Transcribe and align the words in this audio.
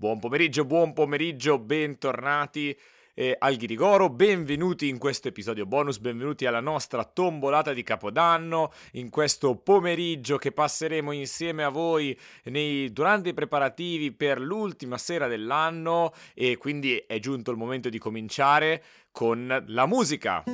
Buon 0.00 0.18
pomeriggio, 0.18 0.64
buon 0.64 0.94
pomeriggio, 0.94 1.58
bentornati 1.58 2.74
eh, 3.12 3.36
al 3.38 3.56
Ghirigoro, 3.56 4.08
benvenuti 4.08 4.88
in 4.88 4.96
questo 4.96 5.28
episodio 5.28 5.66
bonus, 5.66 5.98
benvenuti 5.98 6.46
alla 6.46 6.60
nostra 6.60 7.04
tombolata 7.04 7.74
di 7.74 7.82
Capodanno, 7.82 8.72
in 8.92 9.10
questo 9.10 9.56
pomeriggio 9.56 10.38
che 10.38 10.52
passeremo 10.52 11.12
insieme 11.12 11.64
a 11.64 11.68
voi 11.68 12.18
nei, 12.44 12.90
durante 12.94 13.28
i 13.28 13.34
preparativi 13.34 14.10
per 14.10 14.40
l'ultima 14.40 14.96
sera 14.96 15.26
dell'anno 15.26 16.14
e 16.32 16.56
quindi 16.56 16.96
è 17.06 17.18
giunto 17.18 17.50
il 17.50 17.58
momento 17.58 17.90
di 17.90 17.98
cominciare 17.98 18.82
con 19.12 19.64
la 19.66 19.84
musica. 19.84 20.44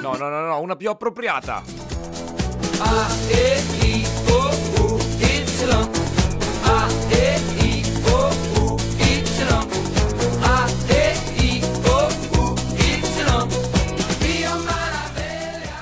No, 0.00 0.14
no, 0.14 0.28
no, 0.28 0.46
no, 0.46 0.60
una 0.60 0.76
più 0.76 0.90
appropriata. 0.90 1.64
A, 2.78 3.08
E, 3.30 3.75
I, 4.36 4.50
O, 4.82 4.98
U, 5.64 5.88
Y. 7.10 7.55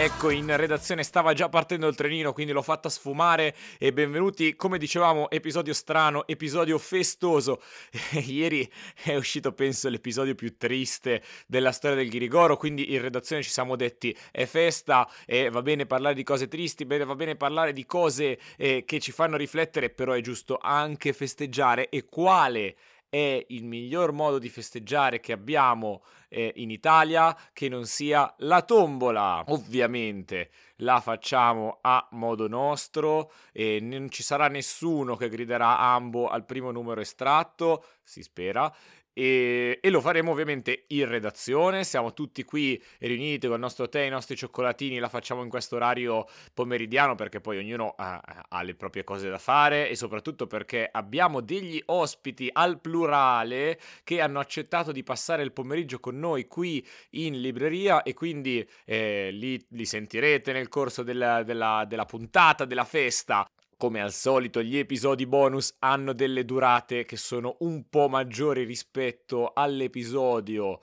Ecco, 0.04 0.28
in 0.28 0.54
redazione 0.54 1.02
stava 1.02 1.32
già 1.32 1.48
partendo 1.48 1.88
il 1.88 1.94
trenino, 1.94 2.34
quindi 2.34 2.52
l'ho 2.52 2.60
fatta 2.60 2.90
sfumare 2.90 3.56
e 3.78 3.90
benvenuti, 3.90 4.54
come 4.54 4.76
dicevamo, 4.76 5.30
episodio 5.30 5.72
strano, 5.72 6.26
episodio 6.26 6.76
festoso. 6.76 7.62
Ieri 8.12 8.70
è 9.02 9.16
uscito, 9.16 9.54
penso, 9.54 9.88
l'episodio 9.88 10.34
più 10.34 10.58
triste 10.58 11.22
della 11.46 11.72
storia 11.72 11.96
del 11.96 12.10
Ghirigoro, 12.10 12.58
quindi 12.58 12.92
in 12.92 13.00
redazione 13.00 13.42
ci 13.42 13.48
siamo 13.48 13.76
detti 13.76 14.14
è 14.30 14.44
festa 14.44 15.08
e 15.24 15.48
va 15.48 15.62
bene 15.62 15.86
parlare 15.86 16.14
di 16.14 16.22
cose 16.22 16.48
tristi, 16.48 16.84
va 16.84 17.14
bene 17.14 17.34
parlare 17.34 17.72
di 17.72 17.86
cose 17.86 18.38
eh, 18.58 18.84
che 18.84 19.00
ci 19.00 19.10
fanno 19.10 19.38
riflettere, 19.38 19.88
però 19.88 20.12
è 20.12 20.20
giusto 20.20 20.58
anche 20.60 21.14
festeggiare 21.14 21.88
e 21.88 22.04
quale 22.10 22.76
è 23.14 23.44
il 23.50 23.64
miglior 23.64 24.10
modo 24.10 24.40
di 24.40 24.48
festeggiare 24.48 25.20
che 25.20 25.30
abbiamo 25.30 26.02
eh, 26.28 26.52
in 26.56 26.72
Italia 26.72 27.36
che 27.52 27.68
non 27.68 27.86
sia 27.86 28.34
la 28.38 28.62
tombola. 28.62 29.44
Ovviamente 29.46 30.50
la 30.78 30.98
facciamo 30.98 31.78
a 31.80 32.08
modo 32.10 32.48
nostro 32.48 33.30
e 33.52 33.78
non 33.80 34.10
ci 34.10 34.24
sarà 34.24 34.48
nessuno 34.48 35.14
che 35.14 35.28
griderà 35.28 35.78
ambo 35.78 36.26
al 36.26 36.44
primo 36.44 36.72
numero 36.72 37.00
estratto, 37.00 37.84
si 38.02 38.20
spera, 38.20 38.74
e, 39.14 39.78
e, 39.80 39.90
lo 39.90 40.00
faremo 40.00 40.32
ovviamente 40.32 40.84
in 40.88 41.08
redazione. 41.08 41.84
Siamo 41.84 42.12
tutti 42.12 42.44
qui 42.44 42.82
riuniti 42.98 43.46
con 43.46 43.54
il 43.54 43.62
nostro 43.62 43.88
tè, 43.88 44.02
i 44.02 44.10
nostri 44.10 44.36
cioccolatini. 44.36 44.98
La 44.98 45.08
facciamo 45.08 45.42
in 45.42 45.48
questo 45.48 45.76
orario 45.76 46.26
pomeridiano 46.52 47.14
perché 47.14 47.40
poi 47.40 47.58
ognuno 47.58 47.94
ha, 47.96 48.20
ha, 48.48 48.62
le 48.62 48.74
proprie 48.74 49.04
cose 49.04 49.30
da 49.30 49.38
fare 49.38 49.88
e 49.88 49.94
soprattutto 49.94 50.46
perché 50.46 50.88
abbiamo 50.90 51.40
degli 51.40 51.80
ospiti 51.86 52.50
al 52.52 52.80
plurale 52.80 53.78
che 54.02 54.20
hanno 54.20 54.40
accettato 54.40 54.90
di 54.90 55.04
passare 55.04 55.44
il 55.44 55.52
pomeriggio 55.52 56.00
con 56.00 56.18
noi 56.18 56.48
qui 56.48 56.84
in 57.10 57.40
libreria 57.40 58.02
e 58.02 58.14
quindi 58.14 58.68
eh, 58.84 59.30
li, 59.30 59.64
li, 59.70 59.86
sentirete 59.86 60.52
nel 60.52 60.68
corso 60.68 61.04
della, 61.04 61.44
della, 61.44 61.84
della 61.86 62.04
puntata, 62.04 62.64
della 62.64 62.84
festa. 62.84 63.46
Come 63.84 64.00
al 64.00 64.14
solito 64.14 64.62
gli 64.62 64.78
episodi 64.78 65.26
bonus 65.26 65.76
hanno 65.80 66.14
delle 66.14 66.46
durate 66.46 67.04
che 67.04 67.18
sono 67.18 67.58
un 67.58 67.90
po' 67.90 68.08
maggiori 68.08 68.64
rispetto 68.64 69.52
all'episodio 69.54 70.80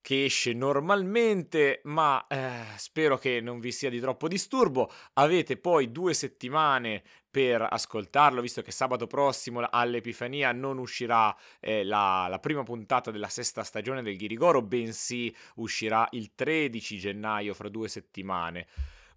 che 0.00 0.24
esce 0.24 0.52
normalmente, 0.52 1.80
ma 1.84 2.26
eh, 2.26 2.64
spero 2.76 3.18
che 3.18 3.40
non 3.40 3.60
vi 3.60 3.70
sia 3.70 3.88
di 3.88 4.00
troppo 4.00 4.26
disturbo. 4.26 4.90
Avete 5.12 5.58
poi 5.58 5.92
due 5.92 6.12
settimane 6.12 7.04
per 7.30 7.64
ascoltarlo, 7.70 8.40
visto 8.40 8.62
che 8.62 8.72
sabato 8.72 9.06
prossimo 9.06 9.64
all'Epifania 9.70 10.50
non 10.50 10.78
uscirà 10.78 11.32
eh, 11.60 11.84
la, 11.84 12.26
la, 12.28 12.40
prima 12.40 12.64
puntata 12.64 13.12
della 13.12 13.28
sesta 13.28 13.62
stagione 13.62 14.02
del 14.02 14.16
Ghirigoro, 14.16 14.60
bensì 14.60 15.32
uscirà 15.54 16.08
il 16.10 16.34
13 16.34 16.98
gennaio, 16.98 17.54
fra 17.54 17.68
due 17.68 17.86
settimane. 17.86 18.66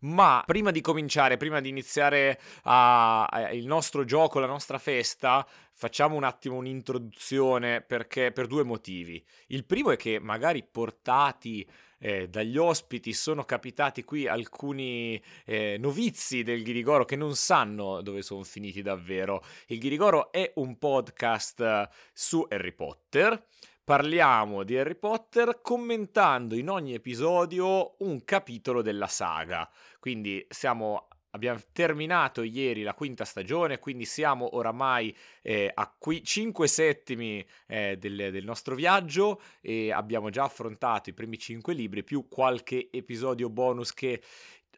Ma 0.03 0.44
prima 0.46 0.72
di 0.72 0.81
cominciare, 0.81 1.38
prima 1.38 1.62
di 1.62 1.69
iniziare 1.69 2.40
a, 2.64 3.24
a, 3.25 3.52
il 3.52 3.66
nostro 3.66 4.03
gioco, 4.03 4.40
la 4.40 4.47
nostra 4.47 4.78
festa, 4.78 5.47
facciamo 5.72 6.16
un 6.16 6.24
attimo 6.24 6.58
un'introduzione 6.58 7.81
perché, 7.81 8.31
per 8.34 8.47
due 8.47 8.63
motivi. 8.63 9.24
Il 9.47 9.66
primo 9.66 9.92
è 9.92 9.97
che 9.97 10.19
magari 10.19 10.63
portati 10.63 11.66
eh, 12.00 12.28
dagli 12.28 12.58
ospiti 12.58 13.13
sono 13.13 13.46
capitati 13.46 14.03
qui 14.03 14.28
alcuni 14.28 15.22
eh, 15.46 15.78
novizi 15.80 16.44
del 16.44 16.63
Ghirigoro 16.63 17.06
che 17.06 17.16
non 17.16 17.36
sanno 17.38 18.02
dove 18.02 18.22
sono 18.24 18.44
finiti 18.44 18.81
davvero. 18.81 19.42
Il 19.68 19.80
Ghirigoro 19.80 20.34
è 20.34 20.52
un 20.56 20.78
podcast 20.78 21.88
su 22.12 22.46
Harry 22.50 22.74
Potter 22.74 23.42
parliamo 23.84 24.63
di 24.63 24.78
Harry 24.78 24.96
Potter 24.96 25.59
commentando 25.62 26.56
in 26.56 26.69
ogni 26.69 26.94
episodio 26.94 27.96
un 28.00 28.24
capitolo 28.24 28.81
della 28.81 29.08
saga. 29.08 29.69
Quindi 30.03 30.46
siamo 30.50 31.08
Abbiamo 31.36 31.59
terminato 31.72 32.44
ieri 32.44 32.84
la 32.84 32.94
quinta 32.94 33.25
stagione, 33.25 33.80
quindi 33.80 34.06
siamo 34.06 34.56
oramai 34.56 35.16
eh, 35.41 35.72
a 35.74 35.91
qui 35.97 36.24
5 36.24 36.68
settimi 36.68 37.44
eh, 37.66 37.97
del, 37.97 38.30
del, 38.31 38.44
nostro 38.44 38.75
viaggio 38.75 39.42
e 39.59 39.92
abbiamo 39.92 40.30
già 40.30 40.44
affrontato 40.44 41.09
i 41.09 41.13
primi 41.13 41.40
5 41.40 41.74
libri 41.74 42.03
più 42.03 42.28
qualche 42.30 42.90
episodio 42.92 43.50
bonus 43.50 43.96
che 43.96 44.22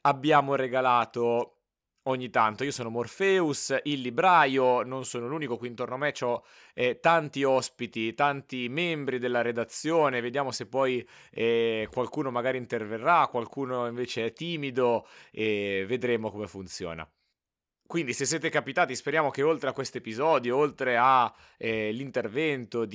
abbiamo 0.03 0.55
regalato 0.55 1.54
ogni 2.07 2.29
tanto. 2.29 2.63
Io 2.63 2.71
sono 2.71 2.89
Morpheus, 2.89 3.77
il 3.83 4.01
libraio, 4.01 4.83
non 4.83 5.05
sono 5.05 5.27
l'unico 5.27 5.57
qui 5.57 5.67
intorno 5.67 5.95
a 5.95 5.97
me, 5.97 6.13
ho 6.21 6.43
eh, 6.73 6.99
tanti 6.99 7.43
ospiti, 7.43 8.13
tanti 8.13 8.67
membri 8.69 9.19
della 9.19 9.41
redazione, 9.41 10.21
vediamo 10.21 10.51
se 10.51 10.67
poi 10.67 11.07
eh, 11.31 11.87
qualcuno 11.91 12.31
magari 12.31 12.57
interverrà, 12.57 13.27
qualcuno 13.27 13.87
invece 13.87 14.25
è 14.25 14.33
timido 14.33 15.07
e 15.31 15.85
vedremo 15.87 16.31
come 16.31 16.47
funziona. 16.47 17.07
Quindi 17.87 18.13
se 18.13 18.25
siete 18.25 18.49
capitati, 18.49 18.95
speriamo 18.95 19.29
che 19.29 19.43
oltre 19.43 19.69
a 19.69 19.71
questo 19.71 19.99
episodio, 19.99 20.57
oltre 20.57 20.97
all'intervento 20.97 22.81
eh, 22.81 22.87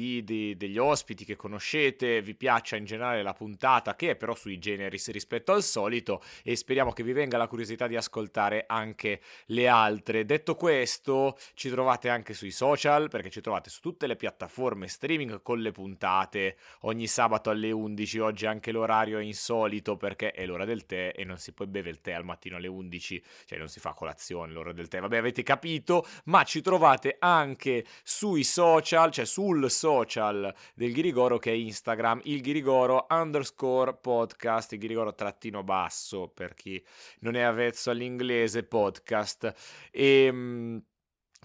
degli 0.56 0.78
ospiti 0.78 1.24
che 1.24 1.36
conoscete, 1.36 2.20
vi 2.22 2.34
piaccia 2.34 2.74
in 2.74 2.86
generale 2.86 3.22
la 3.22 3.32
puntata, 3.32 3.94
che 3.94 4.10
è 4.10 4.16
però 4.16 4.34
sui 4.34 4.58
generis 4.58 5.10
rispetto 5.12 5.52
al 5.52 5.62
solito, 5.62 6.20
e 6.42 6.56
speriamo 6.56 6.90
che 6.90 7.04
vi 7.04 7.12
venga 7.12 7.38
la 7.38 7.46
curiosità 7.46 7.86
di 7.86 7.94
ascoltare 7.94 8.64
anche 8.66 9.20
le 9.46 9.68
altre. 9.68 10.24
Detto 10.24 10.56
questo, 10.56 11.38
ci 11.54 11.70
trovate 11.70 12.08
anche 12.08 12.34
sui 12.34 12.50
social, 12.50 13.08
perché 13.08 13.30
ci 13.30 13.40
trovate 13.40 13.70
su 13.70 13.80
tutte 13.80 14.08
le 14.08 14.16
piattaforme 14.16 14.88
streaming 14.88 15.40
con 15.40 15.60
le 15.60 15.70
puntate, 15.70 16.56
ogni 16.80 17.06
sabato 17.06 17.48
alle 17.48 17.70
11, 17.70 18.18
oggi 18.18 18.46
anche 18.46 18.72
l'orario 18.72 19.18
è 19.18 19.22
insolito 19.22 19.96
perché 19.96 20.32
è 20.32 20.44
l'ora 20.46 20.64
del 20.64 20.84
tè 20.84 21.12
e 21.14 21.22
non 21.22 21.38
si 21.38 21.52
può 21.52 21.64
bere 21.66 21.90
il 21.90 22.00
tè 22.00 22.10
al 22.10 22.24
mattino 22.24 22.56
alle 22.56 22.66
11, 22.66 23.22
cioè 23.46 23.56
non 23.56 23.68
si 23.68 23.78
fa 23.78 23.92
colazione 23.92 24.52
l'ora 24.52 24.72
del 24.72 24.79
del 24.80 24.88
tè, 24.88 25.00
vabbè 25.00 25.16
avete 25.18 25.42
capito, 25.42 26.06
ma 26.24 26.42
ci 26.44 26.60
trovate 26.60 27.16
anche 27.18 27.84
sui 28.02 28.44
social, 28.44 29.10
cioè 29.10 29.24
sul 29.24 29.70
social 29.70 30.52
del 30.74 30.92
Ghirigoro 30.92 31.38
che 31.38 31.50
è 31.50 31.54
Instagram, 31.54 32.20
il 32.24 32.40
Ghirigoro 32.40 33.06
underscore 33.10 33.94
podcast, 33.94 34.72
il 34.72 34.78
Ghirigoro 34.78 35.14
trattino 35.14 35.62
basso 35.62 36.28
per 36.28 36.54
chi 36.54 36.82
non 37.20 37.34
è 37.34 37.42
avvezzo 37.42 37.90
all'inglese 37.90 38.64
podcast 38.64 39.88
e 39.90 40.24
ehm, 40.24 40.82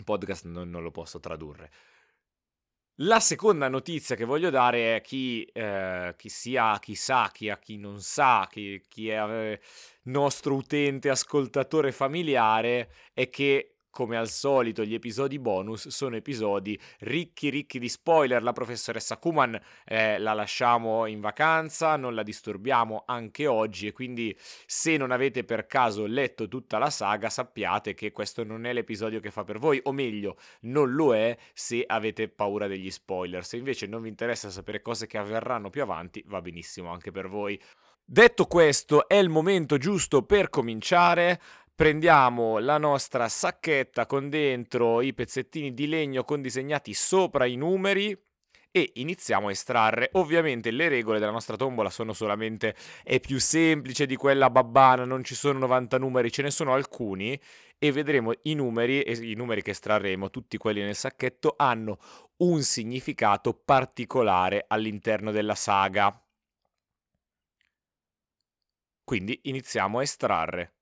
podcast 0.04 0.46
non, 0.46 0.70
non 0.70 0.82
lo 0.82 0.92
posso 0.92 1.20
tradurre. 1.20 1.72
La 3.00 3.20
seconda 3.20 3.68
notizia 3.68 4.16
che 4.16 4.24
voglio 4.24 4.50
dare 4.50 4.96
è 4.96 5.02
chi, 5.02 5.44
eh, 5.44 6.14
chi 6.16 6.30
sia, 6.30 6.80
chi 6.80 6.96
sa, 6.96 7.30
chi 7.30 7.52
chi 7.60 7.76
non 7.76 8.00
sa, 8.00 8.48
chi, 8.50 8.82
chi 8.88 9.10
è 9.10 9.22
eh, 9.22 9.60
nostro 10.06 10.56
utente, 10.56 11.10
ascoltatore 11.10 11.92
familiare, 11.92 12.90
è 13.14 13.30
che 13.30 13.76
come 13.96 14.18
al 14.18 14.28
solito, 14.28 14.84
gli 14.84 14.94
episodi 14.94 15.40
bonus 15.40 15.88
sono 15.88 16.18
episodi 16.18 16.78
ricchi 17.00 17.48
ricchi 17.48 17.80
di 17.80 17.88
spoiler. 17.88 18.44
La 18.44 18.52
professoressa 18.52 19.16
Kuman 19.16 19.58
eh, 19.86 20.18
la 20.18 20.34
lasciamo 20.34 21.06
in 21.06 21.22
vacanza, 21.22 21.96
non 21.96 22.14
la 22.14 22.22
disturbiamo 22.22 23.04
anche 23.06 23.48
oggi 23.48 23.88
e 23.88 23.94
quindi 23.94 24.38
se 24.66 24.98
non 24.98 25.12
avete 25.12 25.46
per 25.46 25.66
caso 25.66 26.06
letto 26.08 26.50
tutta 26.50 26.78
la 26.78 26.90
saga 26.90 27.30
sappiate 27.30 27.94
che 27.94 28.12
questo 28.12 28.44
non 28.44 28.66
è 28.66 28.74
l'episodio 28.74 29.22
che 29.22 29.32
fa 29.32 29.46
per 29.46 29.60
voi, 29.60 29.80
o 29.84 29.94
meglio, 29.94 30.36
non 30.64 30.92
lo 30.92 31.16
è 31.16 31.38
se 31.54 31.82
avete 31.88 32.28
paura 32.28 32.68
degli 32.68 32.92
spoiler. 32.92 33.46
Se 33.46 33.56
invece 33.56 33.88
non 33.88 34.02
vi 34.02 34.10
interessa 34.10 34.50
sapere 34.50 34.82
cose 34.82 35.08
che 35.08 35.18
avverranno 35.18 35.70
più 35.70 35.82
avanti, 35.82 36.22
va 36.28 36.42
benissimo 36.42 36.92
anche 36.92 37.12
per 37.12 37.30
voi. 37.30 37.58
Detto 38.08 38.46
questo, 38.46 39.08
è 39.08 39.16
il 39.16 39.30
momento 39.30 39.80
giusto 39.80 40.22
per 40.22 40.50
cominciare 40.50 41.42
prendiamo 41.74 42.60
la 42.60 42.78
nostra 42.78 43.28
sacchetta 43.28 44.06
con 44.06 44.30
dentro 44.30 45.02
i 45.02 45.12
pezzettini 45.16 45.74
di 45.74 45.88
legno 45.88 46.24
con 46.24 46.40
disegnati 46.40 46.94
sopra 46.94 47.46
i 47.46 47.56
numeri 47.56 48.16
e 48.70 48.92
iniziamo 48.94 49.48
a 49.48 49.52
estrarre. 49.52 50.10
Ovviamente 50.14 50.70
le 50.70 50.88
regole 50.88 51.18
della 51.18 51.32
nostra 51.32 51.56
tombola 51.58 51.90
sono 51.90 52.14
solamente 52.14 52.76
è 53.04 53.20
più 53.20 53.40
semplice 53.40 54.06
di 54.06 54.16
quella 54.16 54.52
babbana, 54.52 55.04
non 55.04 55.24
ci 55.24 55.34
sono 55.34 55.58
90 55.58 55.98
numeri, 55.98 56.32
ce 56.32 56.44
ne 56.44 56.52
sono 56.52 56.76
alcuni 56.76 57.38
e 57.80 57.92
vedremo 57.92 58.34
i 58.44 58.54
numeri 58.54 59.02
e 59.02 59.14
i 59.14 59.34
numeri 59.34 59.64
che 59.64 59.72
estrarremo, 59.72 60.30
tutti 60.30 60.58
quelli 60.58 60.82
nel 60.82 60.96
sacchetto 60.96 61.56
hanno 61.58 61.98
un 62.38 62.62
significato 62.62 63.54
particolare 63.54 64.66
all'interno 64.68 65.32
della 65.32 65.56
saga. 65.56 66.20
Quindi 69.06 69.40
iniziamo 69.44 70.00
a 70.00 70.02
estrarre. 70.02 70.74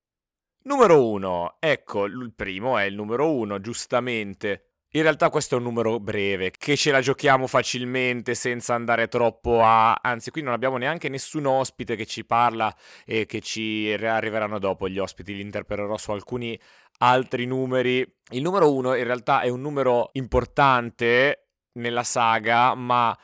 Numero 0.64 1.10
1, 1.10 1.58
ecco 1.60 2.06
il 2.06 2.34
primo 2.34 2.78
è 2.78 2.86
il 2.86 2.96
numero 2.96 3.34
1, 3.34 3.60
giustamente. 3.60 4.70
In 4.96 5.02
realtà 5.02 5.30
questo 5.30 5.56
è 5.56 5.58
un 5.58 5.66
numero 5.66 6.00
breve, 6.00 6.52
che 6.52 6.78
ce 6.78 6.92
la 6.92 7.02
giochiamo 7.02 7.48
facilmente 7.48 8.34
senza 8.34 8.75
andare 8.75 9.10
troppo 9.10 9.62
a... 9.62 9.96
Anzi, 9.96 10.31
qui 10.31 10.42
non 10.42 10.54
abbiamo 10.54 10.78
neanche 10.78 11.10
nessun 11.10 11.48
ospite 11.48 11.98
che 11.98 12.06
ci 12.06 12.25
parla 12.25 12.74
e 13.04 13.25
che 13.25 13.42
ci 13.42 13.92
arriveranno 13.92 14.58
dopo 14.58 14.88
gli 14.88 15.00
ospiti, 15.00 15.36
li 15.36 15.42
interpreterò 15.42 15.98
su 15.98 16.12
alcuni 16.12 16.58
altri 17.00 17.46
numeri. 17.46 18.00
Il 18.31 18.42
numero 18.42 18.72
1 18.72 18.96
in 18.96 19.04
realtà 19.04 19.42
è 19.42 19.50
un 19.50 19.60
numero 19.60 20.12
importante 20.14 21.50
nella 21.74 22.04
saga, 22.04 22.74
ma 22.74 23.18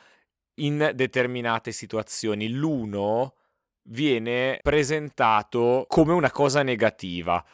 in 0.56 0.90
determinate 0.94 1.72
situazioni. 1.72 2.50
L'1 2.50 3.38
viene 3.84 4.58
presentato 4.62 5.84
come 5.88 6.12
una 6.12 6.30
cosa 6.30 6.62
negativa. 6.62 7.44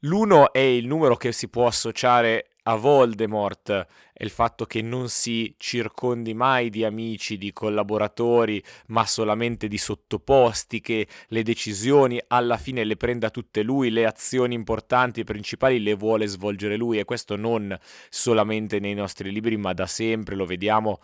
L'1 0.00 0.50
è 0.52 0.58
il 0.58 0.86
numero 0.86 1.16
che 1.16 1.32
si 1.32 1.48
può 1.48 1.66
associare 1.66 2.48
a 2.66 2.76
Voldemort 2.76 3.86
è 4.16 4.22
il 4.22 4.30
fatto 4.30 4.64
che 4.64 4.80
non 4.80 5.08
si 5.08 5.54
circondi 5.58 6.34
mai 6.34 6.70
di 6.70 6.84
amici, 6.84 7.36
di 7.36 7.52
collaboratori, 7.52 8.62
ma 8.86 9.04
solamente 9.04 9.66
di 9.68 9.76
sottoposti, 9.76 10.80
che 10.80 11.06
le 11.28 11.42
decisioni 11.42 12.20
alla 12.28 12.56
fine 12.56 12.84
le 12.84 12.96
prenda 12.96 13.30
tutte 13.30 13.62
lui, 13.62 13.90
le 13.90 14.06
azioni 14.06 14.54
importanti 14.54 15.20
e 15.20 15.24
principali 15.24 15.82
le 15.82 15.94
vuole 15.94 16.26
svolgere 16.26 16.76
lui 16.76 16.98
e 16.98 17.04
questo 17.04 17.36
non 17.36 17.76
solamente 18.08 18.78
nei 18.78 18.94
nostri 18.94 19.30
libri, 19.32 19.56
ma 19.56 19.72
da 19.72 19.86
sempre 19.86 20.36
lo 20.36 20.46
vediamo 20.46 21.00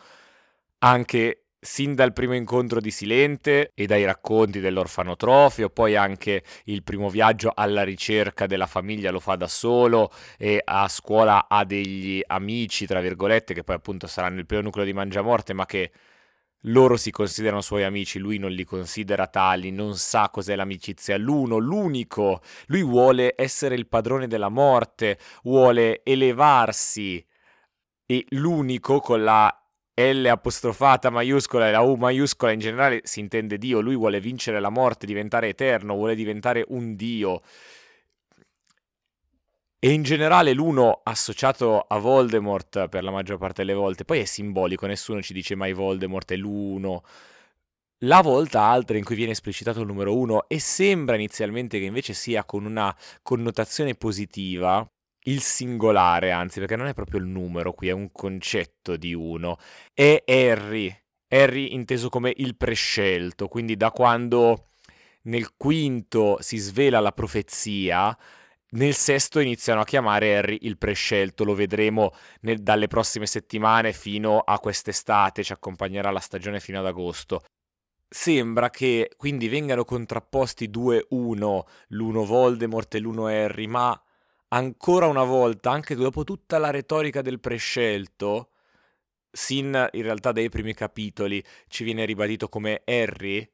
anche 0.78 1.46
sin 1.60 1.94
dal 1.94 2.14
primo 2.14 2.34
incontro 2.34 2.80
di 2.80 2.90
Silente 2.90 3.72
e 3.74 3.86
dai 3.86 4.04
racconti 4.04 4.60
dell'orfanotrofio, 4.60 5.68
poi 5.68 5.94
anche 5.94 6.42
il 6.64 6.82
primo 6.82 7.10
viaggio 7.10 7.52
alla 7.54 7.82
ricerca 7.82 8.46
della 8.46 8.66
famiglia 8.66 9.10
lo 9.10 9.20
fa 9.20 9.36
da 9.36 9.46
solo 9.46 10.10
e 10.38 10.62
a 10.64 10.88
scuola 10.88 11.48
ha 11.48 11.64
degli 11.64 12.22
amici, 12.26 12.86
tra 12.86 13.00
virgolette, 13.00 13.52
che 13.52 13.62
poi 13.62 13.76
appunto 13.76 14.06
saranno 14.06 14.38
il 14.38 14.46
primo 14.46 14.62
nucleo 14.62 14.86
di 14.86 14.94
Mangiamorte, 14.94 15.52
ma 15.52 15.66
che 15.66 15.92
loro 16.64 16.96
si 16.96 17.10
considerano 17.10 17.60
suoi 17.60 17.84
amici, 17.84 18.18
lui 18.18 18.38
non 18.38 18.50
li 18.50 18.64
considera 18.64 19.26
tali, 19.26 19.70
non 19.70 19.96
sa 19.96 20.30
cos'è 20.30 20.56
l'amicizia, 20.56 21.16
l'uno, 21.18 21.58
l'unico, 21.58 22.40
lui 22.66 22.82
vuole 22.82 23.34
essere 23.36 23.74
il 23.74 23.86
padrone 23.86 24.26
della 24.26 24.48
morte, 24.48 25.18
vuole 25.42 26.00
elevarsi 26.04 27.24
e 28.06 28.26
l'unico 28.30 29.00
con 29.00 29.22
la 29.22 29.59
L 29.94 30.26
apostrofata 30.26 31.10
maiuscola 31.10 31.68
e 31.68 31.70
la 31.72 31.80
U 31.80 31.94
maiuscola 31.94 32.52
in 32.52 32.58
generale 32.58 33.00
si 33.04 33.20
intende 33.20 33.58
Dio, 33.58 33.80
lui 33.80 33.96
vuole 33.96 34.20
vincere 34.20 34.60
la 34.60 34.70
morte, 34.70 35.06
diventare 35.06 35.48
eterno, 35.48 35.94
vuole 35.94 36.14
diventare 36.14 36.64
un 36.68 36.96
Dio. 36.96 37.42
E 39.82 39.92
in 39.92 40.02
generale 40.02 40.52
l'uno 40.52 41.00
associato 41.02 41.80
a 41.80 41.98
Voldemort 41.98 42.88
per 42.88 43.02
la 43.02 43.10
maggior 43.10 43.38
parte 43.38 43.64
delle 43.64 43.74
volte, 43.74 44.04
poi 44.04 44.20
è 44.20 44.24
simbolico, 44.24 44.86
nessuno 44.86 45.22
ci 45.22 45.32
dice 45.32 45.54
mai 45.54 45.72
Voldemort 45.72 46.30
è 46.32 46.36
l'uno. 46.36 47.02
La 48.04 48.20
volta 48.22 48.62
altra 48.62 48.96
in 48.96 49.04
cui 49.04 49.14
viene 49.14 49.32
esplicitato 49.32 49.80
il 49.80 49.86
numero 49.86 50.16
uno 50.16 50.48
e 50.48 50.58
sembra 50.58 51.16
inizialmente 51.16 51.78
che 51.78 51.84
invece 51.84 52.14
sia 52.14 52.44
con 52.44 52.64
una 52.64 52.94
connotazione 53.22 53.94
positiva, 53.94 54.86
il 55.24 55.40
singolare, 55.40 56.30
anzi, 56.30 56.60
perché 56.60 56.76
non 56.76 56.86
è 56.86 56.94
proprio 56.94 57.20
il 57.20 57.26
numero, 57.26 57.72
qui 57.72 57.88
è 57.88 57.92
un 57.92 58.10
concetto 58.12 58.96
di 58.96 59.14
uno, 59.14 59.58
è 59.92 60.22
Harry. 60.26 60.94
Harry 61.28 61.74
inteso 61.74 62.08
come 62.08 62.32
il 62.36 62.56
prescelto, 62.56 63.46
quindi 63.48 63.76
da 63.76 63.90
quando 63.90 64.70
nel 65.22 65.54
quinto 65.56 66.38
si 66.40 66.56
svela 66.56 66.98
la 66.98 67.12
profezia, 67.12 68.16
nel 68.72 68.94
sesto 68.94 69.40
iniziano 69.40 69.80
a 69.80 69.84
chiamare 69.84 70.36
Harry 70.36 70.58
il 70.62 70.78
prescelto, 70.78 71.44
lo 71.44 71.54
vedremo 71.54 72.12
nel, 72.42 72.62
dalle 72.62 72.86
prossime 72.86 73.26
settimane 73.26 73.92
fino 73.92 74.38
a 74.38 74.58
quest'estate, 74.58 75.42
ci 75.42 75.52
accompagnerà 75.52 76.10
la 76.10 76.20
stagione 76.20 76.60
fino 76.60 76.78
ad 76.78 76.86
agosto. 76.86 77.42
Sembra 78.08 78.70
che 78.70 79.10
quindi 79.16 79.48
vengano 79.48 79.84
contrapposti 79.84 80.68
due 80.68 81.06
uno, 81.10 81.66
l'uno 81.88 82.24
Voldemort 82.24 82.94
e 82.94 82.98
l'uno 82.98 83.26
Harry, 83.26 83.66
ma 83.66 84.00
ancora 84.52 85.06
una 85.06 85.24
volta, 85.24 85.70
anche 85.70 85.94
dopo 85.94 86.24
tutta 86.24 86.58
la 86.58 86.70
retorica 86.70 87.22
del 87.22 87.40
prescelto, 87.40 88.50
sin 89.30 89.88
in 89.92 90.02
realtà 90.02 90.32
dai 90.32 90.48
primi 90.48 90.74
capitoli, 90.74 91.42
ci 91.68 91.84
viene 91.84 92.04
ribadito 92.04 92.48
come 92.48 92.82
Harry 92.84 93.48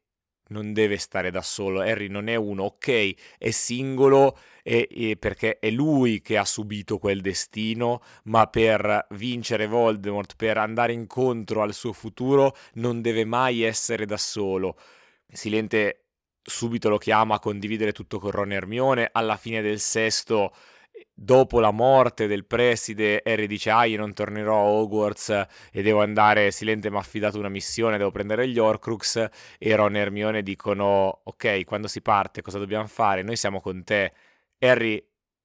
non 0.49 0.73
deve 0.73 0.97
stare 0.99 1.31
da 1.31 1.43
solo, 1.43 1.81
Harry 1.81 2.09
non 2.09 2.29
è 2.29 2.37
uno, 2.37 2.65
ok, 2.65 3.15
è 3.39 3.51
singolo 3.51 4.39
e, 4.63 4.87
e 4.91 5.17
perché 5.17 5.59
è 5.59 5.71
lui 5.71 6.21
che 6.21 6.37
ha 6.37 6.45
subito 6.45 6.99
quel 6.99 7.21
destino, 7.21 8.01
ma 8.25 8.47
per 8.47 9.07
vincere 9.11 9.67
Voldemort, 9.67 10.37
per 10.37 10.59
andare 10.59 10.93
incontro 10.93 11.63
al 11.63 11.75
suo 11.75 11.93
futuro, 11.93 12.57
non 12.75 13.01
deve 13.01 13.25
mai 13.25 13.63
essere 13.63 14.07
da 14.07 14.17
solo. 14.17 14.77
Silente 15.27 16.05
subito 16.43 16.89
lo 16.89 16.99
chiama 16.99 17.37
a 17.37 17.41
condividere 17.41 17.93
tutto 17.93 18.19
con 18.21 18.31
Ron 18.31 18.53
e 18.53 18.55
Hermione, 18.55 19.09
alla 19.13 19.37
fine 19.37 19.63
del 19.63 19.81
sesto 19.81 20.53
dopo 21.15 21.61
la 21.61 21.71
morte 21.71 22.27
del 22.27 22.47
preside, 22.47 23.23
Harry 23.25 23.47
dice: 23.47 23.71
Ah, 23.71 23.85
io 23.85 23.99
non 23.99 24.13
tornerò 24.13 24.57
a 24.57 24.65
Hogwarts 24.65 25.47
e 25.73 25.83
devo 25.83 26.03
andare. 26.03 26.51
Silente 26.51 26.91
mi 26.91 26.97
ha 26.97 27.01
affidato 27.01 27.39
una 27.39 27.49
missione, 27.49 27.99
devo 27.99 28.11
prendere 28.11 28.49
gli 28.49 28.59
Horcrux. 28.59 29.29
E 29.59 29.77
Ron 29.77 29.97
e 29.97 30.01
Hermione 30.01 30.43
dicono: 30.43 31.21
Ok, 31.25 31.65
quando 31.65 31.89
si 31.89 32.03
parte, 32.03 32.43
cosa 32.43 32.59
dobbiamo 32.59 32.87
fare? 32.87 33.23
Noi 33.23 33.37
siamo 33.37 33.61
con 33.61 33.85
te. 33.85 34.13
Harry 34.59 35.03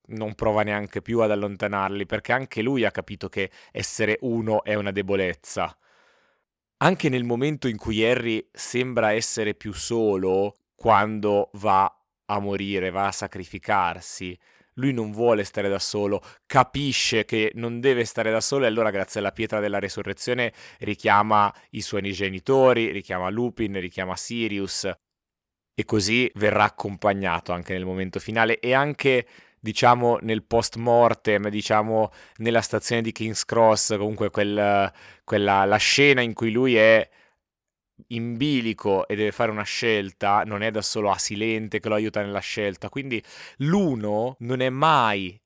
non 0.07 0.35
prova 0.35 0.63
neanche 0.63 1.01
più 1.01 1.19
ad 1.19 1.31
allontanarli 1.31 2.05
perché 2.05 2.33
anche 2.33 2.61
lui 2.61 2.83
ha 2.83 2.91
capito 2.91 3.29
che 3.29 3.49
essere 3.71 4.17
uno 4.21 4.63
è 4.63 4.75
una 4.75 4.91
debolezza. 4.91 5.75
Anche 6.77 7.09
nel 7.09 7.23
momento 7.23 7.67
in 7.67 7.77
cui 7.77 8.03
Harry 8.03 8.49
sembra 8.51 9.11
essere 9.11 9.53
più 9.53 9.71
solo, 9.71 10.55
quando 10.75 11.51
va 11.53 11.95
a 12.25 12.39
morire, 12.39 12.89
va 12.89 13.07
a 13.07 13.11
sacrificarsi, 13.11 14.37
lui 14.75 14.93
non 14.93 15.11
vuole 15.11 15.43
stare 15.43 15.69
da 15.69 15.79
solo, 15.79 16.21
capisce 16.45 17.25
che 17.25 17.51
non 17.55 17.79
deve 17.79 18.05
stare 18.05 18.31
da 18.31 18.41
solo 18.41 18.65
e 18.65 18.67
allora 18.67 18.91
grazie 18.91 19.19
alla 19.19 19.31
pietra 19.31 19.59
della 19.59 19.79
resurrezione 19.79 20.53
richiama 20.79 21.53
i 21.71 21.81
suoi 21.81 22.11
genitori, 22.11 22.91
richiama 22.91 23.29
Lupin, 23.29 23.79
richiama 23.79 24.15
Sirius. 24.15 24.91
E 25.73 25.85
così 25.85 26.29
verrà 26.35 26.65
accompagnato 26.65 27.53
anche 27.53 27.73
nel 27.73 27.85
momento 27.85 28.19
finale 28.19 28.59
e 28.59 28.73
anche 28.73 29.25
diciamo 29.59 30.17
nel 30.21 30.43
post 30.43 30.75
mortem, 30.75 31.49
diciamo 31.49 32.11
nella 32.37 32.61
stazione 32.61 33.01
di 33.01 33.11
King's 33.11 33.45
Cross, 33.45 33.97
comunque 33.97 34.29
quel, 34.31 34.91
quella, 35.23 35.65
la 35.65 35.77
scena 35.77 36.21
in 36.21 36.33
cui 36.33 36.51
lui 36.51 36.75
è 36.75 37.07
in 38.07 38.37
bilico 38.37 39.07
e 39.07 39.15
deve 39.15 39.31
fare 39.31 39.51
una 39.51 39.63
scelta, 39.63 40.43
non 40.43 40.61
è 40.61 40.71
da 40.71 40.81
solo 40.81 41.11
a 41.11 41.17
Silente 41.17 41.79
che 41.79 41.89
lo 41.89 41.95
aiuta 41.95 42.21
nella 42.21 42.39
scelta. 42.39 42.89
Quindi 42.89 43.23
l'uno 43.57 44.35
non 44.39 44.61
è 44.61 44.69
mai 44.69 45.39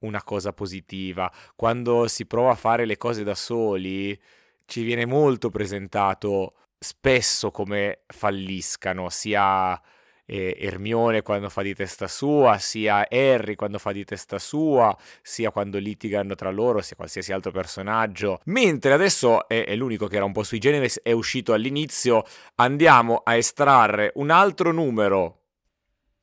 una 0.00 0.22
cosa 0.22 0.52
positiva. 0.52 1.32
Quando 1.56 2.06
si 2.08 2.26
prova 2.26 2.52
a 2.52 2.56
fare 2.56 2.84
le 2.84 2.96
cose 2.96 3.24
da 3.24 3.34
soli, 3.34 4.18
ci 4.66 4.82
viene 4.82 5.06
molto 5.06 5.50
presentato 5.50 6.54
spesso 6.78 7.50
come 7.50 8.02
falliscano, 8.06 9.08
sia 9.08 9.80
eh, 10.26 10.56
Ermione 10.58 11.22
quando 11.22 11.48
fa 11.48 11.62
di 11.62 11.74
testa 11.74 12.08
sua, 12.08 12.58
sia 12.58 13.06
Harry 13.08 13.54
quando 13.54 13.78
fa 13.78 13.92
di 13.92 14.04
testa 14.04 14.38
sua, 14.38 14.96
sia 15.22 15.50
quando 15.50 15.78
litigano 15.78 16.34
tra 16.34 16.50
loro, 16.50 16.80
sia 16.80 16.96
qualsiasi 16.96 17.32
altro 17.32 17.50
personaggio. 17.50 18.40
Mentre 18.44 18.92
adesso 18.92 19.46
è, 19.48 19.64
è 19.64 19.76
l'unico 19.76 20.06
che 20.06 20.16
era 20.16 20.24
un 20.24 20.32
po' 20.32 20.42
sui 20.42 20.58
generis, 20.58 21.00
è 21.02 21.12
uscito 21.12 21.52
all'inizio, 21.52 22.24
andiamo 22.56 23.22
a 23.24 23.36
estrarre 23.36 24.12
un 24.16 24.30
altro 24.30 24.72
numero. 24.72 25.40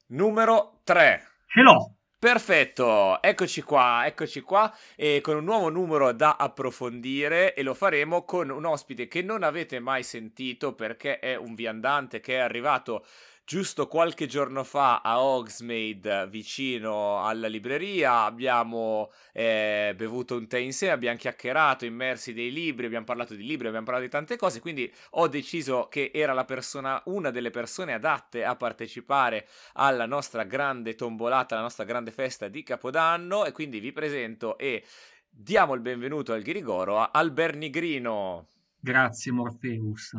Numero 0.07 0.81
3. 0.83 1.27
Ce 1.47 1.61
l'ho. 1.61 1.95
Perfetto, 2.21 3.19
eccoci 3.19 3.63
qua, 3.63 4.03
eccoci 4.05 4.41
qua 4.41 4.71
e 4.95 5.21
con 5.21 5.37
un 5.37 5.43
nuovo 5.43 5.69
numero 5.69 6.11
da 6.11 6.35
approfondire 6.35 7.55
e 7.55 7.63
lo 7.63 7.73
faremo 7.73 8.25
con 8.25 8.51
un 8.51 8.63
ospite 8.63 9.07
che 9.07 9.23
non 9.23 9.41
avete 9.41 9.79
mai 9.79 10.03
sentito 10.03 10.75
perché 10.75 11.17
è 11.17 11.33
un 11.35 11.55
viandante 11.55 12.19
che 12.19 12.35
è 12.35 12.37
arrivato 12.37 13.07
giusto 13.43 13.87
qualche 13.87 14.27
giorno 14.27 14.63
fa 14.63 15.01
a 15.01 15.21
Hogsmeade, 15.21 16.27
vicino 16.27 17.25
alla 17.25 17.47
libreria. 17.47 18.23
Abbiamo 18.23 19.11
eh, 19.33 19.93
bevuto 19.95 20.37
un 20.37 20.47
tè 20.47 20.59
insieme, 20.59 20.93
abbiamo 20.93 21.17
chiacchierato, 21.17 21.85
immersi 21.85 22.33
dei 22.33 22.51
libri, 22.51 22.85
abbiamo 22.85 23.05
parlato 23.05 23.35
di 23.35 23.45
libri, 23.45 23.67
abbiamo 23.67 23.85
parlato 23.85 24.05
di 24.05 24.11
tante 24.11 24.37
cose. 24.37 24.59
Quindi 24.59 24.91
ho 25.11 25.27
deciso 25.27 25.87
che 25.89 26.11
era 26.13 26.33
la 26.33 26.45
persona, 26.45 27.01
una 27.05 27.31
delle 27.31 27.49
persone 27.49 27.93
adatte 27.93 28.43
a 28.43 28.55
partecipare 28.55 29.47
alla 29.73 30.05
nostra 30.05 30.43
grande 30.43 30.95
tombolata, 30.95 31.55
alla 31.55 31.63
nostra 31.63 31.83
grande 31.83 32.11
festa 32.11 32.47
di 32.47 32.63
Capodanno. 32.63 33.45
E 33.45 33.51
quindi 33.51 33.79
vi 33.79 33.91
presento 33.91 34.57
e 34.57 34.83
diamo 35.29 35.73
il 35.73 35.81
benvenuto 35.81 36.33
al 36.33 36.41
Ghirigoro 36.41 36.99
a 36.99 37.09
Albernigrino. 37.13 38.47
Grazie 38.79 39.31
Morpheus. 39.31 40.15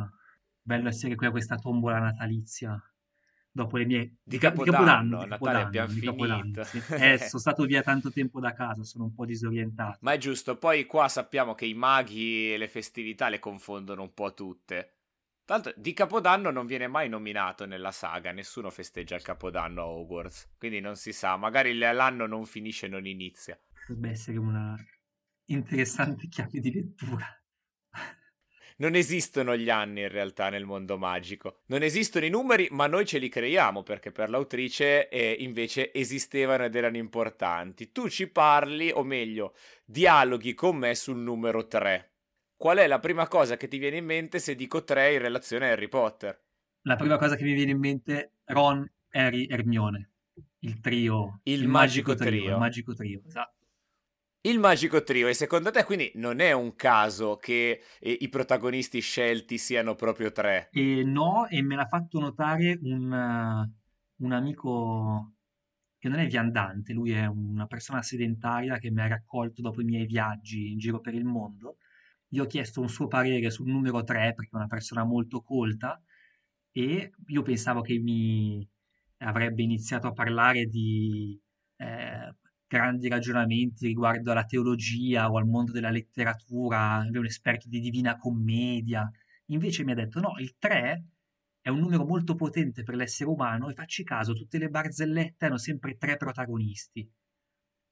Bello 0.61 0.89
essere 0.89 1.17
qui 1.17 1.27
a 1.27 1.31
questa 1.31 1.57
tombola 1.57 1.99
natalizia. 1.99 2.81
Dopo 3.55 3.77
le 3.77 3.85
mie... 3.85 4.17
Di 4.23 4.39
Capodanno, 4.39 5.23
di 5.23 5.29
Natale 5.29 5.61
abbiamo 5.61 5.89
finito. 5.89 6.65
Sì. 6.65 6.81
Eh, 6.93 7.19
sono 7.19 7.41
stato 7.41 7.65
via 7.65 7.83
tanto 7.83 8.11
tempo 8.11 8.41
da 8.41 8.53
casa, 8.53 8.83
sono 8.83 9.05
un 9.05 9.15
po' 9.15 9.27
disorientato. 9.27 9.99
Ma 10.01 10.13
è 10.13 10.19
giusto, 10.19 10.57
poi 10.57 10.87
qua 10.87 11.09
sappiamo 11.09 11.55
che 11.55 11.67
i 11.67 11.75
maghi 11.75 12.53
e 12.53 12.57
le 12.57 12.69
festività 12.69 13.29
le 13.29 13.39
confondono 13.39 14.03
un 14.03 14.15
po' 14.15 14.33
tutte. 14.33 14.95
L'altro, 15.47 15.75
di 15.77 15.93
Capodanno 15.93 16.51
non 16.51 16.67
viene 16.67 16.87
mai 16.87 17.09
nominato 17.09 17.67
nella 17.67 17.91
saga, 17.91 18.33
nessuno 18.33 18.71
festeggia 18.71 19.17
il 19.17 19.23
Capodanno 19.23 19.83
a 19.83 19.87
Hogwarts, 19.87 20.55
quindi 20.57 20.81
non 20.81 20.97
si 20.97 21.13
sa, 21.13 21.37
magari 21.37 21.77
l'anno 21.77 22.27
non 22.27 22.47
finisce 22.47 22.87
e 22.87 22.89
non 22.89 23.07
inizia. 23.07 23.59
Potrebbe 23.71 24.11
essere 24.11 24.39
una 24.39 24.75
interessante 25.47 26.29
chiave 26.31 26.61
di 26.61 26.73
lettura. 26.73 27.42
Non 28.83 28.97
esistono 28.97 29.57
gli 29.57 29.71
anni 29.71 30.01
in 30.01 30.09
realtà 30.09 30.49
nel 30.49 30.65
mondo 30.65 30.99
magico. 30.99 31.61
Non 31.67 31.85
esistono 31.85 32.25
i 32.25 32.31
numeri, 32.31 32.67
ma 32.73 32.89
noi 32.89 33.07
ce 33.07 33.19
li 33.19 33.29
creiamo 33.29 33.85
perché 33.85 34.11
per 34.11 34.29
l'autrice 34.29 35.09
eh, 35.09 35.37
invece 35.39 35.93
esistevano 35.93 36.65
ed 36.65 36.75
erano 36.75 36.97
importanti. 36.97 37.93
Tu 37.93 38.09
ci 38.09 38.27
parli, 38.27 38.91
o 38.91 39.05
meglio, 39.05 39.55
dialoghi 39.85 40.55
con 40.55 40.79
me 40.79 40.97
sul 40.97 41.19
numero 41.19 41.69
3. 41.69 42.11
Qual 42.57 42.79
è 42.79 42.89
la 42.89 42.99
prima 42.99 43.29
cosa 43.29 43.57
che 43.57 43.69
ti 43.69 43.79
viene 43.79 43.99
in 43.99 44.05
mente 44.05 44.41
se 44.41 44.57
dico 44.57 44.83
3 44.83 45.13
in 45.13 45.21
relazione 45.21 45.69
a 45.69 45.73
Harry 45.75 45.87
Potter? 45.87 46.43
La 46.83 46.97
prima 46.97 47.19
cosa 47.19 47.37
che 47.37 47.45
mi 47.45 47.53
viene 47.53 47.71
in 47.71 47.79
mente 47.79 48.33
Ron, 48.47 48.85
Harry, 49.11 49.47
Hermione. 49.49 50.11
Il 50.59 50.81
trio. 50.81 51.39
Il, 51.45 51.61
il 51.61 51.69
magico, 51.69 52.11
magico 52.11 52.15
trio. 52.17 52.41
trio. 52.41 52.51
Il 52.51 52.59
magico 52.59 52.95
trio, 52.95 53.23
esatto. 53.25 53.62
Il 54.45 54.59
magico 54.59 55.05
trio, 55.05 55.29
e 55.29 55.35
secondo 55.35 55.71
te 55.71 55.85
quindi 55.85 56.11
non 56.17 56.41
è 56.41 56.51
un 56.51 56.75
caso 56.75 57.37
che 57.37 57.81
eh, 58.01 58.17
i 58.23 58.29
protagonisti 58.29 58.99
scelti 58.99 59.57
siano 59.57 59.95
proprio 59.95 60.33
tre? 60.33 60.69
E 60.73 61.05
no, 61.05 61.47
e 61.47 61.63
me 61.63 61.77
l'ha 61.77 61.87
fatto 61.87 62.19
notare 62.19 62.77
un, 62.83 63.13
uh, 63.13 64.25
un 64.25 64.33
amico 64.33 65.35
che 65.97 66.09
non 66.09 66.19
è 66.19 66.27
viandante, 66.27 66.93
lui 66.93 67.13
è 67.13 67.25
una 67.27 67.69
persona 67.69 68.03
sedentaria 68.03 68.79
che 68.79 68.91
mi 68.91 69.01
ha 69.03 69.07
raccolto 69.07 69.63
dopo 69.63 69.81
i 69.81 69.85
miei 69.85 70.07
viaggi 70.07 70.73
in 70.73 70.79
giro 70.79 70.99
per 70.99 71.15
il 71.15 71.25
mondo. 71.25 71.77
Gli 72.27 72.41
ho 72.41 72.47
chiesto 72.47 72.81
un 72.81 72.89
suo 72.89 73.07
parere 73.07 73.49
sul 73.51 73.69
numero 73.69 74.03
3 74.03 74.35
perché 74.35 74.51
è 74.51 74.57
una 74.57 74.67
persona 74.67 75.05
molto 75.05 75.41
colta 75.43 76.03
e 76.73 77.13
io 77.27 77.43
pensavo 77.43 77.81
che 77.81 77.97
mi 78.01 78.69
avrebbe 79.19 79.63
iniziato 79.63 80.09
a 80.09 80.13
parlare 80.13 80.67
di 80.67 81.41
eh, 81.77 82.35
grandi 82.73 83.09
ragionamenti 83.09 83.87
riguardo 83.87 84.31
alla 84.31 84.47
teologia 84.47 85.31
o 85.31 85.37
al 85.37 85.47
mondo 85.47 85.73
della 85.73 85.91
letteratura, 85.91 87.05
è 87.05 87.19
un 87.19 87.27
esperto 87.27 87.69
di 87.69 87.81
divina 87.81 88.17
commedia. 88.17 89.11
Invece 89.47 89.85
mi 89.85 89.93
ha 89.93 89.95
detto 89.95 90.21
no, 90.21 90.35
il 90.39 90.57
3 90.59 91.05
è 91.61 91.69
un 91.69 91.81
numero 91.81 92.07
molto 92.07 92.35
potente 92.35 92.83
per 92.83 92.95
l'essere 92.95 93.29
umano 93.29 93.69
e 93.69 93.75
facci 93.75 94.05
caso, 94.05 94.33
tutte 94.33 94.57
le 94.57 94.69
barzellette 94.69 95.45
hanno 95.45 95.59
sempre 95.59 95.99
tre 95.99 96.17
protagonisti. 96.17 97.07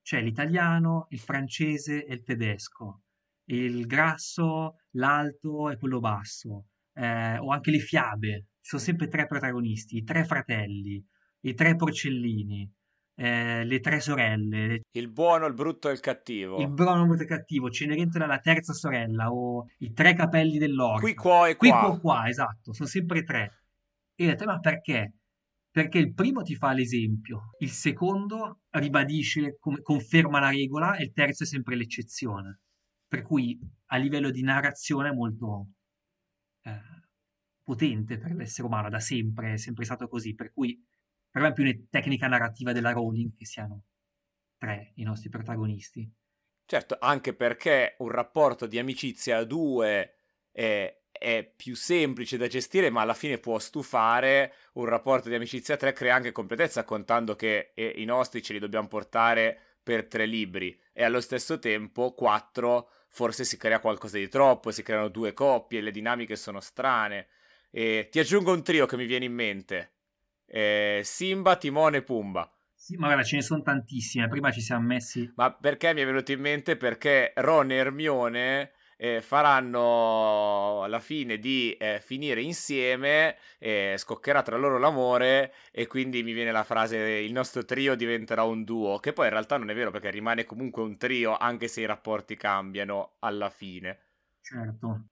C'è 0.03 0.23
l'italiano, 0.23 1.07
il 1.11 1.19
francese 1.19 2.07
e 2.07 2.15
il 2.15 2.23
tedesco. 2.23 3.03
Il 3.51 3.87
grasso, 3.87 4.77
l'alto 4.93 5.69
e 5.69 5.77
quello 5.77 6.01
basso. 6.01 6.69
Eh, 6.95 7.37
o 7.37 7.51
anche 7.51 7.71
le 7.71 7.81
fiabe. 7.81 8.47
Sono 8.61 8.81
sempre 8.81 9.09
tre 9.09 9.27
protagonisti, 9.27 9.99
i 9.99 10.05
tre 10.05 10.25
fratelli, 10.25 11.05
i 11.41 11.55
tre 11.55 11.77
porcellini 11.77 12.71
eh, 13.21 13.65
le 13.65 13.81
tre 13.81 14.01
sorelle. 14.01 14.81
Il 14.93 15.11
buono, 15.11 15.45
il 15.45 15.53
brutto 15.53 15.91
e 15.91 15.93
il 15.93 16.01
cattivo. 16.01 16.59
Il 16.59 16.71
buono, 16.71 17.03
il 17.03 17.07
brutto 17.07 17.21
e 17.21 17.25
il 17.25 17.31
cattivo. 17.31 17.69
Cenerentola 17.69 18.25
la 18.25 18.39
terza 18.39 18.73
sorella 18.73 19.31
o 19.31 19.67
i 19.81 19.93
tre 19.93 20.15
capelli 20.15 20.57
dell'orco. 20.57 21.01
Qui, 21.01 21.15
qua 21.15 21.47
e 21.47 21.57
qua. 21.57 21.69
Qui, 21.69 21.79
qua, 21.79 22.01
qua, 22.01 22.29
esatto. 22.29 22.73
Sono 22.73 22.89
sempre 22.89 23.23
tre. 23.23 23.65
E 24.15 24.25
ho 24.25 24.29
detto, 24.29 24.47
ma 24.47 24.59
perché? 24.59 25.17
Perché 25.71 25.99
il 25.99 26.15
primo 26.15 26.43
ti 26.43 26.55
fa 26.55 26.73
l'esempio, 26.73 27.51
il 27.59 27.69
secondo 27.69 28.61
ribadisce, 28.71 29.59
conferma 29.83 30.41
la 30.41 30.49
regola 30.49 30.97
e 30.97 31.05
il 31.05 31.13
terzo 31.13 31.43
è 31.43 31.47
sempre 31.47 31.77
l'eccezione. 31.77 32.61
Per 33.07 33.23
cui 33.23 33.59
a 33.87 33.97
livello 33.99 34.31
di 34.31 34.43
narrazione 34.43 35.11
è 35.11 35.13
molto 35.13 35.69
eh, 36.63 36.81
potente 37.63 38.19
per 38.19 38.33
l'essere 38.33 38.67
umano, 38.67 38.89
da 38.89 38.99
sempre, 38.99 39.53
è 39.53 39.57
sempre 39.59 39.85
stato 39.85 40.09
così. 40.09 40.35
Per 40.35 40.53
cui 40.53 40.83
per 41.31 41.43
me 41.43 41.49
è 41.49 41.53
più 41.53 41.65
una 41.65 41.75
tecnica 41.89 42.27
narrativa 42.27 42.73
della 42.73 42.93
Rowling 42.93 43.37
che 43.37 43.47
siano 43.47 43.85
tre 44.59 44.93
i 44.97 45.05
nostri 45.05 45.29
protagonisti. 45.29 46.11
Certo, 46.67 46.97
anche 47.01 47.35
perché 47.35 47.95
un 47.99 48.11
rapporto 48.11 48.67
di 48.67 48.79
amicizia 48.79 49.39
a 49.39 49.45
due 49.45 50.15
è, 50.53 50.97
è, 51.11 51.53
più 51.57 51.75
semplice 51.75 52.37
da 52.37 52.47
gestire, 52.47 52.91
ma 52.91 53.01
alla 53.01 53.15
fine 53.15 53.39
può 53.39 53.59
stufare. 53.59 54.55
Un 54.75 54.85
rapporto 54.85 55.29
di 55.29 55.35
amicizia 55.35 55.75
a 55.75 55.77
tre 55.77 55.93
crea 55.93 56.15
anche 56.15 56.33
completezza, 56.33 56.85
contando 56.85 57.35
che 57.35 57.73
eh, 57.75 57.95
i 57.97 58.05
nostri 58.05 58.43
ce 58.43 58.53
li 58.53 58.59
dobbiamo 58.59 58.89
portare 58.89 59.59
per 59.83 60.07
tre 60.07 60.27
libri 60.27 60.79
e 60.93 61.03
allo 61.03 61.21
stesso 61.21 61.59
tempo 61.59 62.13
quattro 62.13 62.91
forse 63.09 63.45
si 63.45 63.57
crea 63.57 63.81
qualcosa 63.81 64.19
di 64.19 64.29
troppo, 64.29 64.71
si 64.71 64.83
creano 64.83 65.09
due 65.09 65.33
coppie, 65.33 65.81
le 65.81 65.91
dinamiche 65.91 66.37
sono 66.37 66.61
strane. 66.61 67.27
E 67.71 68.09
ti 68.11 68.19
aggiungo 68.19 68.53
un 68.53 68.63
trio 68.63 68.87
che 68.87 68.97
mi 68.97 69.07
viene 69.07 69.25
in 69.25 69.35
mente 69.35 69.95
eh, 70.51 71.01
Simba, 71.05 71.57
Timone 71.57 71.99
e 71.99 72.03
Pumba. 72.03 72.51
Sì, 72.75 72.97
ma 72.97 73.07
guarda, 73.07 73.23
ce 73.23 73.37
ne 73.37 73.43
sono 73.43 73.63
tantissime. 73.63 74.29
Prima 74.29 74.51
ci 74.51 74.61
siamo 74.61 74.87
messi. 74.87 75.31
Ma 75.37 75.53
perché 75.53 75.95
mi 75.95 76.01
è 76.01 76.07
venuto 76.07 76.33
in 76.33 76.41
mente? 76.41 76.77
Perché 76.77 77.33
Ron 77.37 77.71
e 77.71 77.75
Hermione 77.77 78.73
eh, 78.97 79.21
faranno 79.23 80.83
alla 80.83 80.99
fine 80.99 81.39
di 81.39 81.73
eh, 81.73 82.01
finire 82.03 82.43
insieme, 82.43 83.37
eh, 83.59 83.95
scoccherà 83.97 84.43
tra 84.43 84.57
loro 84.57 84.79
l'amore 84.79 85.55
e 85.71 85.87
quindi 85.87 86.23
mi 86.23 86.33
viene 86.33 86.53
la 86.53 86.65
frase 86.65 86.97
il 86.97 87.33
nostro 87.33 87.65
trio 87.65 87.95
diventerà 87.95 88.43
un 88.43 88.65
duo, 88.65 88.99
che 88.99 89.13
poi 89.13 89.27
in 89.27 89.33
realtà 89.33 89.57
non 89.57 89.71
è 89.71 89.75
vero 89.75 89.91
perché 89.91 90.11
rimane 90.11 90.45
comunque 90.45 90.83
un 90.83 90.99
trio 90.99 91.37
anche 91.37 91.69
se 91.69 91.81
i 91.81 91.87
rapporti 91.87 92.37
cambiano 92.37 93.13
alla 93.21 93.49
fine. 93.49 93.99
Certo. 94.43 95.10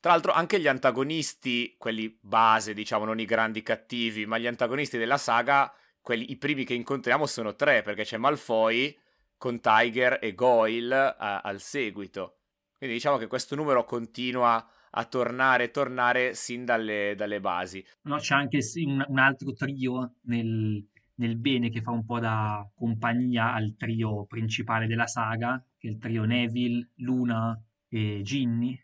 Tra 0.00 0.12
l'altro 0.12 0.32
anche 0.32 0.60
gli 0.60 0.68
antagonisti, 0.68 1.74
quelli 1.76 2.16
base, 2.20 2.72
diciamo, 2.72 3.04
non 3.04 3.18
i 3.18 3.24
grandi 3.24 3.62
cattivi, 3.62 4.26
ma 4.26 4.38
gli 4.38 4.46
antagonisti 4.46 4.96
della 4.96 5.18
saga, 5.18 5.72
quelli, 6.00 6.30
i 6.30 6.36
primi 6.36 6.64
che 6.64 6.74
incontriamo 6.74 7.26
sono 7.26 7.56
tre, 7.56 7.82
perché 7.82 8.04
c'è 8.04 8.16
Malfoy 8.16 8.96
con 9.36 9.60
Tiger 9.60 10.18
e 10.20 10.34
Goyle 10.34 10.94
a, 10.94 11.40
al 11.40 11.60
seguito. 11.60 12.38
Quindi 12.76 12.96
diciamo 12.96 13.16
che 13.16 13.26
questo 13.26 13.56
numero 13.56 13.84
continua 13.84 14.64
a 14.90 15.04
tornare 15.04 15.64
e 15.64 15.70
tornare 15.70 16.34
sin 16.34 16.64
dalle, 16.64 17.14
dalle, 17.16 17.40
basi. 17.40 17.84
No, 18.02 18.16
c'è 18.16 18.34
anche 18.34 18.60
un, 18.84 19.04
un 19.06 19.18
altro 19.18 19.52
trio 19.52 20.14
nel, 20.22 20.86
nel, 21.16 21.36
bene 21.36 21.70
che 21.70 21.82
fa 21.82 21.90
un 21.90 22.04
po' 22.04 22.20
da 22.20 22.68
compagnia 22.74 23.52
al 23.52 23.74
trio 23.76 24.26
principale 24.26 24.86
della 24.86 25.06
saga, 25.06 25.62
che 25.76 25.88
è 25.88 25.90
il 25.90 25.98
trio 25.98 26.24
Neville, 26.24 26.90
Luna 26.96 27.60
e 27.88 28.20
Ginny, 28.22 28.78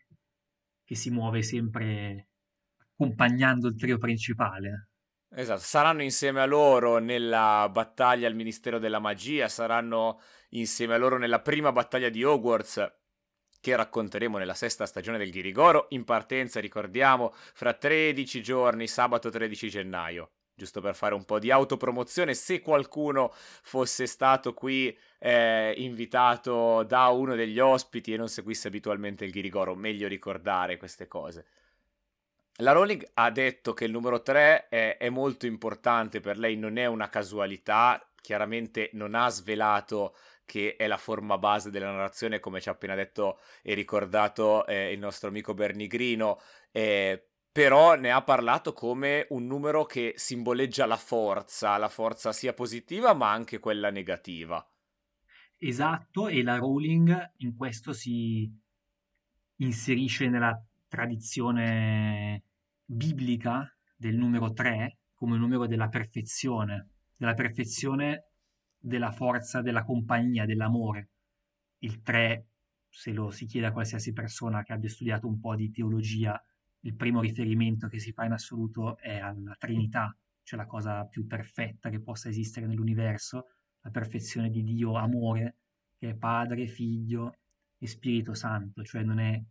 che 0.85 0.95
si 0.95 1.09
muove 1.09 1.41
sempre 1.41 2.29
accompagnando 2.93 3.67
il 3.67 3.75
trio 3.75 3.97
principale. 3.97 4.89
Esatto, 5.29 5.59
saranno 5.59 6.03
insieme 6.03 6.39
a 6.39 6.45
loro 6.45 6.99
nella 6.99 7.67
battaglia 7.69 8.27
al 8.27 8.35
Ministero 8.35 8.79
della 8.79 8.99
Magia, 8.99 9.49
saranno 9.49 10.21
insieme 10.49 10.93
a 10.93 10.97
loro 10.97 11.17
nella 11.17 11.41
prima 11.41 11.73
battaglia 11.73 12.07
di 12.07 12.23
Hogwarts 12.23 12.93
che 13.59 13.75
racconteremo 13.75 14.37
nella 14.37 14.53
sesta 14.53 14.85
stagione 14.85 15.17
del 15.17 15.31
Ghirigoro, 15.31 15.87
in 15.89 16.03
partenza, 16.03 16.59
ricordiamo, 16.59 17.33
fra 17.33 17.73
13 17.73 18.43
giorni, 18.43 18.87
sabato 18.87 19.29
13 19.29 19.69
gennaio 19.69 20.34
giusto 20.55 20.81
per 20.81 20.95
fare 20.95 21.13
un 21.13 21.25
po' 21.25 21.37
di 21.37 21.51
autopromozione, 21.51 22.33
se 22.33 22.61
qualcuno 22.61 23.31
fosse 23.33 24.07
stato 24.07 24.53
qui 24.53 24.97
eh, 25.19 25.73
invitato 25.77 26.83
da 26.83 27.07
uno 27.09 27.35
degli 27.35 27.59
ospiti 27.59 28.13
e 28.13 28.17
non 28.17 28.29
seguisse 28.29 28.69
abitualmente 28.69 29.25
il 29.25 29.31
Ghirigoro, 29.31 29.75
meglio 29.75 30.07
ricordare 30.07 30.77
queste 30.77 31.07
cose. 31.07 31.45
La 32.59 32.71
Rowling 32.71 33.05
ha 33.15 33.29
detto 33.31 33.73
che 33.73 33.83
il 33.83 33.91
numero 33.91 34.21
3 34.21 34.69
è, 34.69 34.97
è 34.97 35.09
molto 35.09 35.45
importante 35.45 36.21
per 36.21 36.37
lei, 36.37 36.55
non 36.55 36.77
è 36.77 36.85
una 36.85 37.09
casualità, 37.09 38.01
chiaramente 38.21 38.89
non 38.93 39.13
ha 39.13 39.27
svelato 39.29 40.15
che 40.45 40.75
è 40.77 40.87
la 40.87 40.97
forma 40.97 41.37
base 41.37 41.69
della 41.69 41.91
narrazione, 41.91 42.39
come 42.39 42.61
ci 42.61 42.69
ha 42.69 42.71
appena 42.71 42.95
detto 42.95 43.39
e 43.61 43.73
ricordato 43.73 44.65
eh, 44.67 44.93
il 44.93 44.99
nostro 44.99 45.27
amico 45.27 45.53
Bernigrino, 45.53 46.39
eh, 46.71 47.25
però 47.55 47.95
ne 47.95 48.11
ha 48.11 48.21
parlato 48.21 48.73
come 48.73 49.27
un 49.29 49.47
numero 49.47 49.85
che 49.85 50.11
simboleggia 50.17 50.85
la 50.85 50.97
forza, 50.97 51.77
la 51.77 51.87
forza 51.87 52.33
sia 52.33 52.53
positiva 52.53 53.13
ma 53.13 53.31
anche 53.31 53.59
quella 53.59 53.89
negativa. 53.89 54.61
Esatto, 55.57 56.27
e 56.27 56.43
la 56.43 56.57
Rowling 56.57 57.31
in 57.37 57.55
questo 57.55 57.93
si 57.93 58.51
inserisce 59.59 60.27
nella 60.27 60.61
tradizione 60.89 62.43
biblica 62.83 63.73
del 63.95 64.17
numero 64.17 64.51
3 64.51 64.97
come 65.13 65.37
numero 65.37 65.65
della 65.65 65.87
perfezione, 65.87 66.89
della 67.15 67.35
perfezione 67.35 68.31
della 68.77 69.13
forza 69.13 69.61
della 69.61 69.85
compagnia, 69.85 70.43
dell'amore. 70.43 71.11
Il 71.77 72.01
3, 72.01 72.47
se 72.89 73.13
lo 73.13 73.31
si 73.31 73.45
chiede 73.45 73.67
a 73.67 73.71
qualsiasi 73.71 74.11
persona 74.11 74.61
che 74.61 74.73
abbia 74.73 74.89
studiato 74.89 75.25
un 75.25 75.39
po' 75.39 75.55
di 75.55 75.71
teologia, 75.71 76.37
il 76.85 76.95
primo 76.95 77.21
riferimento 77.21 77.87
che 77.87 77.99
si 77.99 78.11
fa 78.11 78.25
in 78.25 78.31
assoluto 78.31 78.97
è 78.97 79.17
alla 79.17 79.55
Trinità, 79.57 80.15
cioè 80.43 80.59
la 80.59 80.67
cosa 80.67 81.05
più 81.05 81.25
perfetta 81.25 81.89
che 81.89 81.99
possa 81.99 82.29
esistere 82.29 82.67
nell'universo, 82.67 83.47
la 83.81 83.89
perfezione 83.89 84.49
di 84.49 84.63
Dio 84.63 84.95
amore, 84.95 85.57
che 85.97 86.09
è 86.09 86.15
Padre, 86.15 86.67
Figlio 86.67 87.37
e 87.77 87.87
Spirito 87.87 88.35
Santo, 88.35 88.83
cioè 88.83 89.03
non 89.03 89.19
è 89.19 89.43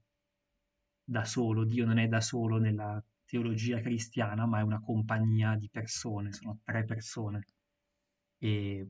da 1.07 1.25
solo, 1.25 1.65
Dio 1.65 1.85
non 1.85 1.99
è 1.99 2.07
da 2.07 2.21
solo 2.21 2.59
nella 2.59 3.03
teologia 3.25 3.81
cristiana, 3.81 4.47
ma 4.47 4.61
è 4.61 4.63
una 4.63 4.81
compagnia 4.81 5.57
di 5.57 5.69
persone, 5.69 6.33
sono 6.33 6.61
tre 6.63 6.85
persone. 6.85 7.45
E 8.39 8.89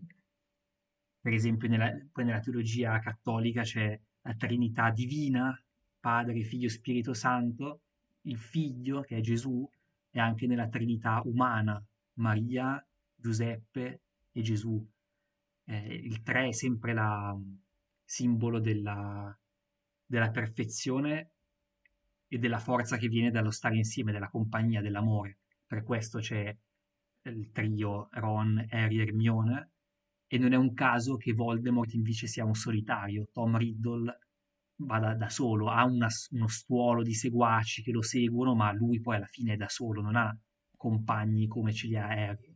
per 1.18 1.32
esempio 1.32 1.68
nella, 1.68 1.90
poi 2.12 2.24
nella 2.24 2.40
teologia 2.40 2.98
cattolica 2.98 3.62
c'è 3.62 3.98
la 4.20 4.34
Trinità 4.34 4.90
divina, 4.90 5.58
Padre, 5.98 6.42
Figlio, 6.42 6.68
Spirito 6.68 7.14
Santo, 7.14 7.83
il 8.24 8.38
Figlio, 8.38 9.02
che 9.02 9.16
è 9.16 9.20
Gesù, 9.20 9.68
e 10.10 10.20
anche 10.20 10.46
nella 10.46 10.68
Trinità 10.68 11.20
umana, 11.24 11.82
Maria, 12.14 12.84
Giuseppe 13.14 14.02
e 14.30 14.42
Gesù. 14.42 14.86
Eh, 15.66 15.94
il 15.94 16.22
3 16.22 16.48
è 16.48 16.52
sempre 16.52 16.92
la 16.92 17.36
simbolo 18.04 18.60
della, 18.60 19.36
della 20.04 20.30
perfezione 20.30 21.30
e 22.28 22.38
della 22.38 22.58
forza 22.58 22.96
che 22.96 23.08
viene 23.08 23.30
dallo 23.30 23.50
stare 23.50 23.76
insieme, 23.76 24.12
della 24.12 24.28
compagnia, 24.28 24.80
dell'amore. 24.80 25.38
Per 25.66 25.82
questo 25.82 26.18
c'è 26.18 26.56
il 27.22 27.50
trio 27.50 28.08
Ron, 28.12 28.64
Harry 28.70 28.98
e 28.98 29.02
Hermione, 29.02 29.70
e 30.26 30.38
non 30.38 30.52
è 30.52 30.56
un 30.56 30.74
caso 30.74 31.16
che 31.16 31.32
Voldemort 31.32 31.92
invece 31.94 32.26
sia 32.26 32.44
un 32.44 32.54
solitario. 32.54 33.28
Tom 33.32 33.56
Riddle 33.56 34.18
vada 34.76 35.14
da 35.14 35.28
solo, 35.28 35.68
ha 35.68 35.84
una, 35.84 36.08
uno 36.30 36.48
stuolo 36.48 37.02
di 37.02 37.14
seguaci 37.14 37.82
che 37.82 37.92
lo 37.92 38.02
seguono, 38.02 38.54
ma 38.54 38.72
lui 38.72 39.00
poi 39.00 39.16
alla 39.16 39.26
fine 39.26 39.54
è 39.54 39.56
da 39.56 39.68
solo, 39.68 40.00
non 40.00 40.16
ha 40.16 40.36
compagni 40.76 41.46
come 41.46 41.72
ce 41.72 41.86
li 41.86 41.96
ha 41.96 42.06
Harry. 42.06 42.54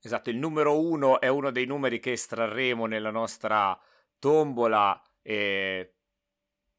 Esatto, 0.00 0.30
il 0.30 0.36
numero 0.36 0.80
uno 0.80 1.20
è 1.20 1.28
uno 1.28 1.50
dei 1.50 1.66
numeri 1.66 2.00
che 2.00 2.12
estrarremo 2.12 2.86
nella 2.86 3.10
nostra 3.10 3.78
tombola 4.18 5.00
e 5.22 5.94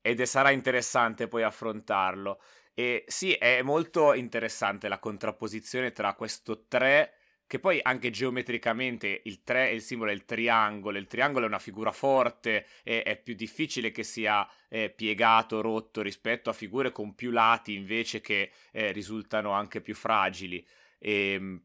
ed 0.05 0.21
sarà 0.23 0.51
interessante 0.51 1.29
poi 1.29 1.43
affrontarlo. 1.43 2.41
E 2.73 3.05
sì, 3.07 3.31
è 3.33 3.61
molto 3.61 4.13
interessante 4.13 4.89
la 4.89 4.99
contrapposizione 4.99 5.93
tra 5.93 6.13
questo 6.13 6.65
3 6.67 7.13
che 7.53 7.59
poi 7.59 7.79
anche 7.83 8.09
geometricamente 8.09 9.21
il 9.25 9.43
3 9.43 9.67
è 9.67 9.71
il 9.73 9.83
simbolo 9.83 10.09
del 10.09 10.25
triangolo, 10.25 10.97
il 10.97 11.05
triangolo 11.05 11.45
è 11.45 11.47
una 11.47 11.59
figura 11.59 11.91
forte 11.91 12.65
e 12.81 13.03
è 13.03 13.15
più 13.15 13.35
difficile 13.35 13.91
che 13.91 14.01
sia 14.01 14.49
eh, 14.69 14.89
piegato, 14.89 15.61
rotto 15.61 16.01
rispetto 16.01 16.49
a 16.49 16.53
figure 16.53 16.91
con 16.91 17.13
più 17.13 17.29
lati 17.29 17.75
invece 17.75 18.21
che 18.21 18.51
eh, 18.71 18.91
risultano 18.91 19.51
anche 19.51 19.81
più 19.81 19.93
fragili. 19.93 20.65
E, 20.97 21.33
ehm, 21.33 21.63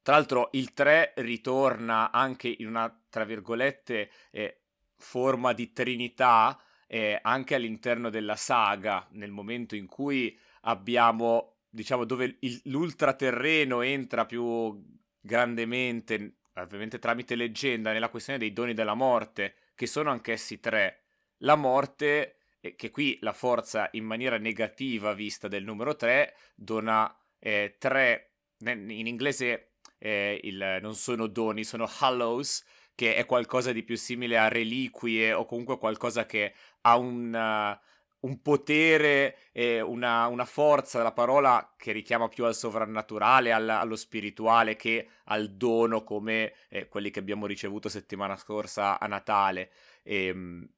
tra 0.00 0.14
l'altro 0.14 0.48
il 0.52 0.72
3 0.72 1.12
ritorna 1.16 2.10
anche 2.10 2.48
in 2.48 2.66
una, 2.66 2.98
tra 3.10 3.24
virgolette, 3.24 4.10
eh, 4.30 4.62
forma 4.96 5.52
di 5.52 5.70
trinità 5.74 6.58
eh, 6.86 7.18
anche 7.20 7.56
all'interno 7.56 8.08
della 8.08 8.36
saga, 8.36 9.06
nel 9.10 9.32
momento 9.32 9.76
in 9.76 9.86
cui 9.86 10.34
abbiamo, 10.62 11.51
diciamo, 11.72 12.04
dove 12.04 12.36
il, 12.40 12.60
l'ultraterreno 12.64 13.80
entra 13.80 14.26
più 14.26 14.84
grandemente, 15.18 16.36
ovviamente 16.54 16.98
tramite 16.98 17.34
leggenda, 17.34 17.92
nella 17.92 18.10
questione 18.10 18.38
dei 18.38 18.52
doni 18.52 18.74
della 18.74 18.94
morte, 18.94 19.54
che 19.74 19.86
sono 19.86 20.10
anch'essi 20.10 20.60
tre. 20.60 21.04
La 21.38 21.56
morte, 21.56 22.36
che 22.76 22.90
qui 22.90 23.18
la 23.22 23.32
forza 23.32 23.88
in 23.92 24.04
maniera 24.04 24.36
negativa 24.36 25.14
vista 25.14 25.48
del 25.48 25.64
numero 25.64 25.96
3, 25.96 26.34
dona 26.54 27.16
eh, 27.38 27.76
tre, 27.78 28.34
in 28.58 29.06
inglese 29.06 29.72
eh, 29.98 30.38
il, 30.44 30.78
non 30.80 30.94
sono 30.94 31.26
doni, 31.26 31.64
sono 31.64 31.88
hallows, 32.00 32.64
che 32.94 33.14
è 33.14 33.24
qualcosa 33.24 33.72
di 33.72 33.82
più 33.82 33.96
simile 33.96 34.36
a 34.36 34.48
reliquie 34.48 35.32
o 35.32 35.46
comunque 35.46 35.78
qualcosa 35.78 36.26
che 36.26 36.54
ha 36.82 36.96
un, 36.98 37.32
uh, 37.32 37.91
un 38.22 38.40
potere 38.40 39.36
e 39.52 39.80
una, 39.80 40.26
una, 40.26 40.44
forza 40.44 41.02
la 41.02 41.12
parola 41.12 41.74
che 41.76 41.92
richiama 41.92 42.28
più 42.28 42.44
al 42.44 42.54
sovrannaturale, 42.54 43.52
al, 43.52 43.68
allo 43.68 43.96
spirituale 43.96 44.76
che 44.76 45.08
al 45.24 45.50
dono 45.52 46.04
come 46.04 46.52
eh, 46.68 46.88
quelli 46.88 47.10
che 47.10 47.18
abbiamo 47.18 47.46
ricevuto 47.46 47.88
settimana 47.88 48.36
scorsa 48.36 48.98
a 48.98 49.06
Natale. 49.06 49.70
E, 50.02 50.26
ehm, 50.26 50.68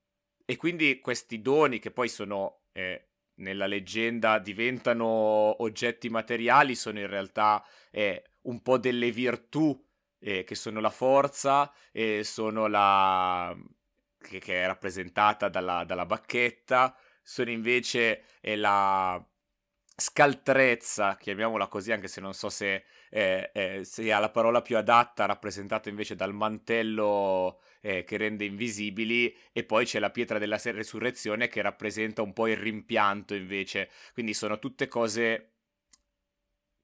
e 0.46 0.56
quindi 0.56 1.00
questi 1.00 1.40
doni 1.40 1.78
che 1.78 1.90
poi 1.90 2.08
sono... 2.08 2.60
Eh, 2.72 3.08
nella 3.36 3.66
leggenda 3.66 4.38
diventano 4.38 5.60
oggetti 5.60 6.08
materiali 6.08 6.76
sono 6.76 7.00
in 7.00 7.08
realtà 7.08 7.64
eh, 7.90 8.22
un 8.42 8.62
po' 8.62 8.78
delle 8.78 9.10
virtù 9.10 9.76
eh, 10.20 10.44
che 10.44 10.54
sono 10.54 10.78
la 10.78 10.90
forza 10.90 11.72
sono 12.22 12.68
la... 12.68 13.56
che, 14.18 14.38
che 14.38 14.62
è 14.62 14.66
rappresentata 14.66 15.48
dalla, 15.48 15.82
dalla, 15.82 16.06
bacchetta, 16.06 16.96
sono 17.24 17.50
invece 17.50 18.24
eh, 18.40 18.54
la 18.56 19.24
scaltrezza, 19.96 21.16
chiamiamola 21.16 21.68
così, 21.68 21.92
anche 21.92 22.08
se 22.08 22.20
non 22.20 22.34
so 22.34 22.48
se 22.48 22.84
eh, 23.10 23.50
eh, 23.54 23.80
sia 23.84 24.18
la 24.18 24.30
parola 24.30 24.60
più 24.60 24.76
adatta, 24.76 25.24
rappresentata 25.24 25.88
invece 25.88 26.16
dal 26.16 26.34
mantello 26.34 27.60
eh, 27.80 28.04
che 28.04 28.16
rende 28.16 28.44
invisibili, 28.44 29.34
e 29.52 29.64
poi 29.64 29.84
c'è 29.84 30.00
la 30.00 30.10
pietra 30.10 30.38
della 30.38 30.58
resurrezione 30.62 31.48
che 31.48 31.62
rappresenta 31.62 32.22
un 32.22 32.32
po' 32.32 32.48
il 32.48 32.56
rimpianto 32.56 33.34
invece. 33.34 33.90
Quindi 34.12 34.34
sono 34.34 34.58
tutte 34.58 34.88
cose 34.88 35.50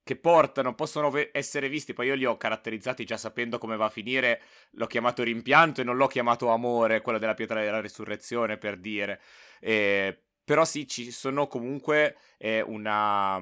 che 0.02 0.16
portano, 0.16 0.74
possono 0.74 1.12
essere 1.32 1.68
visti, 1.68 1.92
poi 1.92 2.06
io 2.06 2.14
li 2.14 2.24
ho 2.24 2.36
caratterizzati 2.36 3.04
già 3.04 3.16
sapendo 3.16 3.58
come 3.58 3.76
va 3.76 3.86
a 3.86 3.90
finire, 3.90 4.42
l'ho 4.72 4.86
chiamato 4.86 5.22
rimpianto 5.22 5.80
e 5.80 5.84
non 5.84 5.96
l'ho 5.96 6.06
chiamato 6.06 6.48
amore, 6.48 7.00
quello 7.00 7.18
della 7.18 7.34
pietra 7.34 7.60
della 7.60 7.80
risurrezione 7.80 8.56
per 8.56 8.76
dire. 8.78 9.20
Eh, 9.60 10.22
però 10.44 10.64
sì, 10.64 10.86
ci 10.86 11.10
sono 11.10 11.46
comunque 11.46 12.16
eh, 12.38 12.60
una... 12.60 13.40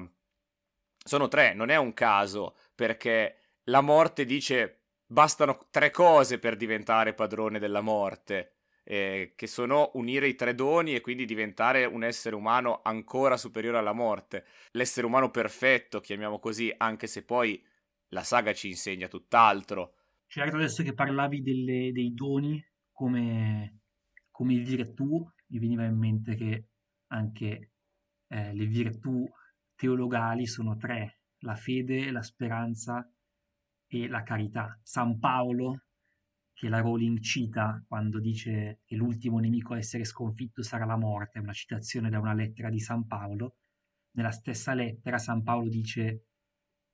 Sono 1.01 1.27
tre, 1.27 1.53
non 1.53 1.69
è 1.69 1.77
un 1.77 1.93
caso, 1.93 2.55
perché 2.75 3.55
la 3.65 3.81
morte 3.81 4.25
dice 4.25 4.83
bastano 5.05 5.67
tre 5.71 5.91
cose 5.91 6.39
per 6.39 6.55
diventare 6.55 7.13
padrone 7.13 7.57
della 7.57 7.81
morte 7.81 8.59
eh, 8.91 9.33
che 9.35 9.45
sono 9.45 9.91
unire 9.93 10.27
i 10.27 10.33
tre 10.33 10.55
doni 10.55 10.95
e 10.95 11.01
quindi 11.01 11.25
diventare 11.25 11.85
un 11.85 12.03
essere 12.03 12.35
umano 12.35 12.81
ancora 12.83 13.37
superiore 13.37 13.77
alla 13.77 13.93
morte. 13.93 14.45
L'essere 14.71 15.05
umano 15.05 15.29
perfetto, 15.29 16.01
chiamiamo 16.01 16.39
così, 16.39 16.73
anche 16.75 17.05
se 17.05 17.23
poi 17.23 17.63
la 18.09 18.23
saga 18.23 18.51
ci 18.51 18.69
insegna 18.69 19.07
tutt'altro. 19.07 19.93
Certo, 20.25 20.55
adesso 20.55 20.81
che 20.81 20.95
parlavi 20.95 21.43
delle, 21.43 21.91
dei 21.91 22.15
doni 22.15 22.63
come, 22.91 23.81
come 24.31 24.55
virtù, 24.55 25.23
mi 25.49 25.59
veniva 25.59 25.85
in 25.85 25.95
mente 25.95 26.33
che 26.35 26.68
anche 27.09 27.71
eh, 28.27 28.53
le 28.53 28.65
virtù 28.65 29.27
teologali 29.75 30.45
sono 30.45 30.75
tre, 30.77 31.19
la 31.39 31.55
fede, 31.55 32.11
la 32.11 32.21
speranza 32.21 33.09
e 33.87 34.07
la 34.07 34.23
carità. 34.23 34.77
San 34.83 35.19
Paolo 35.19 35.83
che 36.59 36.67
la 36.67 36.81
Rowling 36.81 37.19
cita 37.19 37.81
quando 37.87 38.19
dice 38.19 38.81
che 38.83 38.97
l'ultimo 38.97 39.39
nemico 39.39 39.73
a 39.73 39.77
essere 39.77 40.03
sconfitto 40.03 40.61
sarà 40.61 40.83
la 40.83 40.97
morte, 40.97 41.39
è 41.39 41.41
una 41.41 41.53
citazione 41.53 42.09
da 42.09 42.19
una 42.19 42.33
lettera 42.33 42.69
di 42.69 42.81
San 42.81 43.07
Paolo. 43.07 43.55
Nella 44.11 44.31
stessa 44.31 44.73
lettera 44.73 45.17
San 45.17 45.41
Paolo 45.41 45.69
dice 45.69 46.25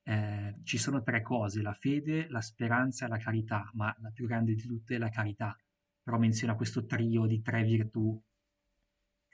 eh, 0.04 0.60
ci 0.63 0.78
sono 0.78 1.01
tre 1.01 1.23
cose, 1.23 1.63
la 1.63 1.73
fede, 1.73 2.28
la 2.30 2.41
speranza 2.41 3.06
e 3.06 3.10
la 3.10 3.17
carità, 3.17 3.67
ma 3.73 3.91
la 4.01 4.12
più 4.12 4.28
grande 4.28 4.54
di 4.54 4.62
tutte 4.62 4.95
è 4.95 4.97
la 4.99 5.10
carità. 5.10 5.56
Però 6.04 6.19
menziona 6.19 6.56
questo 6.56 6.86
trio 6.86 7.25
di 7.25 7.41
tre 7.41 7.63
virtù 7.63 8.21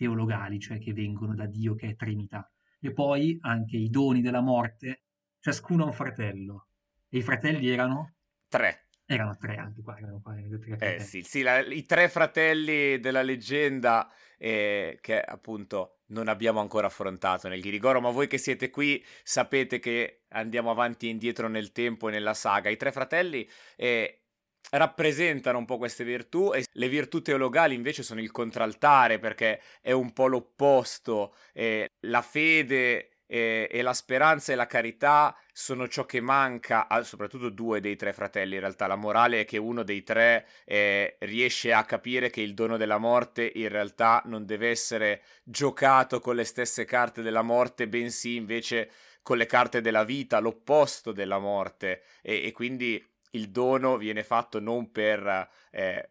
teologali, 0.02 0.60
cioè 0.60 0.80
che 0.80 0.94
vengono 0.94 1.36
da 1.36 1.46
Dio 1.46 1.76
che 1.76 1.90
è 1.90 1.96
Trinità. 1.96 2.52
E 2.80 2.92
poi 2.92 3.38
anche 3.42 3.78
i 3.78 3.92
doni 3.92 4.22
della 4.22 4.42
morte, 4.42 5.04
ciascuno 5.40 5.84
ha 5.84 5.86
un 5.86 5.94
fratello. 5.94 6.70
E 7.08 7.20
i 7.20 7.22
fratelli 7.22 7.70
erano? 7.70 8.16
Tre. 8.48 8.88
Erano 9.06 9.38
tre 9.38 9.58
anche 9.58 9.82
qua, 9.84 9.98
erano 9.98 10.20
qua 10.22 10.36
erano 10.36 10.58
tre 10.58 10.96
eh 10.96 11.00
sì, 11.02 11.22
sì 11.22 11.42
la, 11.42 11.60
i 11.60 11.86
tre 11.86 12.08
fratelli 12.08 12.98
della 13.00 13.22
leggenda 13.22 14.10
eh, 14.38 14.98
che 15.02 15.20
appunto 15.20 16.00
non 16.08 16.30
abbiamo 16.30 16.62
ancora 16.62 16.88
affrontato 16.88 17.48
nel 17.50 17.62
Ghirigoro, 17.62 18.00
ma 18.00 18.10
voi 18.10 18.28
che 18.28 18.38
siete 18.38 18.70
qui 18.70 19.04
sapete 19.22 19.80
che 19.80 20.24
andiamo 20.30 20.72
avanti 20.72 21.08
e 21.08 21.10
indietro 21.12 21.48
nel 21.48 21.74
tempo 21.74 22.08
e 22.08 22.12
nella 22.12 22.34
saga. 22.34 22.70
I 22.70 22.78
tre 22.78 22.92
fratelli 22.92 23.48
eh, 23.76 24.21
rappresentano 24.70 25.58
un 25.58 25.66
po' 25.66 25.78
queste 25.78 26.04
virtù 26.04 26.54
e 26.54 26.66
le 26.72 26.88
virtù 26.88 27.22
teologali 27.22 27.76
invece 27.76 28.04
sono 28.04 28.22
il 28.22 28.32
contraltare 28.32 29.20
perché 29.20 29.62
è 29.82 29.92
un 29.92 30.14
po' 30.14 30.28
l'opposto. 30.28 31.36
Eh, 31.54 31.90
la 32.02 32.22
fede 32.22 33.12
e, 33.32 33.70
e, 33.72 33.82
la 33.82 33.94
speranza 33.94 34.52
e 34.52 34.56
la 34.56 34.68
carità 34.68 35.34
sono 35.54 35.88
ciò 35.88 36.06
che 36.06 36.20
manca 36.20 36.90
a 36.90 37.02
soprattutto 37.04 37.50
due 37.50 37.80
dei 37.80 37.96
tre 37.96 38.12
fratelli. 38.12 38.56
In 38.56 38.60
realtà 38.60 38.88
la 38.88 38.98
morale 38.98 39.42
è 39.42 39.46
che 39.46 39.58
uno 39.58 39.84
dei 39.84 40.04
tre 40.04 40.46
eh, 40.66 41.16
riesce 41.20 41.72
a 41.72 41.86
capire 41.86 42.30
che 42.30 42.42
il 42.42 42.54
dono 42.54 42.76
della 42.76 42.98
morte 42.98 43.50
in 43.56 43.70
realtà 43.70 44.22
non 44.26 44.46
deve 44.46 44.70
essere 44.70 45.22
giocato 45.44 46.20
con 46.20 46.36
le 46.36 46.44
stesse 46.44 46.84
carte 46.84 47.22
della 47.22 47.42
morte, 47.42 47.88
bensì 47.88 48.36
invece 48.36 48.92
con 49.22 49.38
le 49.38 49.46
carte 49.46 49.80
della 49.80 50.04
vita, 50.04 50.40
l'opposto 50.40 51.14
della 51.14 51.40
morte. 51.40 52.04
E, 52.22 52.46
e 52.46 52.52
quindi 52.52 53.02
il 53.32 53.50
dono 53.50 53.98
viene 53.98 54.24
fatto 54.24 54.60
non 54.60 54.92
per 54.92 55.50
eh, 55.72 56.10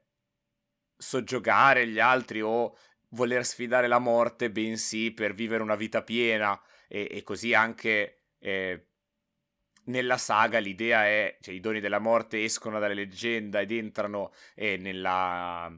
soggiogare 0.97 1.87
gli 1.87 1.99
altri 1.99 2.41
o 2.41 2.77
voler 3.11 3.45
sfidare 3.45 3.89
la 3.89 3.99
morte, 3.99 4.51
bensì 4.51 5.13
per 5.13 5.35
vivere 5.35 5.63
una 5.63 5.77
vita 5.77 6.03
piena. 6.03 6.61
E, 6.89 7.09
e 7.11 7.23
così 7.23 7.55
anche 7.55 8.23
eh, 8.39 8.87
nella 9.85 10.19
saga 10.19 10.59
l'idea 10.59 11.07
è, 11.07 11.39
cioè 11.41 11.55
i 11.55 11.61
doni 11.61 11.81
della 11.81 11.99
morte 11.99 12.43
escono 12.43 12.79
dalle 12.79 12.95
leggenda 12.95 13.61
ed 13.61 13.71
entrano 13.73 14.33
eh, 14.55 14.77
nella, 14.77 15.73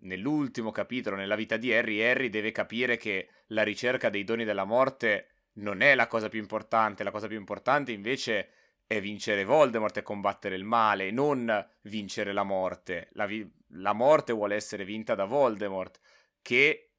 nell'ultimo 0.00 0.70
capitolo, 0.70 1.16
nella 1.16 1.36
vita 1.36 1.56
di 1.56 1.72
Harry, 1.72 2.02
Harry 2.02 2.28
deve 2.28 2.52
capire 2.52 2.96
che 2.96 3.28
la 3.48 3.62
ricerca 3.62 4.10
dei 4.10 4.24
doni 4.24 4.44
della 4.44 4.64
morte 4.64 5.28
non 5.54 5.80
è 5.80 5.94
la 5.94 6.06
cosa 6.06 6.28
più 6.28 6.38
importante, 6.38 7.02
la 7.02 7.10
cosa 7.10 7.26
più 7.26 7.36
importante 7.36 7.92
invece 7.92 8.50
è 8.88 9.02
vincere 9.02 9.44
Voldemort 9.44 9.98
e 9.98 10.02
combattere 10.02 10.56
il 10.56 10.64
male, 10.64 11.10
non 11.10 11.64
vincere 11.82 12.32
la 12.32 12.42
morte. 12.42 13.10
La, 13.12 13.26
vi- 13.26 13.48
la 13.72 13.92
morte 13.92 14.32
vuole 14.32 14.54
essere 14.54 14.86
vinta 14.86 15.14
da 15.14 15.26
Voldemort, 15.26 16.00
che 16.40 16.92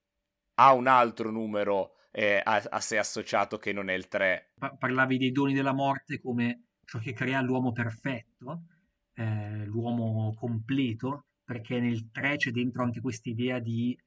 ha 0.53 0.71
un 0.73 0.85
altro 0.85 1.31
numero 1.31 1.95
eh, 2.11 2.41
a, 2.43 2.63
a 2.69 2.79
sé 2.79 2.99
associato 2.99 3.57
che 3.57 3.73
non 3.73 3.89
è 3.89 3.93
il 3.93 4.07
3. 4.07 4.53
Parlavi 4.77 5.17
dei 5.17 5.31
doni 5.31 5.55
della 5.55 5.73
morte 5.73 6.21
come 6.21 6.65
ciò 6.85 6.99
che 6.99 7.13
crea 7.13 7.41
l'uomo 7.41 7.71
perfetto, 7.71 8.65
eh, 9.15 9.65
l'uomo 9.65 10.35
completo, 10.35 11.25
perché 11.43 11.79
nel 11.79 12.11
3 12.11 12.35
c'è 12.35 12.51
dentro 12.51 12.83
anche 12.83 13.01
questa 13.01 13.29
idea 13.29 13.57
di 13.57 13.99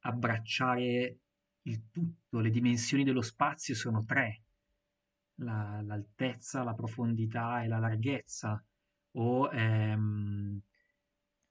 abbracciare 0.00 1.18
il 1.62 1.88
tutto, 1.92 2.40
le 2.40 2.50
dimensioni 2.50 3.04
dello 3.04 3.22
spazio 3.22 3.76
sono 3.76 4.04
tre, 4.04 4.42
la, 5.38 5.80
l'altezza, 5.82 6.62
la 6.62 6.74
profondità 6.74 7.62
e 7.62 7.68
la 7.68 7.78
larghezza, 7.78 8.62
o 9.12 9.50
ehm, 9.50 10.60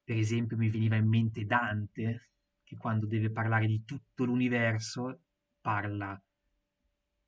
per 0.04 0.16
esempio 0.16 0.56
mi 0.56 0.70
veniva 0.70 0.96
in 0.96 1.08
mente 1.08 1.44
Dante, 1.44 2.30
che 2.64 2.76
quando 2.76 3.06
deve 3.06 3.30
parlare 3.30 3.66
di 3.66 3.84
tutto 3.84 4.24
l'universo 4.24 5.20
parla 5.60 6.20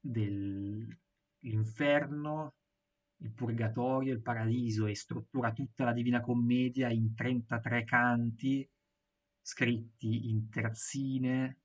dell'inferno, 0.00 2.54
il 3.18 3.30
purgatorio, 3.32 4.12
il 4.12 4.22
paradiso 4.22 4.86
e 4.86 4.94
struttura 4.94 5.52
tutta 5.52 5.84
la 5.84 5.92
Divina 5.92 6.20
Commedia 6.20 6.88
in 6.88 7.14
33 7.14 7.84
canti 7.84 8.66
scritti 9.42 10.30
in 10.30 10.48
terzine, 10.48 11.58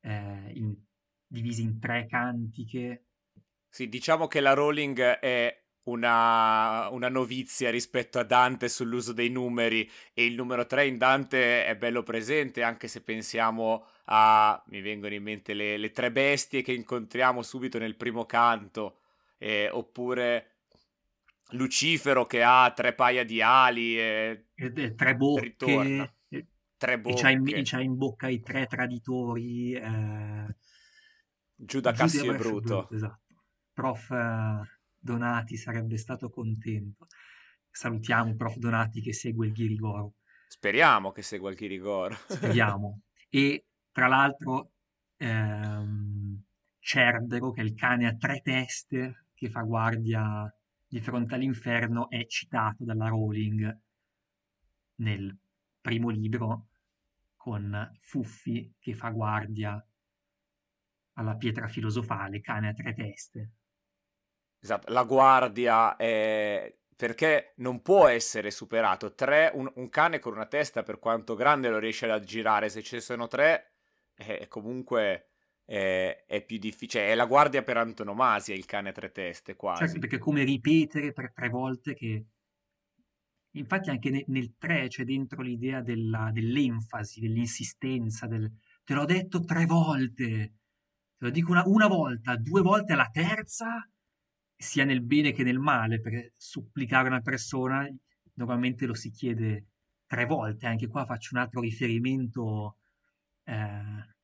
eh, 0.00 0.52
in, 0.54 0.74
divisi 1.26 1.62
in 1.62 1.78
tre 1.78 2.06
cantiche. 2.06 3.04
Sì, 3.74 3.88
diciamo 3.88 4.26
che 4.26 4.40
la 4.40 4.52
Rowling 4.52 5.00
è 5.00 5.62
una, 5.84 6.90
una, 6.90 7.08
novizia 7.08 7.70
rispetto 7.70 8.18
a 8.18 8.22
Dante 8.22 8.68
sull'uso 8.68 9.14
dei 9.14 9.30
numeri 9.30 9.90
e 10.12 10.26
il 10.26 10.34
numero 10.34 10.66
3 10.66 10.86
in 10.88 10.98
Dante 10.98 11.64
è 11.64 11.74
bello 11.74 12.02
presente 12.02 12.62
anche 12.62 12.86
se 12.86 13.00
pensiamo 13.00 13.86
a, 14.04 14.62
mi 14.66 14.82
vengono 14.82 15.14
in 15.14 15.22
mente 15.22 15.54
le, 15.54 15.78
le 15.78 15.90
tre 15.90 16.12
bestie 16.12 16.60
che 16.60 16.74
incontriamo 16.74 17.40
subito 17.40 17.78
nel 17.78 17.96
primo 17.96 18.26
canto 18.26 18.98
eh, 19.38 19.70
oppure 19.72 20.56
Lucifero 21.52 22.26
che 22.26 22.42
ha 22.42 22.70
tre 22.76 22.92
paia 22.92 23.24
di 23.24 23.40
ali 23.40 23.98
e, 23.98 24.48
e 24.54 24.94
tre 24.94 25.16
bocche 25.16 25.40
ritorna. 25.40 26.14
Tre 26.76 27.00
bocche. 27.00 27.16
E 27.16 27.22
c'ha 27.22 27.30
in, 27.30 27.62
c'ha 27.64 27.80
in 27.80 27.96
bocca 27.96 28.28
i 28.28 28.42
tre 28.42 28.66
traditori 28.66 29.72
eh, 29.72 30.56
Giuda 31.54 31.92
Cassio 31.92 32.30
e 32.30 32.36
Bruto. 32.36 32.90
Esatto. 32.90 33.21
Prof 33.72 34.10
eh, 34.10 34.60
Donati 34.98 35.56
sarebbe 35.56 35.96
stato 35.96 36.30
contento. 36.30 37.06
Salutiamo 37.70 38.34
Prof 38.34 38.56
Donati 38.56 39.00
che 39.00 39.12
segue 39.12 39.46
il 39.46 39.52
Ghirigoro. 39.52 40.14
Speriamo 40.46 41.12
che 41.12 41.22
segua 41.22 41.50
il 41.50 41.56
Ghirigoro. 41.56 42.14
Speriamo. 42.28 43.00
E 43.34 43.64
tra 43.90 44.08
l'altro 44.08 44.72
ehm, 45.16 46.42
Cerbero, 46.78 47.50
che 47.50 47.62
è 47.62 47.64
il 47.64 47.74
cane 47.74 48.06
a 48.06 48.14
tre 48.14 48.42
teste 48.42 49.28
che 49.32 49.48
fa 49.48 49.62
guardia 49.62 50.54
di 50.86 51.00
fronte 51.00 51.34
all'inferno, 51.34 52.10
è 52.10 52.26
citato 52.26 52.84
dalla 52.84 53.08
Rowling 53.08 53.80
nel 54.96 55.34
primo 55.80 56.10
libro 56.10 56.66
con 57.36 57.90
Fuffi 58.00 58.74
che 58.78 58.94
fa 58.94 59.08
guardia 59.08 59.82
alla 61.14 61.36
pietra 61.36 61.68
filosofale, 61.68 62.40
cane 62.40 62.68
a 62.68 62.74
tre 62.74 62.92
teste. 62.92 63.50
Esatto, 64.62 64.92
la 64.92 65.02
guardia 65.02 65.96
è... 65.96 66.72
perché 66.94 67.54
non 67.56 67.82
può 67.82 68.06
essere 68.06 68.52
superato. 68.52 69.12
Tre, 69.12 69.50
un, 69.54 69.70
un, 69.74 69.88
cane 69.88 70.20
con 70.20 70.34
una 70.34 70.46
testa, 70.46 70.84
per 70.84 71.00
quanto 71.00 71.34
grande, 71.34 71.68
lo 71.68 71.78
riesce 71.78 72.08
a 72.08 72.20
girare. 72.20 72.68
Se 72.68 72.80
ci 72.80 73.00
sono 73.00 73.26
tre, 73.26 73.72
è, 74.14 74.46
comunque 74.46 75.30
è, 75.64 76.24
è, 76.28 76.44
più 76.44 76.58
difficile. 76.58 77.08
È 77.08 77.14
la 77.16 77.26
guardia 77.26 77.64
per 77.64 77.76
antonomasia 77.76 78.54
il 78.54 78.64
cane 78.64 78.90
a 78.90 78.92
tre 78.92 79.10
teste, 79.10 79.56
quasi. 79.56 79.82
Certo, 79.82 79.98
perché 79.98 80.18
come 80.18 80.44
ripetere 80.44 81.12
per 81.12 81.32
tre 81.32 81.48
volte 81.48 81.94
che... 81.94 82.24
Infatti 83.54 83.90
anche 83.90 84.10
ne, 84.10 84.24
nel 84.28 84.54
3 84.56 84.88
c'è 84.88 85.04
dentro 85.04 85.42
l'idea 85.42 85.82
della, 85.82 86.30
dell'enfasi, 86.32 87.20
dell'insistenza, 87.20 88.26
del... 88.26 88.50
Te 88.84 88.94
l'ho 88.94 89.04
detto 89.04 89.44
tre 89.44 89.66
volte, 89.66 90.24
te 91.16 91.24
lo 91.24 91.30
dico 91.30 91.50
una, 91.50 91.62
una 91.66 91.86
volta, 91.86 92.36
due 92.36 92.62
volte 92.62 92.94
alla 92.94 93.10
terza 93.12 93.86
sia 94.62 94.84
nel 94.84 95.02
bene 95.02 95.32
che 95.32 95.42
nel 95.42 95.58
male, 95.58 96.00
perché 96.00 96.34
supplicare 96.36 97.08
una 97.08 97.20
persona 97.20 97.86
normalmente 98.34 98.86
lo 98.86 98.94
si 98.94 99.10
chiede 99.10 99.66
tre 100.06 100.24
volte, 100.24 100.66
anche 100.66 100.86
qua 100.86 101.04
faccio 101.04 101.34
un 101.34 101.40
altro 101.40 101.60
riferimento 101.60 102.78
eh, 103.44 104.14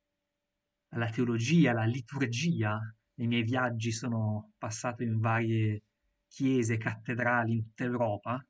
alla 0.89 1.09
teologia, 1.09 1.71
alla 1.71 1.85
liturgia. 1.85 2.79
Nei 3.15 3.27
miei 3.27 3.43
viaggi 3.43 3.91
sono 3.91 4.53
passato 4.57 5.03
in 5.03 5.19
varie 5.19 5.83
chiese, 6.27 6.77
cattedrali 6.77 7.51
in 7.51 7.63
tutta 7.63 7.83
Europa 7.83 8.41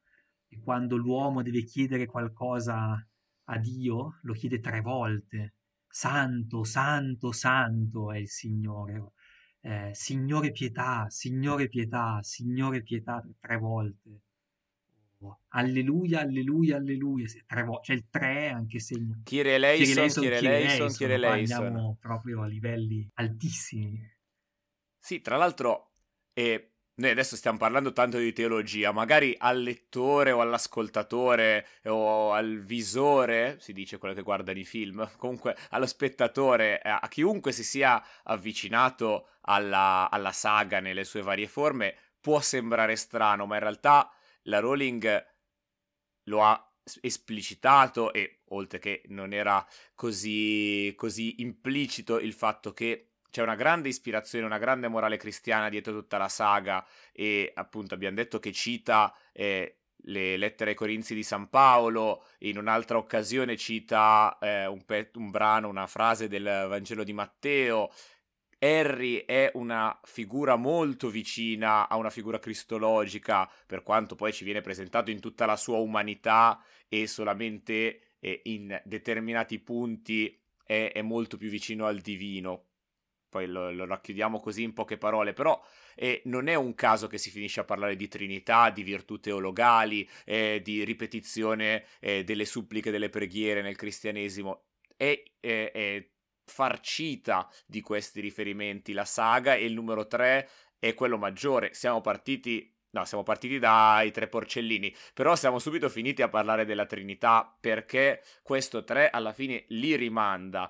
e 0.47 0.59
quando 0.59 0.95
l'uomo 0.95 1.41
deve 1.41 1.63
chiedere 1.63 2.05
qualcosa 2.05 3.03
a 3.45 3.57
Dio 3.57 4.19
lo 4.21 4.33
chiede 4.33 4.59
tre 4.59 4.81
volte. 4.81 5.55
Santo, 5.87 6.63
santo, 6.63 7.31
santo 7.31 8.11
è 8.11 8.17
il 8.17 8.29
Signore 8.29 9.13
eh, 9.69 9.93
Signore 9.93 10.51
pietà, 10.51 11.05
Signore 11.09 11.67
pietà, 11.67 12.19
Signore 12.23 12.81
pietà 12.81 13.23
tre 13.39 13.57
volte. 13.57 14.21
Oh, 15.19 15.41
alleluia, 15.49 16.21
alleluia, 16.21 16.77
alleluia, 16.77 17.27
tre 17.45 17.63
volte, 17.63 17.81
c'è 17.87 17.93
il 17.93 18.05
tre 18.09 18.49
anche 18.49 18.79
se... 18.79 18.95
Kyrie 19.23 19.55
eleison, 19.55 20.07
Kyrie 20.23 20.37
eleison, 20.37 20.87
Kyrie 20.95 21.15
eleison. 21.15 21.65
Andiamo 21.65 21.97
proprio 21.99 22.41
a 22.41 22.47
livelli 22.47 23.07
altissimi. 23.15 24.01
Sì, 24.97 25.21
tra 25.21 25.37
l'altro, 25.37 25.91
eh, 26.33 26.71
noi 26.99 27.11
adesso 27.11 27.37
stiamo 27.37 27.57
parlando 27.57 27.93
tanto 27.93 28.17
di 28.17 28.33
teologia, 28.33 28.91
magari 28.91 29.33
al 29.37 29.61
lettore 29.61 30.31
o 30.33 30.41
all'ascoltatore 30.41 31.65
o 31.85 32.33
al 32.33 32.59
visore, 32.59 33.57
si 33.61 33.71
dice 33.71 33.97
quello 33.97 34.13
che 34.13 34.21
guarda 34.21 34.51
i 34.51 34.65
film, 34.65 35.09
comunque 35.17 35.55
allo 35.69 35.85
spettatore, 35.85 36.79
a 36.79 37.07
chiunque 37.07 37.53
si 37.53 37.63
sia 37.63 38.03
avvicinato 38.23 39.29
alla, 39.43 40.09
alla 40.11 40.33
saga 40.33 40.81
nelle 40.81 41.05
sue 41.05 41.21
varie 41.21 41.47
forme, 41.47 41.95
può 42.19 42.41
sembrare 42.41 42.97
strano, 42.97 43.45
ma 43.45 43.55
in 43.55 43.61
realtà 43.61 44.11
la 44.43 44.59
Rowling 44.59 45.25
lo 46.23 46.43
ha 46.43 46.69
esplicitato 47.01 48.11
e 48.11 48.41
oltre 48.49 48.79
che 48.79 49.03
non 49.07 49.31
era 49.31 49.65
così, 49.95 50.93
così 50.97 51.41
implicito 51.41 52.19
il 52.19 52.33
fatto 52.33 52.73
che 52.73 53.08
c'è 53.29 53.41
una 53.41 53.55
grande 53.55 53.89
ispirazione, 53.89 54.45
una 54.45 54.57
grande 54.57 54.87
morale 54.87 55.17
cristiana 55.17 55.69
dietro 55.69 55.93
tutta 55.93 56.17
la 56.17 56.29
saga 56.29 56.85
e 57.11 57.51
appunto 57.53 57.93
abbiamo 57.93 58.15
detto 58.15 58.39
che 58.39 58.51
cita 58.51 59.13
eh, 59.31 59.75
le 60.03 60.37
lettere 60.37 60.71
ai 60.71 60.75
Corinzi 60.75 61.13
di 61.13 61.23
San 61.23 61.49
Paolo, 61.49 62.25
in 62.39 62.57
un'altra 62.57 62.97
occasione 62.97 63.57
cita 63.57 64.37
eh, 64.41 64.65
un, 64.65 64.83
pe- 64.85 65.11
un, 65.15 65.29
brano, 65.29 65.67
una 65.67 65.87
frase 65.87 66.27
del 66.27 66.43
Vangelo 66.43 67.03
di 67.03 67.13
Matteo 67.13 67.91
Harry 68.59 69.23
è 69.25 69.51
una 69.53 69.97
figura 70.03 70.57
molto 70.57 71.09
vicina 71.09 71.87
a 71.87 71.95
una 71.95 72.09
figura 72.09 72.39
cristologica, 72.39 73.49
per 73.65 73.83
quanto 73.83 74.15
poi 74.15 74.33
ci 74.33 74.43
viene 74.43 74.61
presentato 74.61 75.11
in 75.11 75.21
tutta 75.21 75.45
la 75.45 75.55
sua 75.55 75.77
umanità 75.77 76.61
e 76.89 77.07
solamente 77.07 78.01
eh, 78.19 78.41
in 78.45 78.79
determinati 78.83 79.59
punti 79.59 80.37
è, 80.65 80.91
è, 80.93 81.01
molto 81.01 81.37
più 81.37 81.49
vicino 81.49 81.85
al 81.85 81.99
divino. 81.99 82.65
Poi 83.29 83.45
lo, 83.47 83.71
lo 83.71 83.85
racchiudiamo 83.85 84.39
così 84.39 84.63
in 84.63 84.73
poche 84.73 84.97
parole, 84.97 85.33
però 85.33 85.61
eh, 85.95 86.21
non 86.25 86.47
è 86.47 86.55
un 86.55 86.73
caso 86.73 87.07
che 87.07 87.17
si 87.17 87.29
finisce 87.29 87.59
a 87.59 87.65
parlare 87.65 87.95
di 87.95 88.07
Trinità, 88.07 88.69
di 88.69 88.83
virtù 88.83 89.19
teologali, 89.19 90.09
eh, 90.25 90.61
di 90.63 90.83
ripetizione 90.83 91.85
eh, 91.99 92.23
delle 92.23 92.45
suppliche, 92.45 92.91
delle 92.91 93.09
preghiere 93.09 93.61
nel 93.61 93.75
cristianesimo. 93.75 94.63
È, 94.95 95.23
è 95.39 96.05
farcita 96.49 97.49
di 97.65 97.79
questi 97.81 98.19
riferimenti 98.19 98.91
la 98.91 99.05
saga 99.05 99.53
e 99.53 99.65
il 99.65 99.73
numero 99.73 100.07
3 100.07 100.49
è 100.79 100.93
quello 100.93 101.17
maggiore. 101.17 101.73
Siamo 101.73 102.01
partiti 102.01 102.73
No, 102.91 103.05
siamo 103.05 103.23
partiti 103.23 103.59
dai 103.59 104.09
tre 104.09 104.27
porcellini, 104.27 104.91
però 105.13 105.35
siamo 105.35 105.59
subito 105.59 105.89
finiti 105.89 106.23
a 106.23 106.27
parlare 106.27 106.65
della 106.65 106.87
Trinità 106.87 107.55
perché 107.59 108.23
questo 108.41 108.83
3 108.83 109.11
alla 109.11 109.31
fine 109.31 109.65
li 109.67 109.95
rimanda. 109.95 110.67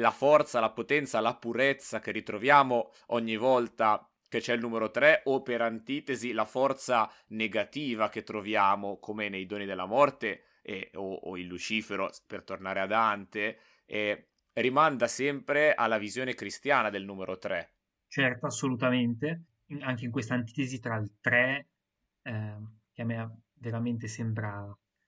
La 0.00 0.10
forza, 0.10 0.60
la 0.60 0.70
potenza, 0.70 1.20
la 1.20 1.34
purezza 1.34 2.00
che 2.00 2.10
ritroviamo 2.10 2.90
ogni 3.08 3.36
volta 3.36 4.04
che 4.28 4.40
c'è 4.40 4.54
il 4.54 4.60
numero 4.60 4.90
3 4.90 5.22
o 5.24 5.42
per 5.42 5.60
antitesi 5.60 6.32
la 6.32 6.44
forza 6.44 7.10
negativa 7.28 8.08
che 8.08 8.22
troviamo 8.22 8.98
come 8.98 9.28
nei 9.28 9.44
doni 9.44 9.66
della 9.66 9.86
morte 9.86 10.44
e, 10.62 10.90
o, 10.94 11.14
o 11.14 11.36
in 11.36 11.48
Lucifero 11.48 12.10
per 12.26 12.44
tornare 12.44 12.80
a 12.80 12.86
Dante 12.86 13.58
e 13.84 14.28
rimanda 14.54 15.06
sempre 15.06 15.74
alla 15.74 15.98
visione 15.98 16.34
cristiana 16.34 16.90
del 16.90 17.04
numero 17.04 17.36
3. 17.38 17.74
Certo, 18.06 18.46
assolutamente. 18.46 19.44
Anche 19.80 20.04
in 20.04 20.10
questa 20.10 20.34
antitesi 20.34 20.80
tra 20.80 20.96
il 20.96 21.12
3, 21.20 21.68
eh, 22.22 22.56
che 22.92 23.02
a 23.02 23.04
me 23.04 23.42
veramente 23.54 24.08
sembra 24.08 24.66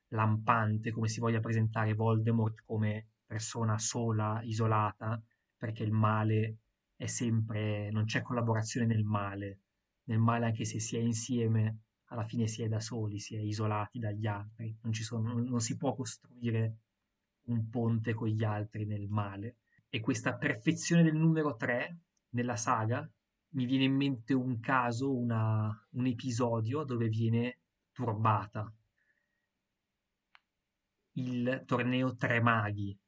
lampante, 0.08 0.90
come 0.90 1.08
si 1.08 1.20
voglia 1.20 1.40
presentare 1.40 1.94
Voldemort 1.94 2.62
come 2.64 3.06
persona 3.32 3.78
sola, 3.78 4.42
isolata, 4.42 5.18
perché 5.56 5.82
il 5.84 5.92
male 5.92 6.58
è 6.94 7.06
sempre, 7.06 7.90
non 7.90 8.04
c'è 8.04 8.20
collaborazione 8.20 8.84
nel 8.84 9.04
male. 9.04 9.60
Nel 10.04 10.18
male, 10.18 10.44
anche 10.44 10.66
se 10.66 10.78
si 10.78 10.96
è 10.96 11.00
insieme, 11.00 11.78
alla 12.10 12.24
fine 12.24 12.46
si 12.46 12.62
è 12.62 12.68
da 12.68 12.78
soli, 12.78 13.18
si 13.18 13.34
è 13.34 13.38
isolati 13.38 13.98
dagli 13.98 14.26
altri. 14.26 14.76
Non, 14.82 14.92
sono, 14.92 15.32
non 15.32 15.60
si 15.60 15.78
può 15.78 15.94
costruire 15.94 16.76
un 17.44 17.70
ponte 17.70 18.12
con 18.12 18.28
gli 18.28 18.44
altri 18.44 18.84
nel 18.84 19.08
male. 19.08 19.56
E 19.88 20.00
questa 20.00 20.36
perfezione 20.36 21.02
del 21.02 21.16
numero 21.16 21.56
3 21.56 21.98
nella 22.30 22.56
saga 22.56 23.10
mi 23.54 23.64
viene 23.64 23.84
in 23.84 23.94
mente 23.94 24.34
un 24.34 24.60
caso, 24.60 25.16
una, 25.16 25.88
un 25.92 26.06
episodio 26.06 26.84
dove 26.84 27.08
viene 27.08 27.60
turbata 27.92 28.70
il 31.14 31.62
torneo 31.66 32.16
Tre 32.16 32.40
Maghi, 32.40 32.98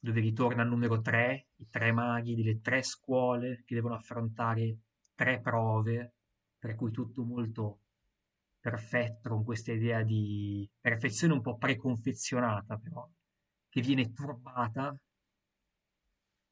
dove 0.00 0.20
ritorna 0.20 0.62
il 0.62 0.68
numero 0.68 1.00
3, 1.00 1.48
i 1.56 1.68
tre 1.68 1.92
maghi 1.92 2.34
delle 2.34 2.60
tre 2.60 2.82
scuole 2.82 3.62
che 3.64 3.74
devono 3.74 3.94
affrontare 3.94 4.78
tre 5.14 5.40
prove, 5.40 6.14
per 6.58 6.74
cui 6.74 6.90
tutto 6.90 7.24
molto 7.24 7.80
perfetto, 8.60 9.30
con 9.30 9.44
questa 9.44 9.72
idea 9.72 10.02
di 10.02 10.68
perfezione 10.80 11.34
un 11.34 11.40
po' 11.40 11.56
preconfezionata 11.56 12.76
però, 12.76 13.08
che 13.68 13.80
viene 13.80 14.12
turbata 14.12 14.96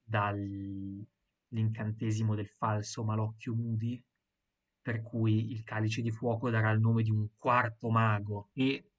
dall'incantesimo 0.02 2.34
del 2.34 2.48
falso 2.48 3.04
malocchio 3.04 3.54
Moody, 3.54 4.02
per 4.80 5.02
cui 5.02 5.50
il 5.50 5.62
calice 5.62 6.00
di 6.02 6.10
fuoco 6.10 6.50
darà 6.50 6.70
il 6.70 6.80
nome 6.80 7.02
di 7.02 7.10
un 7.10 7.28
quarto 7.36 7.90
mago 7.90 8.48
e 8.52 8.92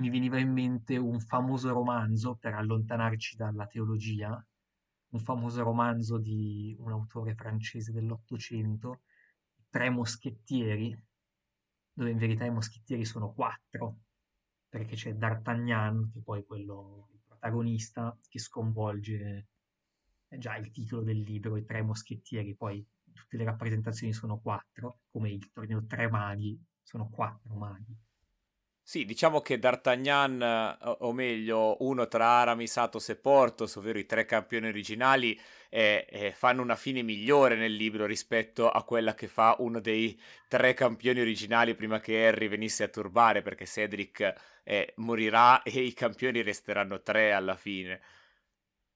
mi 0.00 0.08
veniva 0.08 0.38
in 0.38 0.50
mente 0.50 0.96
un 0.96 1.20
famoso 1.20 1.72
romanzo 1.72 2.34
per 2.34 2.54
allontanarci 2.54 3.36
dalla 3.36 3.66
teologia, 3.66 4.44
un 5.10 5.20
famoso 5.20 5.62
romanzo 5.62 6.18
di 6.18 6.74
un 6.78 6.90
autore 6.92 7.34
francese 7.34 7.92
dell'Ottocento, 7.92 9.02
Tre 9.68 9.88
moschettieri, 9.88 10.98
dove 11.92 12.10
in 12.10 12.18
verità 12.18 12.44
i 12.44 12.50
moschettieri 12.50 13.04
sono 13.04 13.32
quattro, 13.32 13.98
perché 14.68 14.96
c'è 14.96 15.14
D'Artagnan, 15.14 16.10
che 16.12 16.20
poi 16.22 16.40
è 16.40 16.44
quello 16.44 17.10
protagonista, 17.24 18.18
che 18.28 18.40
sconvolge 18.40 19.46
è 20.26 20.38
già 20.38 20.56
il 20.56 20.70
titolo 20.70 21.02
del 21.02 21.20
libro, 21.20 21.56
i 21.56 21.64
tre 21.64 21.82
moschettieri, 21.82 22.56
poi 22.56 22.84
tutte 23.12 23.36
le 23.36 23.44
rappresentazioni 23.44 24.12
sono 24.12 24.40
quattro, 24.40 25.00
come 25.10 25.30
il 25.30 25.52
torneo 25.52 25.84
Tre 25.86 26.08
Maghi, 26.08 26.60
sono 26.82 27.08
quattro 27.08 27.54
maghi. 27.54 27.96
Sì, 28.90 29.04
diciamo 29.04 29.40
che 29.40 29.60
D'Artagnan, 29.60 30.42
o, 30.82 30.96
o 31.02 31.12
meglio, 31.12 31.76
uno 31.84 32.08
tra 32.08 32.26
Aramis, 32.26 32.76
Athos 32.76 33.10
e 33.10 33.14
Portos, 33.14 33.76
ovvero 33.76 34.00
i 34.00 34.04
tre 34.04 34.24
campioni 34.24 34.66
originali, 34.66 35.40
eh, 35.68 36.04
eh, 36.10 36.32
fanno 36.32 36.60
una 36.60 36.74
fine 36.74 37.02
migliore 37.02 37.54
nel 37.54 37.72
libro 37.72 38.04
rispetto 38.04 38.68
a 38.68 38.82
quella 38.82 39.14
che 39.14 39.28
fa 39.28 39.54
uno 39.60 39.78
dei 39.78 40.20
tre 40.48 40.74
campioni 40.74 41.20
originali 41.20 41.76
prima 41.76 42.00
che 42.00 42.26
Harry 42.26 42.48
venisse 42.48 42.82
a 42.82 42.88
turbare, 42.88 43.42
perché 43.42 43.64
Cedric 43.64 44.34
eh, 44.64 44.92
morirà 44.96 45.62
e 45.62 45.82
i 45.82 45.92
campioni 45.92 46.42
resteranno 46.42 47.00
tre 47.00 47.30
alla 47.30 47.54
fine. 47.54 48.00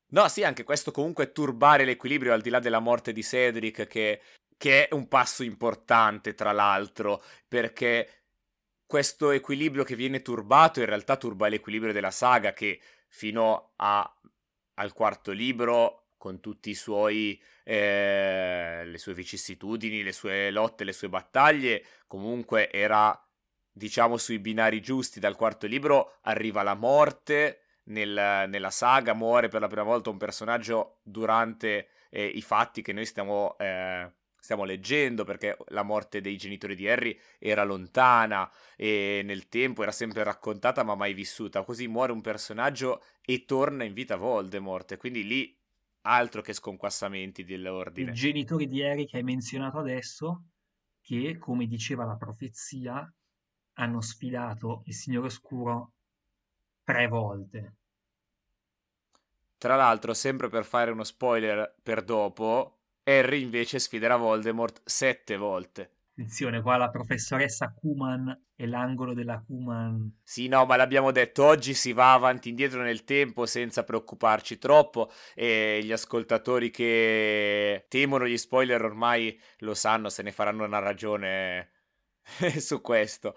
No, 0.08 0.26
sì, 0.28 0.42
anche 0.42 0.64
questo 0.64 0.90
comunque 0.90 1.30
turbare 1.30 1.84
l'equilibrio 1.84 2.32
al 2.32 2.40
di 2.40 2.50
là 2.50 2.58
della 2.58 2.80
morte 2.80 3.12
di 3.12 3.22
Cedric, 3.22 3.86
che, 3.86 4.20
che 4.56 4.88
è 4.88 4.94
un 4.94 5.06
passo 5.06 5.44
importante, 5.44 6.34
tra 6.34 6.50
l'altro, 6.50 7.22
perché 7.46 8.23
questo 8.86 9.30
equilibrio 9.30 9.84
che 9.84 9.96
viene 9.96 10.22
turbato 10.22 10.80
in 10.80 10.86
realtà 10.86 11.16
turba 11.16 11.48
l'equilibrio 11.48 11.92
della 11.92 12.10
saga 12.10 12.52
che 12.52 12.80
fino 13.08 13.72
a, 13.76 14.20
al 14.74 14.92
quarto 14.92 15.32
libro 15.32 16.08
con 16.16 16.40
suoi 16.74 17.40
eh, 17.64 18.82
le 18.84 18.98
sue 18.98 19.12
vicissitudini, 19.12 20.02
le 20.02 20.12
sue 20.12 20.50
lotte, 20.50 20.84
le 20.84 20.92
sue 20.92 21.10
battaglie, 21.10 21.84
comunque 22.06 22.70
era 22.70 23.18
diciamo 23.70 24.16
sui 24.16 24.38
binari 24.38 24.80
giusti. 24.80 25.20
Dal 25.20 25.36
quarto 25.36 25.66
libro 25.66 26.18
arriva 26.22 26.62
la 26.62 26.74
morte 26.74 27.64
nel, 27.84 28.48
nella 28.48 28.70
saga, 28.70 29.12
muore 29.12 29.48
per 29.48 29.60
la 29.60 29.66
prima 29.66 29.82
volta 29.82 30.10
un 30.10 30.16
personaggio 30.16 31.00
durante 31.02 31.88
eh, 32.08 32.24
i 32.24 32.40
fatti 32.40 32.80
che 32.80 32.92
noi 32.92 33.04
stiamo 33.04 33.56
eh, 33.58 34.10
stiamo 34.44 34.64
leggendo 34.64 35.24
perché 35.24 35.56
la 35.68 35.82
morte 35.82 36.20
dei 36.20 36.36
genitori 36.36 36.74
di 36.76 36.86
Harry 36.86 37.18
era 37.38 37.64
lontana 37.64 38.52
e 38.76 39.22
nel 39.24 39.48
tempo 39.48 39.80
era 39.80 39.90
sempre 39.90 40.22
raccontata 40.22 40.82
ma 40.82 40.94
mai 40.94 41.14
vissuta. 41.14 41.64
Così 41.64 41.88
muore 41.88 42.12
un 42.12 42.20
personaggio 42.20 43.02
e 43.22 43.46
torna 43.46 43.84
in 43.84 43.94
vita 43.94 44.16
Voldemort. 44.16 44.98
Quindi 44.98 45.24
lì 45.24 45.58
altro 46.02 46.42
che 46.42 46.52
sconquassamenti 46.52 47.42
dell'ordine. 47.42 48.10
I 48.10 48.14
genitori 48.14 48.66
di 48.66 48.82
Harry 48.82 49.06
che 49.06 49.16
hai 49.16 49.22
menzionato 49.22 49.78
adesso, 49.78 50.42
che 51.00 51.38
come 51.38 51.64
diceva 51.64 52.04
la 52.04 52.16
profezia, 52.16 53.10
hanno 53.76 54.00
sfidato 54.02 54.82
il 54.84 54.92
Signore 54.92 55.28
Oscuro 55.28 55.92
tre 56.82 57.08
volte. 57.08 57.76
Tra 59.56 59.76
l'altro, 59.76 60.12
sempre 60.12 60.50
per 60.50 60.66
fare 60.66 60.90
uno 60.90 61.02
spoiler 61.02 61.76
per 61.82 62.02
dopo, 62.04 62.80
Harry 63.04 63.42
invece 63.42 63.78
sfiderà 63.78 64.16
Voldemort 64.16 64.80
sette 64.84 65.36
volte. 65.36 65.90
Attenzione, 66.16 66.62
qua 66.62 66.76
la 66.76 66.90
professoressa 66.90 67.74
Kuman 67.74 68.44
e 68.54 68.66
l'angolo 68.68 69.14
della 69.14 69.42
Kuman. 69.44 70.20
Sì, 70.22 70.46
no, 70.46 70.64
ma 70.64 70.76
l'abbiamo 70.76 71.10
detto, 71.10 71.44
oggi 71.44 71.74
si 71.74 71.92
va 71.92 72.12
avanti 72.12 72.46
e 72.46 72.50
indietro 72.50 72.82
nel 72.82 73.02
tempo 73.02 73.46
senza 73.46 73.82
preoccuparci 73.82 74.58
troppo 74.58 75.10
e 75.34 75.80
gli 75.82 75.90
ascoltatori 75.90 76.70
che 76.70 77.86
temono 77.88 78.28
gli 78.28 78.38
spoiler 78.38 78.84
ormai 78.84 79.36
lo 79.58 79.74
sanno, 79.74 80.08
se 80.08 80.22
ne 80.22 80.30
faranno 80.30 80.64
una 80.64 80.78
ragione 80.78 81.72
su 82.58 82.80
questo. 82.80 83.36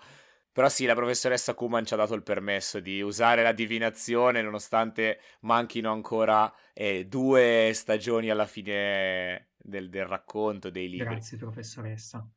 Però 0.52 0.70
sì, 0.70 0.86
la 0.86 0.94
professoressa 0.94 1.56
Kuman 1.56 1.84
ci 1.84 1.96
ha 1.96 1.98
dato 1.98 2.14
il 2.14 2.24
permesso 2.24 2.80
di 2.80 3.02
usare 3.02 3.42
la 3.42 3.54
divinazione 3.54 4.44
nonostante 4.44 5.20
manchino 5.42 5.92
ancora 5.92 6.52
eh, 6.74 7.06
due 7.06 7.72
stagioni 7.74 8.30
alla 8.30 8.46
fine 8.46 9.47
del, 9.68 9.90
del 9.90 10.06
racconto 10.06 10.70
dei 10.70 10.90
libri. 10.90 11.06
Grazie 11.06 11.38
professoressa, 11.38 12.28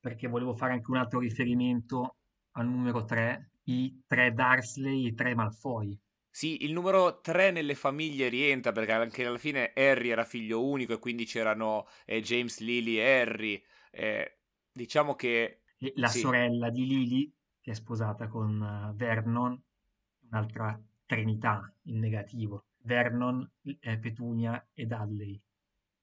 perché 0.00 0.26
volevo 0.26 0.54
fare 0.54 0.72
anche 0.72 0.90
un 0.90 0.96
altro 0.96 1.20
riferimento 1.20 2.16
al 2.52 2.66
numero 2.66 3.04
3, 3.04 3.50
i 3.64 4.02
tre 4.06 4.32
Darsley 4.32 5.04
e 5.04 5.08
i 5.08 5.14
tre 5.14 5.34
Malfoy. 5.34 5.98
Sì, 6.30 6.64
il 6.64 6.72
numero 6.72 7.20
3 7.20 7.50
nelle 7.50 7.74
famiglie 7.74 8.28
rientra 8.28 8.72
perché 8.72 8.92
anche 8.92 9.24
alla 9.24 9.38
fine 9.38 9.72
Harry 9.74 10.10
era 10.10 10.24
figlio 10.24 10.66
unico 10.66 10.92
e 10.92 10.98
quindi 10.98 11.24
c'erano 11.24 11.86
eh, 12.04 12.20
James, 12.20 12.60
Lily 12.60 12.96
e 12.96 13.20
Harry. 13.20 13.62
Eh, 13.90 14.38
diciamo 14.70 15.14
che... 15.14 15.62
E 15.78 15.92
la 15.96 16.08
sì. 16.08 16.18
sorella 16.20 16.68
di 16.68 16.86
Lily, 16.86 17.32
che 17.60 17.70
è 17.70 17.74
sposata 17.74 18.28
con 18.28 18.60
uh, 18.60 18.94
Vernon, 18.94 19.58
un'altra 20.30 20.78
trinità 21.06 21.72
in 21.84 22.00
negativo. 22.00 22.66
Vernon, 22.82 23.50
eh, 23.80 23.98
Petunia 23.98 24.68
e 24.74 24.84
Dudley. 24.84 25.40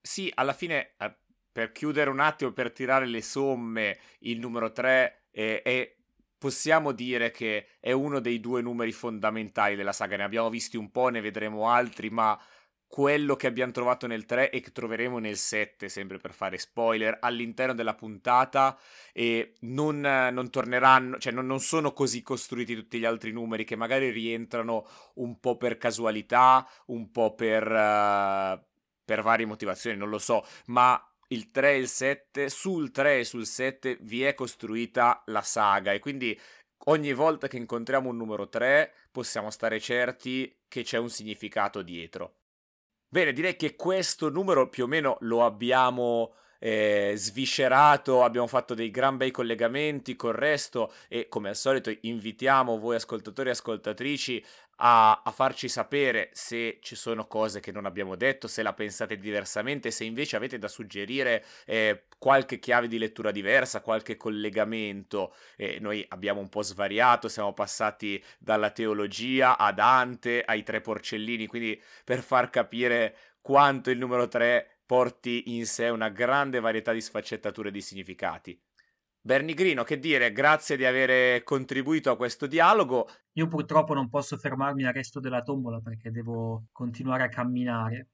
Sì, 0.06 0.30
alla 0.36 0.52
fine, 0.52 0.96
eh, 1.00 1.16
per 1.50 1.72
chiudere 1.72 2.10
un 2.10 2.20
attimo, 2.20 2.52
per 2.52 2.74
tirare 2.74 3.06
le 3.06 3.22
somme, 3.22 3.98
il 4.20 4.38
numero 4.38 4.74
3 4.74 5.28
è, 5.32 5.62
è 5.64 5.96
possiamo 6.38 6.92
dire 6.92 7.32
che 7.32 7.68
è 7.80 7.94
uno 7.94 8.20
dei 8.20 8.42
due 8.42 8.62
numeri 8.62 8.92
fondamentali 8.92 9.78
della 9.78 9.94
saga. 9.94 10.18
Ne 10.18 10.24
abbiamo 10.24 10.50
visti 10.50 10.76
un 10.76 10.92
po', 10.92 11.08
ne 11.08 11.22
vedremo 11.22 11.70
altri, 11.70 12.10
ma 12.10 12.38
quello 12.86 13.38
che 13.38 13.48
abbiamo 13.48 13.72
trovato 13.72 14.08
nel 14.08 14.26
3 14.26 14.52
e 14.52 14.60
che 14.60 14.74
troveremo 14.74 15.20
nel 15.20 15.38
7, 15.38 15.88
sempre 15.88 16.18
per 16.18 16.34
fare 16.34 16.58
spoiler, 16.58 17.18
all'interno 17.22 17.74
della 17.74 17.96
puntata 17.96 18.78
e 19.14 19.54
non, 19.62 20.02
non 20.02 20.50
torneranno, 20.50 21.18
cioè 21.18 21.32
non, 21.32 21.46
non, 21.46 21.62
sono 21.62 21.94
così 21.94 22.22
costruiti 22.22 22.76
tutti 22.76 23.00
gli 23.00 23.06
altri 23.06 23.32
numeri 23.32 23.64
che 23.64 23.78
magari 23.78 24.10
rientrano 24.10 24.86
un 25.16 25.40
po' 25.40 25.56
per 25.56 25.78
casualità, 25.78 26.68
un 26.88 27.10
po' 27.10 27.34
per, 27.36 27.72
uh, 27.72 28.73
per 29.04 29.22
varie 29.22 29.46
motivazioni, 29.46 29.98
non 29.98 30.10
lo 30.10 30.20
so, 30.20 30.46
ma 30.68 31.02
il 31.28 31.52
3 31.52 31.72
e 31.72 31.78
il 31.78 31.88
7, 31.88 32.50
sul 32.50 32.92
3 32.92 33.20
e 33.20 33.24
sul 33.24 33.46
7 33.46 33.98
vi 34.02 34.24
è 34.24 34.34
costruita 34.34 35.24
la 35.28 35.42
saga 35.42 35.92
e 35.92 36.00
quindi 36.00 36.40
ogni 36.86 37.14
volta 37.14 37.48
che 37.48 37.58
incontriamo 37.58 38.10
un 38.10 38.18
numero 38.18 38.50
3 38.50 38.94
possiamo 39.12 39.50
stare 39.50 39.80
certi 39.80 40.62
che 40.68 40.84
c'è 40.84 40.98
un 40.98 41.10
significato 41.10 41.82
dietro. 41.82 42.36
Bene, 43.08 43.32
direi 43.32 43.56
che 43.56 43.76
questo 43.76 44.30
numero 44.30 44.70
più 44.70 44.86
o 44.86 44.88
meno 44.88 45.18
lo 45.22 45.46
abbiamo 45.46 46.36
eh, 46.66 47.12
sviscerato, 47.18 48.24
abbiamo 48.24 48.48
fatto 48.48 48.74
dei 48.74 48.90
gran 48.90 49.18
bei 49.18 49.32
collegamenti 49.32 50.16
col 50.16 50.32
resto 50.32 50.94
e 51.10 51.28
come 51.28 51.50
al 51.50 51.58
solito 51.58 51.94
invitiamo 52.00 52.80
voi 52.80 52.96
ascoltatori 52.96 53.50
e 53.50 53.52
ascoltatrici 53.52 54.46
a, 54.78 55.22
a, 55.26 55.32
farci 55.32 55.68
sapere 55.68 56.30
se 56.32 56.78
ci 56.82 56.96
sono 56.96 57.28
cose 57.28 57.60
che 57.60 57.74
non 57.74 57.86
abbiamo 57.86 58.16
detto, 58.16 58.48
se 58.48 58.64
la 58.64 58.72
pensate 58.72 59.18
diversamente, 59.18 59.92
se 59.92 60.06
invece 60.06 60.38
avete 60.38 60.58
da 60.58 60.70
suggerire 60.70 61.44
eh, 61.66 62.04
qualche 62.18 62.60
chiave 62.60 62.88
di 62.88 62.98
lettura 62.98 63.32
diversa, 63.32 63.82
qualche 63.82 64.16
collegamento. 64.16 65.36
Eh, 65.58 65.80
noi 65.82 66.06
abbiamo 66.08 66.40
un 66.40 66.48
po' 66.48 66.62
svariato, 66.62 67.28
siamo 67.28 67.52
passati 67.52 68.24
dalla 68.40 68.70
teologia 68.70 69.58
a 69.58 69.74
Dante, 69.74 70.42
ai 70.42 70.64
tre 70.64 70.80
porcellini, 70.80 71.46
quindi 71.46 71.80
per 72.06 72.22
far 72.22 72.50
capire 72.50 73.16
quanto 73.42 73.90
il 73.90 73.98
numero 73.98 74.30
3 74.30 74.83
porti 74.94 75.56
in 75.56 75.66
sé 75.66 75.90
una 75.90 76.10
grande 76.10 76.60
varietà 76.60 76.92
di 76.92 77.02
sfaccettature 77.02 77.72
di 77.72 77.82
significati. 77.82 78.56
Bernie 79.20 79.56
Grino, 79.56 79.82
che 79.84 79.98
dire, 79.98 80.32
grazie 80.32 80.78
di 80.78 80.86
aver 80.86 81.42
contribuito 81.42 82.12
a 82.12 82.16
questo 82.16 82.46
dialogo. 82.46 83.08
Io 83.32 83.48
purtroppo 83.48 83.96
non 83.96 84.08
posso 84.08 84.38
fermarmi 84.38 84.86
al 84.86 84.94
resto 84.94 85.20
della 85.20 85.42
tombola 85.42 85.80
perché 85.80 86.12
devo 86.12 86.66
continuare 86.72 87.24
a 87.24 87.28
camminare. 87.28 88.10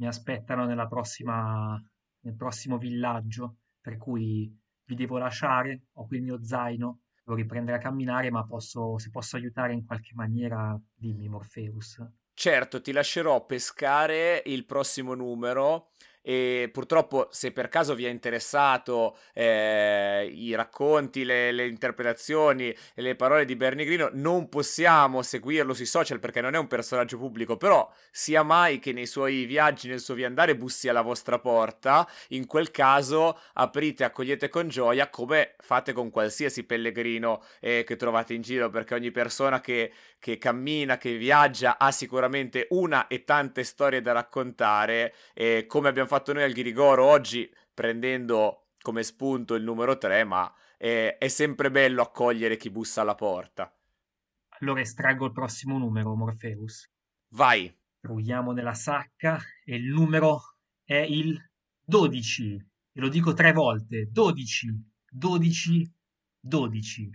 Mi 0.00 0.06
aspettano 0.06 0.66
prossima, 0.86 1.82
nel 2.24 2.36
prossimo 2.36 2.76
villaggio, 2.76 3.60
per 3.80 3.96
cui 3.96 4.54
vi 4.84 4.94
devo 4.94 5.16
lasciare. 5.16 5.84
Ho 5.92 6.06
qui 6.06 6.18
il 6.18 6.24
mio 6.24 6.44
zaino, 6.44 7.04
devo 7.24 7.38
riprendere 7.38 7.78
a 7.78 7.80
camminare, 7.80 8.30
ma 8.30 8.44
posso, 8.44 8.98
se 8.98 9.08
posso 9.08 9.36
aiutare 9.36 9.72
in 9.72 9.86
qualche 9.86 10.12
maniera, 10.12 10.78
dimmi 10.92 11.26
Morpheus. 11.26 11.96
Certo, 12.34 12.80
ti 12.80 12.92
lascerò 12.92 13.44
pescare 13.44 14.42
il 14.46 14.64
prossimo 14.64 15.14
numero 15.14 15.92
e 16.24 16.70
purtroppo 16.72 17.26
se 17.32 17.50
per 17.50 17.68
caso 17.68 17.96
vi 17.96 18.04
è 18.04 18.08
interessato 18.08 19.18
eh, 19.34 20.30
i 20.32 20.54
racconti, 20.54 21.24
le, 21.24 21.50
le, 21.50 21.66
interpretazioni 21.66 22.68
e 22.68 23.02
le 23.02 23.16
parole 23.16 23.44
di 23.44 23.56
Bernie 23.56 23.84
Grino 23.84 24.08
non 24.12 24.48
possiamo 24.48 25.22
seguirlo 25.22 25.74
sui 25.74 25.84
social 25.84 26.20
perché 26.20 26.40
non 26.40 26.54
è 26.54 26.58
un 26.58 26.68
personaggio 26.68 27.18
pubblico 27.18 27.56
però 27.56 27.92
sia 28.12 28.44
mai 28.44 28.78
che 28.78 28.92
nei 28.92 29.06
suoi 29.06 29.46
viaggi, 29.46 29.88
nel 29.88 29.98
suo 29.98 30.14
viandare 30.14 30.56
bussi 30.56 30.88
alla 30.88 31.02
vostra 31.02 31.40
porta 31.40 32.08
in 32.28 32.46
quel 32.46 32.70
caso 32.70 33.40
aprite, 33.54 34.04
accogliete 34.04 34.48
con 34.48 34.68
gioia 34.68 35.10
come 35.10 35.56
fate 35.58 35.92
con 35.92 36.10
qualsiasi 36.10 36.62
pellegrino 36.62 37.42
eh, 37.58 37.82
che 37.84 37.96
trovate 37.96 38.32
in 38.32 38.42
giro 38.42 38.70
perché 38.70 38.94
ogni 38.94 39.10
persona 39.10 39.60
che, 39.60 39.92
che 40.22 40.38
cammina, 40.38 40.98
che 40.98 41.16
viaggia 41.16 41.78
ha 41.78 41.90
sicuramente 41.90 42.68
una 42.70 43.08
e 43.08 43.24
tante 43.24 43.64
storie 43.64 44.00
da 44.00 44.12
raccontare 44.12 45.14
e 45.34 45.66
come 45.66 45.88
abbiamo 45.88 46.06
fatto 46.06 46.32
noi 46.32 46.44
al 46.44 46.52
Ghirigoro 46.52 47.04
oggi 47.04 47.52
prendendo 47.74 48.68
come 48.80 49.02
spunto 49.02 49.56
il 49.56 49.64
numero 49.64 49.98
3, 49.98 50.22
ma 50.22 50.54
è, 50.76 51.16
è 51.18 51.26
sempre 51.26 51.72
bello 51.72 52.02
accogliere 52.02 52.56
chi 52.56 52.70
bussa 52.70 53.00
alla 53.00 53.16
porta. 53.16 53.76
Allora 54.60 54.80
estraggo 54.80 55.26
il 55.26 55.32
prossimo 55.32 55.76
numero, 55.76 56.14
Morpheus. 56.14 56.88
Vai. 57.30 57.76
Proviamo 57.98 58.52
nella 58.52 58.74
sacca 58.74 59.40
e 59.64 59.74
il 59.74 59.88
numero 59.88 60.54
è 60.84 60.98
il 60.98 61.36
12. 61.84 62.64
E 62.92 63.00
lo 63.00 63.08
dico 63.08 63.32
tre 63.32 63.50
volte. 63.50 64.06
12, 64.08 64.68
12, 65.10 65.92
12. 66.38 67.10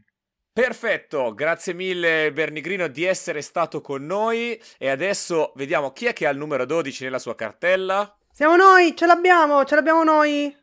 Perfetto, 0.57 1.35
grazie 1.35 1.75
mille 1.75 2.33
Bernigrino 2.33 2.87
di 2.87 3.03
essere 3.03 3.43
stato 3.43 3.79
con 3.79 4.03
noi 4.03 4.59
e 4.79 4.89
adesso 4.89 5.51
vediamo 5.55 5.91
chi 5.91 6.07
è 6.07 6.13
che 6.13 6.25
ha 6.25 6.31
il 6.31 6.39
numero 6.39 6.65
12 6.65 7.03
nella 7.03 7.19
sua 7.19 7.35
cartella. 7.35 8.17
Siamo 8.31 8.55
noi, 8.55 8.95
ce 8.95 9.05
l'abbiamo, 9.05 9.63
ce 9.65 9.75
l'abbiamo 9.75 10.03
noi. 10.03 10.57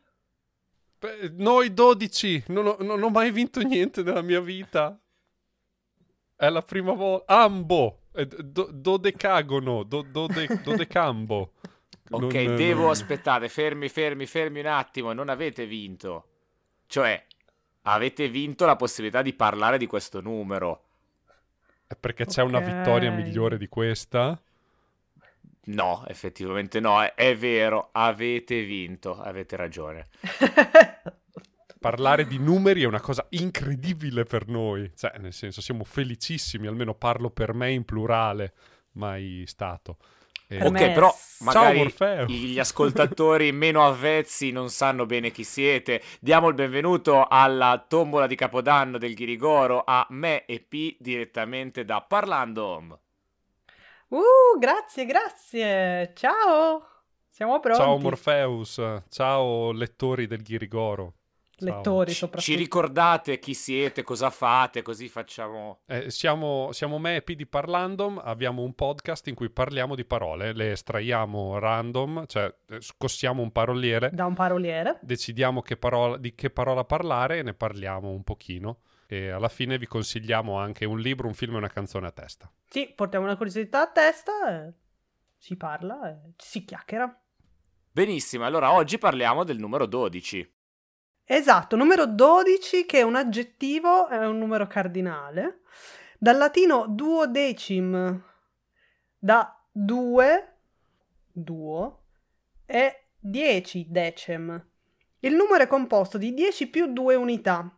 Beh, 0.99 1.31
noi 1.37 1.73
12, 1.73 2.43
non 2.47 2.67
ho, 2.67 2.77
non 2.81 3.01
ho, 3.01 3.09
mai 3.09 3.31
vinto 3.31 3.61
niente 3.61 4.03
nella 4.03 4.21
mia 4.21 4.41
vita. 4.41 4.99
È 6.35 6.49
la 6.49 6.61
prima 6.61 6.91
volta. 6.91 7.33
Ambo, 7.33 8.01
do, 8.11 8.67
dodecagono, 8.73 9.83
do, 9.83 10.01
dode, 10.01 10.59
dodecambo. 10.61 11.53
ok, 12.09 12.33
non, 12.33 12.55
devo 12.57 12.81
non... 12.81 12.89
aspettare, 12.89 13.47
fermi, 13.47 13.87
fermi, 13.87 14.25
fermi 14.25 14.59
un 14.59 14.65
attimo, 14.65 15.13
non 15.13 15.29
avete 15.29 15.65
vinto. 15.65 16.25
Cioè, 16.85 17.25
avete 17.87 18.29
vinto 18.29 18.65
la 18.65 18.75
possibilità 18.75 19.21
di 19.21 19.33
parlare 19.33 19.77
di 19.77 19.87
questo 19.87 20.21
numero. 20.21 20.83
È 21.87 21.95
perché 21.95 22.25
c'è 22.25 22.43
okay. 22.43 22.55
una 22.55 22.59
vittoria 22.59 23.11
migliore 23.11 23.57
di 23.57 23.67
questa? 23.67 24.39
No, 25.67 26.03
effettivamente 26.07 26.79
no, 26.79 27.01
è, 27.01 27.13
è 27.13 27.35
vero, 27.35 27.89
avete 27.91 28.63
vinto, 28.63 29.19
avete 29.19 29.55
ragione. 29.55 30.07
Parlare 31.79 32.25
di 32.25 32.39
numeri 32.39 32.81
è 32.81 32.87
una 32.87 32.99
cosa 32.99 33.25
incredibile 33.29 34.23
per 34.23 34.47
noi, 34.47 34.91
cioè 34.95 35.17
nel 35.19 35.33
senso 35.33 35.61
siamo 35.61 35.83
felicissimi, 35.83 36.65
almeno 36.65 36.95
parlo 36.95 37.29
per 37.29 37.53
me 37.53 37.71
in 37.71 37.85
plurale, 37.85 38.53
mai 38.93 39.43
stato. 39.45 39.97
Eh, 40.47 40.63
ok, 40.63 40.91
però 40.91 41.13
magari 41.39 41.91
Ciao, 41.91 42.25
gli 42.25 42.59
ascoltatori 42.59 43.51
meno 43.53 43.85
avvezzi 43.85 44.51
non 44.51 44.69
sanno 44.69 45.05
bene 45.05 45.31
chi 45.31 45.43
siete. 45.43 46.01
Diamo 46.19 46.47
il 46.49 46.53
benvenuto 46.53 47.25
alla 47.27 47.83
tombola 47.87 48.27
di 48.27 48.35
Capodanno 48.35 48.97
del 48.97 49.15
Ghirigoro 49.15 49.83
a 49.85 50.05
me 50.09 50.45
e 50.45 50.59
P 50.59 50.97
direttamente 50.99 51.83
da 51.83 52.01
Parlando. 52.01 52.99
Uh, 54.09 54.59
grazie, 54.59 55.05
grazie. 55.05 56.11
Ciao. 56.13 56.87
Siamo 57.27 57.59
pronti. 57.59 57.81
Ciao 57.81 57.97
Morpheus, 57.97 58.81
ciao 59.09 59.71
lettori 59.71 60.27
del 60.27 60.41
Ghirigoro. 60.41 61.13
Lettori 61.59 62.11
soprattutto. 62.11 62.51
Ci 62.51 62.55
ricordate 62.55 63.39
chi 63.39 63.53
siete, 63.53 64.03
cosa 64.03 64.29
fate, 64.29 64.81
così 64.81 65.07
facciamo... 65.07 65.79
Eh, 65.85 66.09
siamo, 66.09 66.71
siamo 66.71 66.97
me 66.97 67.17
e 67.17 67.21
P 67.21 67.35
di 67.35 67.45
Parlandom, 67.45 68.21
abbiamo 68.23 68.61
un 68.61 68.73
podcast 68.73 69.27
in 69.27 69.35
cui 69.35 69.49
parliamo 69.49 69.95
di 69.95 70.05
parole, 70.05 70.53
le 70.53 70.71
estraiamo 70.71 71.59
random, 71.59 72.25
cioè 72.27 72.53
eh, 72.69 72.81
scossiamo 72.81 73.41
un 73.41 73.51
paroliere. 73.51 74.09
Da 74.11 74.25
un 74.25 74.33
paroliere. 74.33 74.99
Decidiamo 75.01 75.61
che 75.61 75.77
parola, 75.77 76.17
di 76.17 76.35
che 76.35 76.49
parola 76.49 76.83
parlare 76.83 77.39
e 77.39 77.43
ne 77.43 77.53
parliamo 77.53 78.09
un 78.09 78.23
pochino 78.23 78.79
e 79.07 79.29
alla 79.29 79.49
fine 79.49 79.77
vi 79.77 79.87
consigliamo 79.87 80.57
anche 80.57 80.85
un 80.85 80.99
libro, 80.99 81.27
un 81.27 81.33
film 81.33 81.53
e 81.55 81.57
una 81.57 81.69
canzone 81.69 82.07
a 82.07 82.11
testa. 82.11 82.51
Sì, 82.67 82.91
portiamo 82.93 83.25
una 83.25 83.37
curiosità 83.37 83.81
a 83.81 83.91
testa, 83.91 84.73
si 85.37 85.55
parla, 85.55 86.09
e 86.09 86.33
si 86.37 86.65
chiacchiera. 86.65 87.19
Benissimo, 87.91 88.45
allora 88.45 88.73
oggi 88.73 88.97
parliamo 88.97 89.43
del 89.43 89.57
numero 89.57 89.85
12. 89.85 90.54
Esatto, 91.27 91.75
numero 91.75 92.05
12 92.05 92.85
che 92.85 92.99
è 92.99 93.01
un 93.01 93.15
aggettivo, 93.15 94.07
è 94.07 94.27
un 94.27 94.37
numero 94.37 94.67
cardinale, 94.67 95.61
dal 96.19 96.37
latino 96.37 96.85
duodecim, 96.87 98.23
da 99.17 99.59
due, 99.71 100.57
duo, 101.31 102.03
e 102.65 103.07
dieci 103.17 103.87
decem. 103.89 104.67
Il 105.21 105.33
numero 105.33 105.63
è 105.63 105.67
composto 105.67 106.19
di 106.19 106.31
10 106.31 106.69
più 106.69 106.93
2 106.93 107.15
unità, 107.15 107.75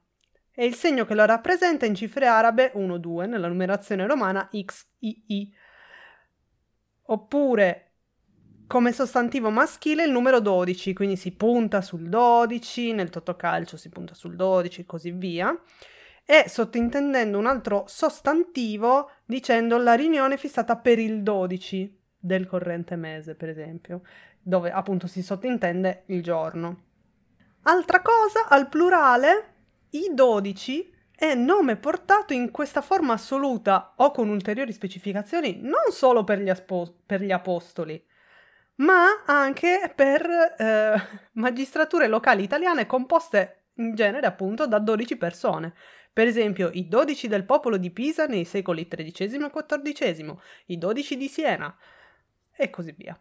e 0.54 0.66
il 0.66 0.76
segno 0.76 1.06
che 1.06 1.14
lo 1.14 1.24
rappresenta 1.24 1.86
in 1.86 1.96
cifre 1.96 2.28
arabe 2.28 2.74
1-2 2.76 3.30
nella 3.30 3.48
numerazione 3.48 4.06
romana 4.06 4.50
XII. 4.52 5.56
Oppure 7.04 7.87
come 8.68 8.92
sostantivo 8.92 9.50
maschile 9.50 10.04
il 10.04 10.12
numero 10.12 10.40
12, 10.42 10.94
quindi 10.94 11.16
si 11.16 11.32
punta 11.32 11.82
sul 11.82 12.10
12, 12.10 12.92
nel 12.92 13.10
totocalcio 13.10 13.78
si 13.78 13.90
punta 13.90 14.14
sul 14.14 14.36
12 14.36 14.82
e 14.82 14.86
così 14.86 15.12
via. 15.12 15.58
E 16.26 16.50
sottintendendo 16.50 17.38
un 17.38 17.46
altro 17.46 17.86
sostantivo 17.88 19.12
dicendo 19.26 19.78
la 19.78 19.94
riunione 19.94 20.36
fissata 20.36 20.76
per 20.76 21.00
il 21.00 21.24
12, 21.24 21.98
del 22.20 22.46
corrente 22.46 22.98
mese, 22.98 23.36
per 23.36 23.48
esempio, 23.48 24.02
dove 24.42 24.70
appunto 24.72 25.08
si 25.08 25.24
sottintende 25.24 26.04
il 26.08 26.22
giorno. 26.22 26.84
Altra 27.64 28.02
cosa, 28.02 28.48
al 28.50 28.68
plurale, 28.68 29.54
i 29.92 30.12
12 30.14 30.94
è 31.16 31.34
nome 31.34 31.78
portato 31.78 32.34
in 32.34 32.52
questa 32.52 32.82
forma 32.82 33.14
assoluta 33.14 33.94
o 33.96 34.12
con 34.12 34.30
ulteriori 34.30 34.72
specificazioni 34.72 35.60
non 35.62 35.92
solo 35.92 36.24
per 36.24 36.40
gli, 36.40 36.50
aspo- 36.50 37.00
per 37.06 37.22
gli 37.22 37.32
apostoli, 37.32 38.04
ma 38.78 39.24
anche 39.26 39.92
per 39.96 40.26
eh, 40.58 40.96
magistrature 41.34 42.08
locali 42.08 42.44
italiane 42.44 42.86
composte 42.86 43.68
in 43.76 43.96
genere 43.96 44.26
appunto 44.26 44.68
da 44.68 44.80
12 44.80 45.18
persone. 45.18 45.74
Per 46.12 46.26
esempio, 46.26 46.72
i 46.74 46.88
12 46.88 47.28
del 47.28 47.46
popolo 47.46 47.78
di 47.78 47.92
Pisa 47.92 48.26
nei 48.26 48.44
secoli 48.44 48.88
XIII 48.88 49.46
e 49.46 49.94
XIV, 49.94 50.36
i 50.66 50.78
12 50.78 51.18
di 51.18 51.28
Siena 51.28 51.78
e 52.56 52.70
così 52.72 52.94
via. 52.98 53.20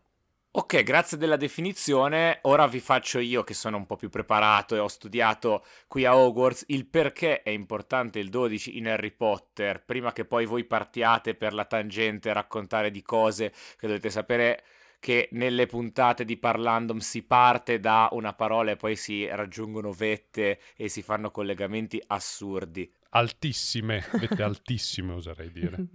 Ok, 0.53 0.83
grazie 0.83 1.19
della 1.19 1.37
definizione. 1.37 2.39
Ora 2.45 2.67
vi 2.67 2.81
faccio 2.81 3.19
io, 3.19 3.45
che 3.45 3.53
sono 3.53 3.77
un 3.77 3.85
po' 3.85 3.97
più 3.97 4.09
preparato 4.09 4.75
e 4.75 4.79
ho 4.79 4.89
studiato 4.89 5.67
qui 5.87 6.07
a 6.07 6.17
Hogwarts, 6.17 6.65
il 6.69 6.87
perché 6.87 7.43
è 7.43 7.51
importante 7.51 8.19
il 8.19 8.31
12 8.31 8.79
in 8.79 8.89
Harry 8.89 9.11
Potter, 9.11 9.85
prima 9.85 10.15
che 10.15 10.25
poi 10.25 10.47
voi 10.47 10.65
partiate 10.65 11.35
per 11.35 11.53
la 11.53 11.67
tangente 11.67 12.31
a 12.31 12.33
raccontare 12.33 12.91
di 12.91 13.03
cose 13.03 13.53
che 13.77 13.87
dovete 13.87 14.09
sapere 14.09 14.65
che 14.99 15.29
nelle 15.33 15.67
puntate 15.67 16.25
di 16.25 16.37
Parlandom 16.37 16.99
si 16.99 17.23
parte 17.23 17.79
da 17.81 18.09
una 18.13 18.33
parola 18.33 18.73
e 18.73 18.77
poi 18.77 18.97
si 18.97 19.27
raggiungono 19.27 19.93
vette 19.93 20.61
e 20.77 20.89
si 20.89 21.03
fanno 21.03 21.31
collegamenti 21.31 22.03
assurdi. 22.07 22.91
Altissime, 23.11 24.05
vette 24.13 24.43
altissime 24.43 25.13
oserei 25.13 25.51
dire. 25.51 25.89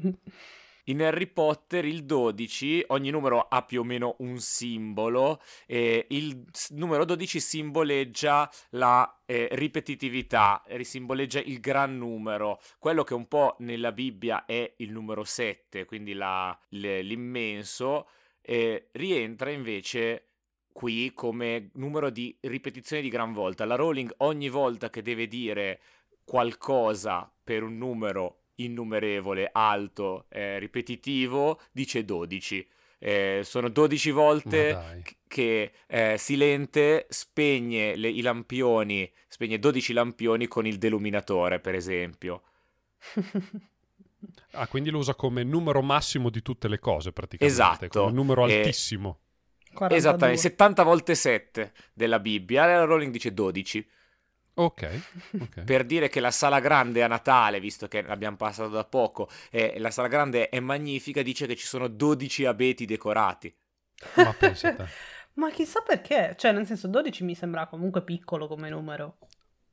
In 0.86 1.04
Harry 1.04 1.28
Potter 1.28 1.86
il 1.86 2.06
12, 2.06 2.86
ogni 2.88 3.12
numero 3.12 3.46
ha 3.48 3.64
più 3.64 3.82
o 3.82 3.84
meno 3.84 4.16
un 4.20 4.40
simbolo 4.40 5.40
e 5.68 6.08
il 6.10 6.44
numero 6.70 7.06
12 7.06 7.40
simboleggia 7.40 8.50
la 8.72 9.22
eh, 9.26 9.48
ripetitività, 9.52 10.64
simboleggia 10.82 11.40
il 11.40 11.60
gran 11.60 11.98
numero, 11.98 12.60
quello 12.80 13.04
che 13.04 13.14
un 13.14 13.28
po' 13.28 13.56
nella 13.60 13.92
Bibbia 13.92 14.46
è 14.46 14.74
il 14.78 14.92
numero 14.92 15.24
7, 15.24 15.86
quindi 15.86 16.14
la, 16.14 16.58
l'immenso, 16.70 18.08
eh, 18.42 18.90
rientra 18.92 19.50
invece 19.50 20.26
qui 20.72 21.12
come 21.14 21.70
numero 21.74 22.10
di 22.10 22.36
ripetizioni 22.42 23.02
di 23.02 23.10
gran 23.10 23.34
volta. 23.34 23.66
La 23.66 23.76
Rowling 23.76 24.14
ogni 24.18 24.50
volta 24.50 24.90
che 24.90 25.02
deve 25.02 25.28
dire 25.28 25.80
qualcosa 26.24 27.32
per 27.44 27.64
un 27.64 27.78
numero 27.78 28.38
innumerevole, 28.56 29.50
alto, 29.52 30.26
eh, 30.30 30.60
ripetitivo, 30.60 31.60
dice 31.72 32.06
12. 32.06 32.68
Eh, 33.04 33.42
sono 33.44 33.70
12 33.70 34.12
volte 34.12 35.04
che 35.28 35.72
eh, 35.88 36.18
Silente 36.20 37.08
spegne 37.10 37.96
le, 37.96 38.10
i 38.10 38.22
lampioni, 38.22 39.12
spegne 39.28 39.58
12 39.58 39.94
lampioni 39.94 40.48
con 40.48 40.68
il 40.68 40.78
deluminatore, 40.78 41.60
per 41.60 41.74
esempio. 41.74 42.44
ah, 44.52 44.68
quindi 44.68 44.90
lo 44.90 45.00
usa 45.00 45.16
come 45.16 45.44
numero 45.44 45.82
massimo 45.82 46.30
di 46.30 46.42
tutte 46.42 46.68
le 46.68 46.80
cose, 46.80 47.12
praticamente. 47.12 47.62
Esatto. 47.62 48.02
Come 48.04 48.12
numero 48.12 48.44
altissimo. 48.44 49.20
Esattamente, 49.90 50.42
70 50.42 50.84
volte 50.84 51.16
7 51.16 51.74
della 51.94 52.20
Bibbia, 52.20 52.66
la 52.66 52.84
Rowling 52.84 53.12
dice 53.12 53.34
12. 53.34 53.90
Ok, 54.54 55.02
okay. 55.40 55.64
per 55.64 55.86
dire 55.86 56.10
che 56.10 56.20
la 56.20 56.30
sala 56.30 56.60
grande 56.60 57.02
a 57.04 57.08
Natale, 57.08 57.62
visto 57.62 57.88
che 57.88 58.02
l'abbiamo 58.02 58.36
passato 58.36 58.70
da 58.70 58.84
poco, 58.84 59.30
eh, 59.50 59.80
la 59.80 59.92
sala 59.92 60.10
grande 60.10 60.50
è 60.50 60.60
magnifica, 60.60 61.22
dice 61.22 61.48
che 61.48 61.56
ci 61.56 61.66
sono 61.66 61.88
12 61.88 62.46
abeti 62.46 62.86
decorati. 62.86 63.54
Ma. 64.16 64.36
Ma 65.34 65.50
chissà 65.50 65.82
perché, 65.82 66.36
cioè 66.38 66.52
nel 66.52 66.66
senso 66.66 66.88
12 66.90 67.24
mi 67.24 67.36
sembra 67.36 67.68
comunque 67.68 68.04
piccolo 68.04 68.48
come 68.48 68.70
numero. 68.70 69.18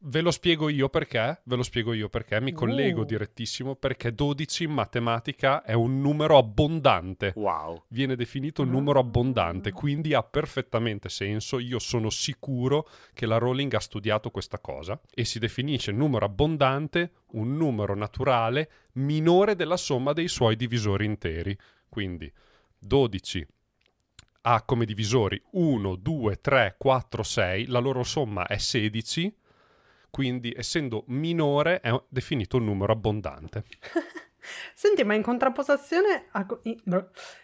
Ve 0.01 0.21
lo 0.21 0.31
spiego 0.31 0.69
io 0.69 0.89
perché, 0.89 1.41
ve 1.43 1.57
lo 1.57 1.65
spiego 1.65 1.93
io 1.93 2.09
perché, 2.09 2.41
mi 2.41 2.53
collego 2.53 3.01
uh. 3.01 3.05
direttissimo 3.05 3.75
perché 3.75 4.15
12 4.15 4.63
in 4.63 4.71
matematica 4.71 5.65
è 5.65 5.73
un 5.73 6.01
numero 6.01 6.39
abbondante. 6.39 7.33
Wow. 7.35 7.83
Viene 7.89 8.15
definito 8.15 8.63
un 8.63 8.71
numero 8.71 9.01
abbondante, 9.01 9.73
quindi 9.73 10.15
ha 10.15 10.23
perfettamente 10.23 11.09
senso, 11.09 11.59
io 11.59 11.81
sono 11.81 12.11
sicuro 12.11 12.89
che 13.13 13.27
la 13.27 13.39
Rowling 13.39 13.75
ha 13.75 13.81
studiato 13.81 14.31
questa 14.31 14.61
cosa 14.61 15.01
e 15.13 15.25
si 15.25 15.41
definisce 15.41 15.91
numero 15.91 16.27
abbondante 16.27 17.15
un 17.33 17.57
numero 17.57 17.97
naturale 17.97 18.71
minore 18.93 19.57
della 19.57 19.77
somma 19.77 20.13
dei 20.13 20.29
suoi 20.29 20.55
divisori 20.55 21.07
interi. 21.07 21.59
Quindi 21.89 22.33
12 22.79 23.45
ha 24.43 24.63
come 24.63 24.85
divisori 24.85 25.43
1, 25.51 25.97
2, 25.97 26.41
3, 26.41 26.77
4, 26.79 27.23
6, 27.25 27.67
la 27.67 27.81
loro 27.81 28.05
somma 28.05 28.47
è 28.47 28.59
16 28.59 29.35
quindi 30.19 30.53
essendo 30.57 31.05
minore 31.07 31.79
è 31.79 31.97
definito 32.09 32.57
un 32.57 32.65
numero 32.65 32.93
abbondante. 32.93 33.63
Senti, 34.75 35.05
ma 35.05 35.15
in 35.15 35.23
contrapposizione 35.23 36.25
a, 36.33 36.45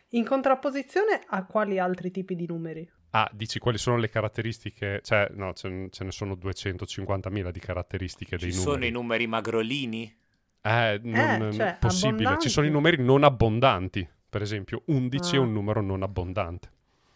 in 0.09 0.25
contrapposizione 0.25 1.21
a 1.25 1.45
quali 1.45 1.79
altri 1.79 2.11
tipi 2.11 2.35
di 2.35 2.47
numeri? 2.49 2.91
Ah, 3.11 3.31
dici 3.33 3.61
quali 3.61 3.79
sono 3.79 3.97
le 3.97 4.09
caratteristiche? 4.09 4.99
Cioè, 5.05 5.29
no, 5.35 5.53
ce, 5.53 5.87
ce 5.89 6.03
ne 6.03 6.11
sono 6.11 6.35
250.000 6.35 7.51
di 7.51 7.61
caratteristiche 7.61 8.39
Ci 8.39 8.47
dei 8.47 8.55
numeri. 8.55 8.67
Ci 8.67 8.73
sono 8.73 8.85
i 8.85 8.91
numeri 8.91 9.27
magrolini? 9.29 10.17
Eh, 10.61 11.01
non 11.05 11.43
eh, 11.43 11.53
cioè, 11.53 11.77
possibile. 11.79 12.09
Abbondanti. 12.09 12.43
Ci 12.43 12.49
sono 12.49 12.67
i 12.67 12.71
numeri 12.71 13.01
non 13.01 13.23
abbondanti. 13.23 14.09
Per 14.29 14.43
esempio, 14.43 14.83
11 14.87 15.37
ah. 15.37 15.39
è 15.39 15.41
un 15.41 15.53
numero 15.53 15.81
non 15.81 16.03
abbondante. 16.03 16.73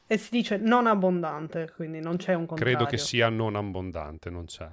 E 0.07 0.19
si 0.19 0.29
dice 0.31 0.57
non 0.57 0.87
abbondante, 0.87 1.73
quindi 1.75 1.99
non 1.99 2.17
c'è 2.17 2.35
un 2.35 2.47
contrario. 2.47 2.77
Credo 2.77 2.89
che 2.89 2.97
sia 2.97 3.29
non 3.29 3.57
abbondante, 3.57 4.31
non 4.31 4.45
c'è 4.45 4.69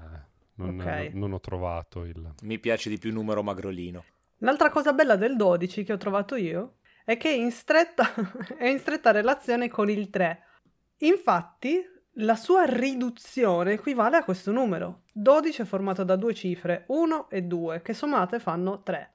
non, 0.56 0.80
okay. 0.80 1.12
non 1.14 1.34
ho 1.34 1.40
trovato 1.40 2.04
il... 2.04 2.34
Mi 2.44 2.60
piace 2.60 2.90
di 2.90 2.98
più 2.98 3.12
numero 3.12 3.44
magrolino. 3.44 4.04
L'altra 4.40 4.70
cosa 4.70 4.94
bella 4.94 5.16
del 5.16 5.36
12 5.36 5.84
che 5.84 5.94
ho 5.94 5.98
trovato 5.98 6.36
io 6.36 6.78
è 7.04 7.18
che 7.18 7.30
è 7.30 7.34
in 7.34 7.52
stretta, 7.52 8.14
è 8.58 8.68
in 8.68 8.80
stretta 8.80 9.12
relazione 9.12 9.70
con 9.70 9.90
il 9.90 10.10
3. 10.10 10.44
Infatti, 11.00 11.84
la 12.20 12.36
sua 12.36 12.64
riduzione 12.64 13.74
equivale 13.74 14.18
a 14.18 14.24
questo 14.24 14.52
numero. 14.52 15.02
12 15.14 15.62
è 15.62 15.66
formato 15.66 16.04
da 16.04 16.16
due 16.16 16.34
cifre, 16.34 16.86
1 16.88 17.30
e 17.30 17.44
2, 17.44 17.82
che 17.82 17.94
sommate 17.94 18.40
fanno 18.40 18.82
3. 18.82 19.14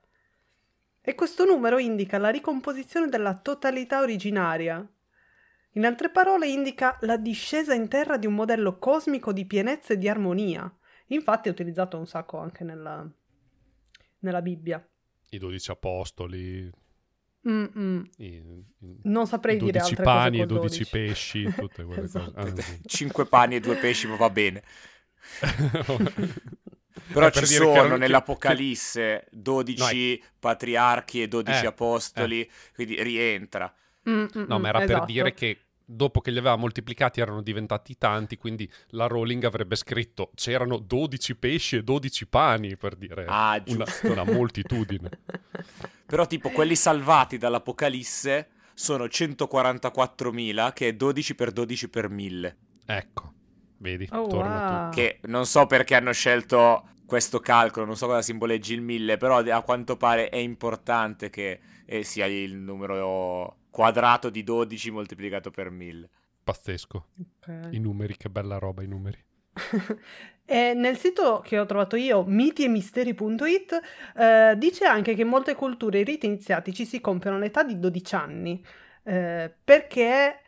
E 1.01 1.14
questo 1.14 1.45
numero 1.45 1.78
indica 1.78 2.18
la 2.18 2.28
ricomposizione 2.28 3.09
della 3.09 3.34
totalità 3.38 4.01
originaria. 4.01 4.86
In 5.74 5.86
altre 5.86 6.11
parole, 6.11 6.49
indica 6.49 6.99
la 7.03 7.16
discesa 7.16 7.72
in 7.72 7.88
terra 7.88 8.18
di 8.18 8.26
un 8.26 8.34
modello 8.34 8.78
cosmico 8.78 9.32
di 9.32 9.47
pienezza 9.47 9.95
e 9.95 9.99
di 9.99 10.09
armonia. 10.09 10.70
Infatti 11.11 11.48
è 11.48 11.52
utilizzato 11.52 11.98
un 11.98 12.06
sacco 12.06 12.38
anche 12.38 12.64
nella, 12.64 13.08
nella 14.20 14.42
Bibbia. 14.42 14.84
I 15.30 15.38
dodici 15.38 15.70
apostoli. 15.70 16.70
I, 17.42 18.11
i, 18.18 18.64
non 19.02 19.26
saprei 19.26 19.56
i 19.56 19.58
dire 19.58 19.78
altre 19.78 20.04
pani 20.04 20.40
e 20.40 20.46
12 20.46 20.86
pesci, 20.86 21.44
tutte 21.54 21.84
quelle 21.84 22.04
esatto. 22.04 22.32
cose. 22.32 22.50
Ah, 22.50 22.62
sì. 22.62 22.80
5 22.84 23.26
pani 23.26 23.56
e 23.56 23.61
2 23.61 23.76
pesci 23.76 24.06
va 24.06 24.30
bene. 24.30 24.62
Però 27.12 27.26
eh, 27.26 27.32
ci 27.32 27.46
sono 27.46 27.96
nell'Apocalisse 27.96 29.26
12 29.30 30.18
no, 30.20 30.26
patriarchi 30.38 31.22
e 31.22 31.28
12 31.28 31.64
eh, 31.64 31.66
apostoli, 31.66 32.40
eh. 32.42 32.50
quindi 32.74 33.02
rientra. 33.02 33.72
Mm-mm, 34.08 34.46
no, 34.46 34.58
ma 34.58 34.68
era 34.68 34.82
esatto. 34.82 34.98
per 34.98 35.06
dire 35.06 35.34
che 35.34 35.58
dopo 35.93 36.20
che 36.20 36.30
li 36.30 36.38
aveva 36.38 36.57
moltiplicati 36.57 37.20
erano 37.20 37.43
diventati 37.43 37.99
tanti, 37.99 38.36
quindi 38.36 38.70
la 38.91 39.07
Rowling 39.07 39.45
avrebbe 39.45 39.74
scritto 39.74 40.30
c'erano 40.34 40.78
12 40.78 41.36
pesci 41.36 41.76
e 41.76 41.82
12 41.82 42.26
pani, 42.28 42.76
per 42.76 42.95
dire 42.95 43.24
ah, 43.26 43.61
una, 43.66 43.84
una 44.05 44.24
moltitudine. 44.24 45.11
Però 46.07 46.26
tipo 46.26 46.51
quelli 46.51 46.76
salvati 46.76 47.38
dall'Apocalisse 47.38 48.49
sono 48.74 49.05
144.000, 49.05 50.72
che 50.72 50.88
è 50.88 50.93
12 50.95 51.34
per 51.34 51.53
12 51.53 51.88
per 51.88 52.09
1000. 52.09 52.57
Ecco, 52.86 53.32
vedi, 53.78 54.09
oh, 54.12 54.26
torna 54.26 54.82
wow. 54.82 54.91
tu. 54.91 54.97
Che 54.97 55.18
non 55.24 55.47
so 55.47 55.66
perché 55.66 55.95
hanno 55.95 56.12
scelto 56.12 56.88
questo 57.05 57.41
calcolo, 57.41 57.86
non 57.86 57.97
so 57.97 58.07
cosa 58.07 58.22
simboleggi 58.22 58.74
il 58.74 58.80
1000, 58.80 59.16
però 59.16 59.38
a 59.38 59.62
quanto 59.62 59.97
pare 59.97 60.28
è 60.28 60.36
importante 60.36 61.30
che 61.30 61.61
eh, 61.84 62.05
sia 62.05 62.26
il 62.26 62.55
numero 62.55 63.57
quadrato 63.70 64.30
di 64.30 64.42
12 64.42 64.90
moltiplicato 64.90 65.50
per 65.50 65.70
1000. 65.70 66.08
Pazzesco. 66.42 67.06
Okay. 67.38 67.74
I 67.76 67.78
numeri, 67.78 68.16
che 68.16 68.28
bella 68.28 68.58
roba 68.58 68.82
i 68.82 68.86
numeri. 68.86 69.22
e 70.44 70.74
nel 70.74 70.96
sito 70.96 71.40
che 71.44 71.58
ho 71.58 71.66
trovato 71.66 71.96
io, 71.96 72.24
mitiemisteri.it, 72.24 73.80
eh, 74.16 74.54
dice 74.56 74.84
anche 74.84 75.14
che 75.14 75.22
in 75.22 75.28
molte 75.28 75.54
culture 75.54 76.00
i 76.00 76.04
riti 76.04 76.26
iniziatici 76.26 76.84
si 76.84 77.00
compiono 77.00 77.36
all'età 77.36 77.62
di 77.62 77.78
12 77.78 78.14
anni, 78.14 78.64
eh, 79.04 79.54
perché 79.62 80.40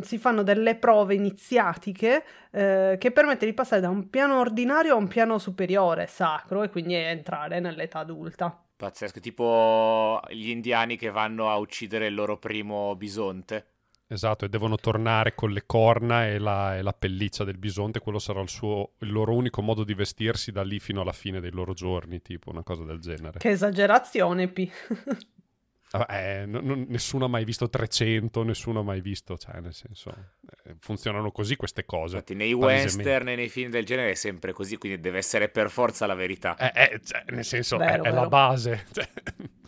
si 0.00 0.18
fanno 0.18 0.42
delle 0.42 0.76
prove 0.76 1.14
iniziatiche 1.14 2.24
eh, 2.50 2.96
che 2.98 3.10
permette 3.10 3.46
di 3.46 3.52
passare 3.52 3.80
da 3.80 3.88
un 3.88 4.10
piano 4.10 4.38
ordinario 4.40 4.94
a 4.94 4.96
un 4.96 5.08
piano 5.08 5.38
superiore, 5.38 6.06
sacro, 6.06 6.62
e 6.62 6.70
quindi 6.70 6.94
entrare 6.94 7.60
nell'età 7.60 8.00
adulta. 8.00 8.58
Pazzesco, 8.76 9.20
tipo 9.20 10.20
gli 10.30 10.48
indiani 10.48 10.96
che 10.96 11.10
vanno 11.10 11.50
a 11.50 11.56
uccidere 11.56 12.08
il 12.08 12.14
loro 12.14 12.38
primo 12.38 12.94
bisonte. 12.96 13.66
Esatto, 14.06 14.44
e 14.44 14.48
devono 14.48 14.76
tornare 14.76 15.34
con 15.34 15.50
le 15.50 15.64
corna 15.64 16.26
e 16.26 16.38
la, 16.38 16.76
e 16.76 16.82
la 16.82 16.92
pelliccia 16.92 17.42
del 17.42 17.56
bisonte, 17.56 18.00
quello 18.00 18.18
sarà 18.18 18.40
il, 18.42 18.50
suo, 18.50 18.92
il 18.98 19.10
loro 19.10 19.32
unico 19.34 19.62
modo 19.62 19.82
di 19.82 19.94
vestirsi 19.94 20.52
da 20.52 20.62
lì 20.62 20.78
fino 20.78 21.00
alla 21.00 21.12
fine 21.12 21.40
dei 21.40 21.50
loro 21.50 21.72
giorni, 21.72 22.20
tipo 22.20 22.50
una 22.50 22.62
cosa 22.62 22.84
del 22.84 23.00
genere. 23.00 23.38
Che 23.38 23.48
esagerazione, 23.48 24.48
P. 24.48 24.70
Eh, 26.08 26.44
non, 26.46 26.64
non, 26.64 26.86
nessuno 26.88 27.26
ha 27.26 27.28
mai 27.28 27.44
visto 27.44 27.68
300, 27.68 28.42
nessuno 28.42 28.80
ha 28.80 28.82
mai 28.82 29.00
visto, 29.00 29.36
cioè 29.36 29.60
nel 29.60 29.74
senso, 29.74 30.10
eh, 30.10 30.74
funzionano 30.80 31.30
così 31.30 31.56
queste 31.56 31.84
cose. 31.84 32.16
Infatti 32.16 32.34
nei 32.34 32.52
western 32.52 33.28
e 33.28 33.36
nei 33.36 33.48
film 33.48 33.70
del 33.70 33.84
genere 33.84 34.10
è 34.10 34.14
sempre 34.14 34.52
così, 34.52 34.76
quindi 34.76 35.00
deve 35.00 35.18
essere 35.18 35.48
per 35.48 35.70
forza 35.70 36.06
la 36.06 36.14
verità. 36.14 36.56
Eh, 36.56 36.94
eh 36.94 37.00
cioè, 37.04 37.24
nel 37.28 37.44
senso, 37.44 37.76
vero, 37.76 38.02
è, 38.02 38.08
è 38.08 38.10
la 38.12 38.26
base. 38.26 38.86
Cioè. 38.94 39.08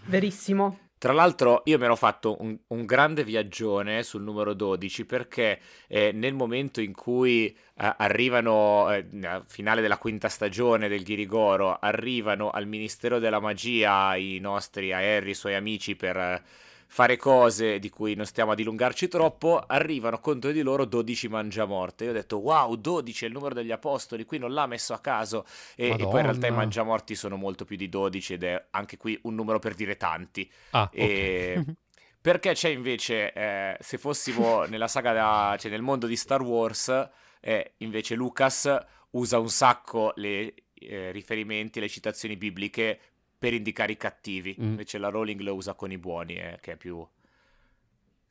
Verissimo. 0.07 0.86
Tra 0.99 1.12
l'altro 1.12 1.61
io 1.66 1.78
mi 1.78 1.84
ero 1.84 1.94
fatto 1.94 2.36
un, 2.40 2.57
un, 2.68 2.86
grande 2.86 3.22
viaggione 3.22 4.03
sul 4.03 4.22
numero 4.22 4.55
12 4.55 5.05
perché 5.05 5.61
eh, 5.88 6.11
nel 6.12 6.32
momento 6.32 6.80
in 6.80 6.94
cui 6.94 7.49
eh, 7.49 7.94
arrivano, 7.99 8.90
eh, 8.90 9.07
finale 9.47 9.82
della 9.82 9.99
quinta 9.99 10.30
stagione 10.30 10.88
del 10.88 11.03
Ghirigoro, 11.03 11.76
arrivano 11.78 12.49
al 12.49 12.66
Ministero 12.66 13.18
della 13.18 13.40
Magia 13.40 14.16
i 14.16 14.38
nostri 14.40 14.90
aerei, 14.92 15.30
i 15.32 15.34
suoi 15.34 15.55
amici 15.55 15.97
per 15.97 16.42
fare 16.89 17.16
cose 17.16 17.78
di 17.78 17.91
cui 17.91 18.14
non 18.14 18.26
stiamo 18.26 18.53
a 18.53 18.55
dilungarci 18.55 19.09
troppo, 19.09 19.59
arrivano 19.59 20.20
contro 20.20 20.51
di 20.53 20.62
loro 20.62 20.84
12 20.84 21.28
mangiamorte. 21.28 22.05
Io 22.05 22.11
ho 22.11 22.14
detto, 22.14 22.39
wow, 22.39 22.74
12 22.74 23.24
è 23.24 23.28
il 23.28 23.34
numero 23.34 23.55
degli 23.55 23.72
apostoli, 23.72 24.24
qui 24.24 24.39
non 24.39 24.53
l'ha 24.53 24.66
messo 24.66 24.95
a 24.95 25.01
caso. 25.01 25.45
E, 25.74 25.89
e 25.89 25.97
poi 25.97 26.20
in 26.20 26.26
realtà 26.26 26.47
i 26.47 26.53
mangiamorti 26.53 27.14
sono 27.14 27.37
molto 27.37 27.64
più 27.64 27.76
di 27.76 27.89
12 27.89 28.34
ed 28.34 28.45
è 28.45 28.66
anche 28.70 28.97
qui 28.97 29.18
un 29.22 29.34
numero 29.34 29.59
per 29.59 29.74
dire 29.74 29.97
tanti. 29.97 30.51
Ah, 30.70 30.89
e... 30.93 31.57
okay. 31.59 31.74
perché 32.20 32.55
c'è 32.55 32.70
invece, 32.70 33.32
eh, 33.32 33.76
se 33.80 33.99
fossimo 33.99 34.64
nella 34.64 34.89
saga, 34.89 35.12
da, 35.12 35.57
cioè 35.59 35.70
nel 35.70 35.82
mondo 35.82 36.07
di 36.07 36.16
Star 36.16 36.43
Wars, 36.43 37.09
eh, 37.41 37.74
invece 37.78 38.14
Lucas 38.14 38.76
usa 39.11 39.39
un 39.39 39.49
sacco 39.49 40.12
le 40.16 40.55
eh, 40.74 41.11
riferimenti, 41.12 41.80
le 41.80 41.89
citazioni 41.89 42.37
bibliche 42.37 42.99
per 43.39 43.53
indicare 43.53 43.93
i 43.93 43.97
cattivi. 43.97 44.57
Mm. 44.61 44.64
Invece 44.64 44.99
la 44.99 45.09
Rowling 45.09 45.41
lo 45.41 45.55
usa 45.55 45.74
con 45.74 45.91
i 45.91 45.99
buoni, 45.99 46.34
eh, 46.34 46.59
che 46.61 46.72
è 46.72 46.76
più 46.76 47.07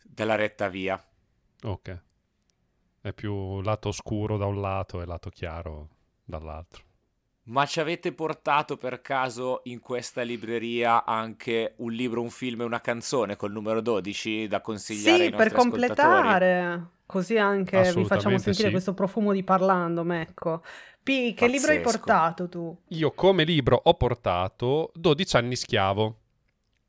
della 0.04 0.36
retta 0.36 0.68
via. 0.70 1.02
Ok. 1.64 2.02
È 3.02 3.14
più 3.14 3.62
lato 3.62 3.90
oscuro 3.90 4.38
da 4.38 4.46
un 4.46 4.60
lato 4.60 5.02
e 5.02 5.06
lato 5.06 5.30
chiaro 5.30 5.90
dall'altro. 6.24 6.84
Ma 7.48 7.66
ci 7.66 7.80
avete 7.80 8.12
portato 8.12 8.76
per 8.76 9.02
caso 9.02 9.62
in 9.66 9.80
questa 9.80 10.24
libreria 10.24 11.06
anche 11.06 11.74
un 11.78 11.92
libro, 11.92 12.22
un 12.22 12.32
film 12.32 12.62
e 12.62 12.64
una 12.64 12.82
canzone 12.82 13.36
col 13.36 13.52
numero 13.52 13.82
12 13.82 14.48
da 14.48 14.62
consigliare 14.62 15.18
sì, 15.18 15.24
ai 15.24 15.30
nostri 15.30 15.50
per 15.50 15.58
completare. 15.58 16.90
Così 17.06 17.38
anche 17.38 17.94
vi 17.94 18.04
facciamo 18.06 18.40
sentire 18.40 18.68
sì. 18.68 18.72
questo 18.72 18.96
profumo 18.96 19.32
di 19.32 19.44
parlando, 19.44 20.04
Mecco. 20.04 20.64
P, 21.04 21.06
che 21.06 21.46
Pazzesco. 21.46 21.52
libro 21.52 21.72
hai 21.72 21.82
portato 21.82 22.50
tu? 22.50 22.76
Io 22.88 23.12
come 23.12 23.44
libro 23.44 23.80
ho 23.84 23.94
portato 23.94 24.92
12 24.96 25.38
anni 25.38 25.56
schiavo. 25.56 26.16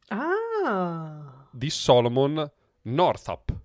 Ah! 0.08 1.46
Di 1.50 1.68
Solomon 1.68 2.50
Northup, 2.82 3.55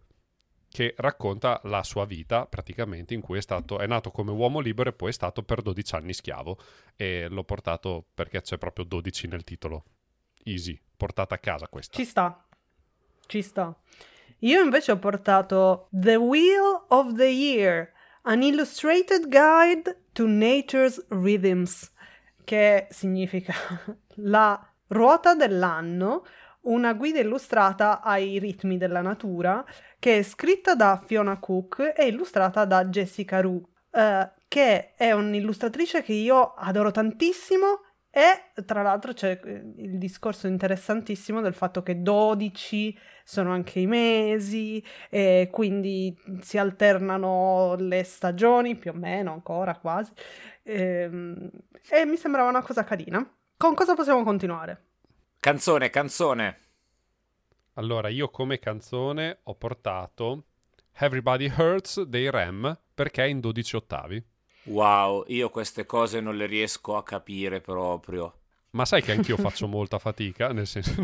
che 0.71 0.93
racconta 0.97 1.59
la 1.65 1.83
sua 1.83 2.05
vita 2.05 2.45
praticamente 2.45 3.13
in 3.13 3.21
cui 3.21 3.37
è, 3.37 3.41
stato, 3.41 3.79
è 3.79 3.85
nato 3.85 4.09
come 4.09 4.31
uomo 4.31 4.59
libero 4.59 4.89
e 4.89 4.93
poi 4.93 5.09
è 5.09 5.13
stato 5.13 5.43
per 5.43 5.61
12 5.61 5.95
anni 5.95 6.13
schiavo. 6.13 6.57
E 6.95 7.27
l'ho 7.29 7.43
portato 7.43 8.05
perché 8.13 8.41
c'è 8.41 8.57
proprio 8.57 8.85
12 8.85 9.27
nel 9.27 9.43
titolo. 9.43 9.83
Easy, 10.43 10.79
portata 10.95 11.35
a 11.35 11.39
casa 11.39 11.67
questa. 11.67 11.97
Ci 11.97 12.05
sta, 12.05 12.47
ci 13.27 13.41
sta. 13.41 13.75
Io 14.39 14.63
invece 14.63 14.93
ho 14.93 14.97
portato 14.97 15.87
The 15.91 16.15
Wheel 16.15 16.85
of 16.87 17.13
the 17.15 17.27
Year, 17.27 17.91
an 18.23 18.41
illustrated 18.41 19.29
guide 19.29 20.05
to 20.13 20.25
nature's 20.25 21.05
rhythms, 21.09 21.91
che 22.43 22.87
significa 22.89 23.53
la 24.15 24.73
ruota 24.87 25.35
dell'anno, 25.35 26.25
una 26.61 26.93
guida 26.93 27.19
illustrata 27.19 28.01
ai 28.01 28.39
ritmi 28.39 28.77
della 28.77 29.01
natura, 29.01 29.63
che 30.01 30.17
è 30.17 30.23
scritta 30.23 30.73
da 30.73 30.99
Fiona 31.05 31.37
Cook 31.37 31.93
e 31.95 32.07
illustrata 32.07 32.65
da 32.65 32.85
Jessica 32.85 33.39
Rue, 33.39 33.61
uh, 33.91 34.27
che 34.47 34.95
è 34.95 35.11
un'illustratrice 35.11 36.01
che 36.01 36.13
io 36.13 36.55
adoro 36.55 36.89
tantissimo 36.89 37.81
e 38.09 38.63
tra 38.65 38.81
l'altro 38.81 39.13
c'è 39.13 39.39
eh, 39.43 39.63
il 39.77 39.99
discorso 39.99 40.47
interessantissimo 40.47 41.39
del 41.39 41.53
fatto 41.53 41.83
che 41.83 42.01
12 42.01 42.97
sono 43.23 43.51
anche 43.51 43.79
i 43.79 43.85
mesi 43.85 44.83
e 45.07 45.49
quindi 45.51 46.17
si 46.41 46.57
alternano 46.57 47.75
le 47.77 48.03
stagioni 48.03 48.75
più 48.75 48.89
o 48.89 48.95
meno 48.95 49.33
ancora 49.33 49.75
quasi 49.77 50.11
e, 50.63 50.81
ehm, 50.81 51.49
e 51.91 52.05
mi 52.05 52.17
sembrava 52.17 52.49
una 52.49 52.63
cosa 52.63 52.83
carina. 52.83 53.23
Con 53.55 53.75
cosa 53.75 53.93
possiamo 53.93 54.23
continuare? 54.23 54.81
Canzone, 55.39 55.91
canzone. 55.91 56.70
Allora, 57.75 58.09
io 58.09 58.29
come 58.29 58.59
canzone 58.59 59.39
ho 59.43 59.55
portato 59.55 60.45
Everybody 60.93 61.49
Hurts 61.55 62.01
dei 62.01 62.29
Rem 62.29 62.77
perché 62.93 63.23
è 63.23 63.27
in 63.27 63.39
12 63.39 63.75
ottavi. 63.77 64.23
Wow, 64.63 65.23
io 65.27 65.49
queste 65.49 65.85
cose 65.85 66.19
non 66.19 66.35
le 66.35 66.45
riesco 66.45 66.97
a 66.97 67.03
capire 67.03 67.61
proprio. 67.61 68.41
Ma 68.71 68.85
sai 68.85 69.01
che 69.01 69.13
anch'io 69.13 69.37
faccio 69.41 69.67
molta 69.67 69.99
fatica, 69.99 70.51
nel 70.51 70.67
senso... 70.67 70.93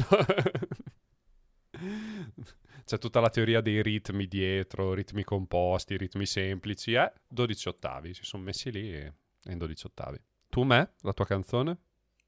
C'è 2.88 2.98
tutta 2.98 3.20
la 3.20 3.30
teoria 3.30 3.60
dei 3.60 3.82
ritmi 3.82 4.28
dietro, 4.28 4.94
ritmi 4.94 5.24
composti, 5.24 5.98
ritmi 5.98 6.26
semplici, 6.26 6.94
eh? 6.94 7.12
12 7.28 7.68
ottavi, 7.68 8.14
si 8.14 8.24
sono 8.24 8.44
messi 8.44 8.72
lì 8.72 8.94
e 8.94 9.14
è 9.44 9.52
in 9.52 9.58
12 9.58 9.88
ottavi. 9.88 10.18
Tu, 10.50 10.64
me, 10.64 10.94
la 11.02 11.12
tua 11.12 11.26
canzone? 11.26 11.78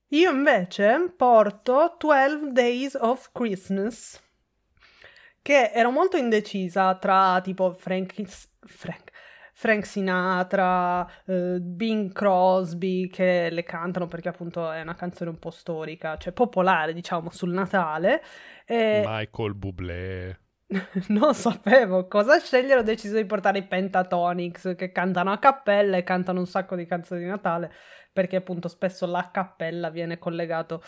Io 0.09 0.31
invece 0.31 1.13
porto 1.15 1.95
12 1.97 2.51
Days 2.51 2.97
of 2.99 3.31
Christmas, 3.31 4.21
che 5.49 5.71
ero 5.73 5.89
molto 5.89 6.15
indecisa 6.15 6.93
tra 6.97 7.41
tipo 7.41 7.73
Frank, 7.73 8.13
Frank, 8.67 9.11
Frank 9.51 9.83
Sinatra, 9.83 11.09
uh, 11.25 11.59
Bing 11.59 12.13
Crosby 12.13 13.07
che 13.07 13.49
le 13.49 13.63
cantano 13.63 14.05
perché 14.05 14.29
appunto 14.29 14.69
è 14.69 14.81
una 14.81 14.93
canzone 14.93 15.31
un 15.31 15.39
po' 15.39 15.49
storica, 15.49 16.17
cioè 16.17 16.33
popolare 16.33 16.93
diciamo 16.93 17.31
sul 17.31 17.49
Natale. 17.49 18.21
E... 18.63 19.01
Michael 19.03 19.55
Bublé. 19.55 20.39
non 21.09 21.33
sapevo 21.33 22.07
cosa 22.07 22.37
scegliere, 22.37 22.81
ho 22.81 22.83
deciso 22.83 23.15
di 23.15 23.25
portare 23.25 23.57
i 23.57 23.65
Pentatonics 23.65 24.75
che 24.77 24.91
cantano 24.91 25.31
a 25.31 25.39
cappella 25.39 25.97
e 25.97 26.03
cantano 26.03 26.37
un 26.37 26.45
sacco 26.45 26.75
di 26.75 26.85
canzoni 26.85 27.21
di 27.21 27.27
Natale 27.27 27.73
perché 28.13 28.35
appunto 28.35 28.67
spesso 28.67 29.07
la 29.07 29.29
cappella 29.31 29.89
viene 29.89 30.19
collegato 30.19 30.83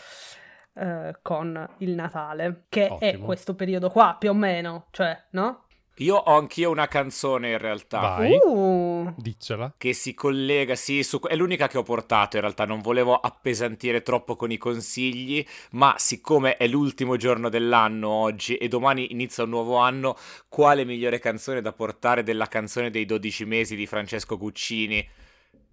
uh, 0.74 1.12
con 1.22 1.68
il 1.78 1.90
Natale, 1.90 2.64
che 2.68 2.88
Ottimo. 2.90 2.98
è 2.98 3.18
questo 3.18 3.54
periodo 3.54 3.90
qua 3.90 4.16
più 4.18 4.30
o 4.30 4.34
meno, 4.34 4.86
cioè, 4.90 5.20
no? 5.30 5.64
Io 5.96 6.16
ho 6.16 6.38
anch'io 6.38 6.70
una 6.70 6.88
canzone 6.88 7.50
in 7.50 7.58
realtà. 7.58 8.00
Vai. 8.00 8.38
Uh. 8.42 9.12
Diccela. 9.16 9.74
Che 9.76 9.92
si 9.92 10.14
collega, 10.14 10.74
sì, 10.74 11.02
su... 11.02 11.20
è 11.20 11.36
l'unica 11.36 11.68
che 11.68 11.76
ho 11.76 11.82
portato 11.82 12.36
in 12.36 12.42
realtà, 12.42 12.64
non 12.64 12.80
volevo 12.80 13.14
appesantire 13.14 14.02
troppo 14.02 14.34
con 14.34 14.50
i 14.50 14.56
consigli, 14.56 15.44
ma 15.72 15.94
siccome 15.98 16.56
è 16.56 16.66
l'ultimo 16.66 17.16
giorno 17.16 17.50
dell'anno 17.50 18.08
oggi 18.08 18.56
e 18.56 18.68
domani 18.68 19.12
inizia 19.12 19.44
un 19.44 19.50
nuovo 19.50 19.76
anno, 19.76 20.16
quale 20.48 20.84
migliore 20.84 21.18
canzone 21.18 21.60
da 21.60 21.72
portare 21.72 22.22
della 22.22 22.46
canzone 22.46 22.90
dei 22.90 23.04
12 23.04 23.44
mesi 23.44 23.76
di 23.76 23.86
Francesco 23.86 24.38
Guccini 24.38 25.06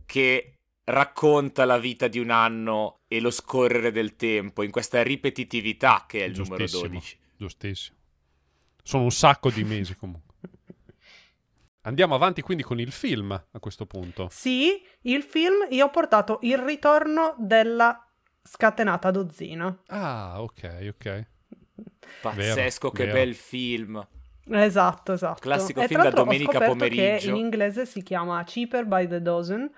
che 0.06 0.59
racconta 0.90 1.66
la 1.66 1.78
vita 1.78 2.08
di 2.08 2.20
un 2.20 2.30
anno 2.32 3.02
e 3.08 3.20
lo 3.20 3.32
scorrere 3.32 3.92
del 3.92 4.16
tempo 4.16 4.64
in 4.64 4.72
questa 4.72 5.04
ripetitività 5.04 6.06
che 6.08 6.24
è 6.24 6.28
il 6.28 6.38
numero 6.38 6.66
12. 6.66 7.18
Giustissimo. 7.38 7.98
Sono 8.82 9.04
un 9.04 9.12
sacco 9.12 9.50
di 9.50 9.64
mesi 9.64 9.96
comunque. 9.96 10.28
Andiamo 11.82 12.16
avanti 12.16 12.42
quindi 12.42 12.64
con 12.64 12.80
il 12.80 12.92
film 12.92 13.32
a 13.32 13.60
questo 13.60 13.86
punto. 13.86 14.28
Sì, 14.32 14.84
il 15.02 15.24
film 15.24 15.68
io 15.70 15.86
ho 15.86 15.90
portato 15.90 16.40
il 16.42 16.58
ritorno 16.58 17.36
della 17.38 18.06
scatenata 18.42 19.12
dozzina. 19.12 19.84
Ah, 19.88 20.42
ok, 20.42 20.88
ok. 20.90 21.28
Pazzesco, 22.22 22.90
vero, 22.90 22.96
che 22.96 23.06
vero. 23.06 23.18
bel 23.18 23.36
film. 23.36 24.08
Esatto, 24.52 25.14
esatto. 25.14 25.40
Classico 25.40 25.82
e 25.82 25.88
film 25.88 26.02
da 26.02 26.10
domenica 26.10 26.60
pomeriggio. 26.60 27.20
Che 27.20 27.30
in 27.30 27.36
inglese 27.36 27.86
si 27.86 28.02
chiama 28.02 28.44
Cheaper 28.44 28.86
by 28.86 29.08
the 29.08 29.22
Dozen, 29.22 29.72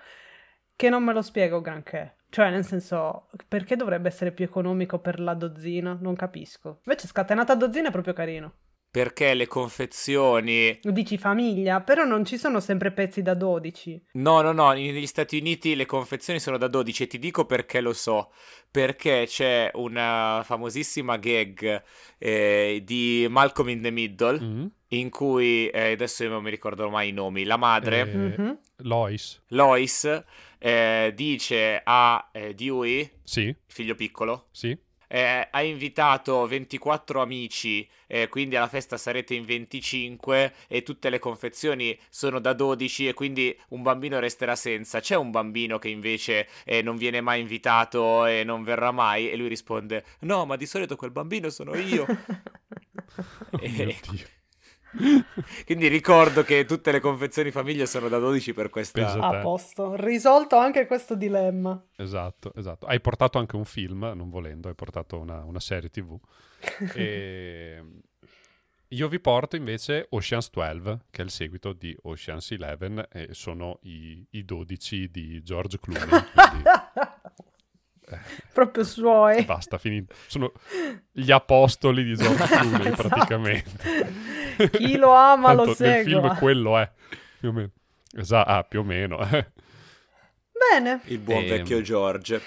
che 0.82 0.88
non 0.88 1.04
me 1.04 1.12
lo 1.12 1.22
spiego 1.22 1.60
granché. 1.60 2.16
Cioè, 2.28 2.50
nel 2.50 2.64
senso, 2.64 3.28
perché 3.46 3.76
dovrebbe 3.76 4.08
essere 4.08 4.32
più 4.32 4.44
economico 4.44 4.98
per 4.98 5.20
la 5.20 5.34
dozzina? 5.34 5.96
Non 6.00 6.16
capisco. 6.16 6.80
Invece 6.86 7.06
scatenata 7.06 7.54
dozzina 7.54 7.86
è 7.88 7.92
proprio 7.92 8.14
carino. 8.14 8.52
perché 8.92 9.32
le 9.34 9.46
confezioni... 9.46 10.78
Dici 10.82 11.16
famiglia, 11.16 11.80
però 11.80 12.04
non 12.04 12.24
ci 12.26 12.36
sono 12.36 12.60
sempre 12.60 12.90
pezzi 12.90 13.22
da 13.22 13.32
12. 13.34 14.06
No, 14.14 14.42
no, 14.42 14.52
no, 14.52 14.72
negli 14.72 15.06
Stati 15.06 15.38
Uniti 15.38 15.74
le 15.76 15.86
confezioni 15.86 16.38
sono 16.40 16.58
da 16.58 16.66
12 16.68 17.04
e 17.04 17.06
ti 17.06 17.18
dico 17.18 17.46
perché 17.46 17.80
lo 17.80 17.92
so. 17.94 18.32
Perché 18.70 19.24
c'è 19.26 19.70
una 19.74 20.42
famosissima 20.44 21.16
gag 21.16 21.82
eh, 22.18 22.82
di 22.84 23.26
Malcolm 23.30 23.68
in 23.70 23.80
the 23.82 23.90
Middle 23.90 24.38
Mm. 24.40 24.66
in 24.88 25.08
cui, 25.10 25.68
eh, 25.68 25.92
adesso 25.92 26.24
io 26.24 26.28
non 26.30 26.42
mi 26.42 26.50
ricordo 26.50 26.90
mai 26.90 27.08
i 27.08 27.12
nomi, 27.12 27.44
la 27.44 27.56
madre, 27.56 28.00
Eh, 28.00 28.14
Mhm. 28.14 28.58
Lois. 28.84 29.40
Lois, 29.48 30.22
eh, 30.64 31.12
dice 31.14 31.80
a 31.84 32.30
eh, 32.32 32.54
Dewey, 32.54 33.10
Sì, 33.24 33.52
figlio 33.66 33.96
piccolo, 33.96 34.46
sì. 34.52 34.76
eh, 35.08 35.48
ha 35.50 35.62
invitato 35.62 36.46
24 36.46 37.20
amici, 37.20 37.88
eh, 38.06 38.28
quindi 38.28 38.54
alla 38.54 38.68
festa 38.68 38.96
sarete 38.96 39.34
in 39.34 39.44
25 39.44 40.54
e 40.68 40.82
tutte 40.84 41.10
le 41.10 41.18
confezioni 41.18 41.98
sono 42.08 42.38
da 42.38 42.52
12 42.52 43.08
e 43.08 43.12
quindi 43.12 43.58
un 43.70 43.82
bambino 43.82 44.20
resterà 44.20 44.54
senza. 44.54 45.00
C'è 45.00 45.16
un 45.16 45.30
bambino 45.32 45.78
che 45.78 45.88
invece 45.88 46.46
eh, 46.64 46.80
non 46.80 46.96
viene 46.96 47.20
mai 47.20 47.40
invitato 47.40 48.24
e 48.26 48.44
non 48.44 48.62
verrà 48.62 48.92
mai 48.92 49.30
e 49.30 49.36
lui 49.36 49.48
risponde 49.48 50.04
no, 50.20 50.46
ma 50.46 50.54
di 50.56 50.66
solito 50.66 50.94
quel 50.94 51.10
bambino 51.10 51.50
sono 51.50 51.74
io. 51.76 52.06
Oh 53.50 53.58
Eh, 53.60 53.68
mio 53.68 53.94
Dio. 54.10 54.26
quindi 55.64 55.88
ricordo 55.88 56.42
che 56.42 56.64
tutte 56.64 56.92
le 56.92 57.00
confezioni 57.00 57.50
famiglia 57.50 57.86
sono 57.86 58.08
da 58.08 58.18
12 58.18 58.52
per 58.52 58.70
questa... 58.70 59.12
A 59.12 59.40
posto, 59.40 59.94
risolto 59.96 60.56
anche 60.56 60.86
questo 60.86 61.14
dilemma. 61.14 61.82
Esatto, 61.96 62.52
esatto. 62.54 62.86
Hai 62.86 63.00
portato 63.00 63.38
anche 63.38 63.56
un 63.56 63.64
film, 63.64 64.12
non 64.14 64.28
volendo, 64.28 64.68
hai 64.68 64.74
portato 64.74 65.18
una, 65.18 65.44
una 65.44 65.60
serie 65.60 65.88
tv. 65.88 66.18
e... 66.94 67.84
Io 68.88 69.08
vi 69.08 69.20
porto 69.20 69.56
invece 69.56 70.06
Ocean's 70.10 70.50
12, 70.50 70.98
che 71.10 71.22
è 71.22 71.24
il 71.24 71.30
seguito 71.30 71.72
di 71.72 71.96
Ocean's 72.02 72.50
11, 72.50 73.06
e 73.10 73.28
sono 73.30 73.78
i, 73.84 74.22
i 74.32 74.44
12 74.44 75.10
di 75.10 75.42
George 75.42 75.78
Clooney. 75.80 76.08
quindi 76.08 76.62
Proprio 78.52 78.84
suoi. 78.84 79.44
basta, 79.44 79.78
finito. 79.78 80.14
Sono 80.26 80.52
gli 81.10 81.30
apostoli 81.30 82.04
di 82.04 82.14
George 82.14 82.44
Clooney, 82.46 82.86
Esatto. 82.88 83.08
praticamente. 83.08 84.70
Chi 84.70 84.96
lo 84.96 85.12
ama 85.12 85.52
lo 85.52 85.64
Tanto 85.64 85.82
Nel 85.82 86.04
film 86.04 86.36
quello 86.36 86.78
è, 86.78 86.90
più 87.38 87.48
o 87.48 87.52
meno. 87.52 87.70
Esatto, 88.14 88.50
ah, 88.50 88.62
più 88.62 88.80
o 88.80 88.82
meno. 88.84 89.18
Bene. 90.70 91.00
Il 91.06 91.18
buon 91.18 91.42
Ehm. 91.42 91.48
vecchio 91.48 91.80
George. 91.82 92.40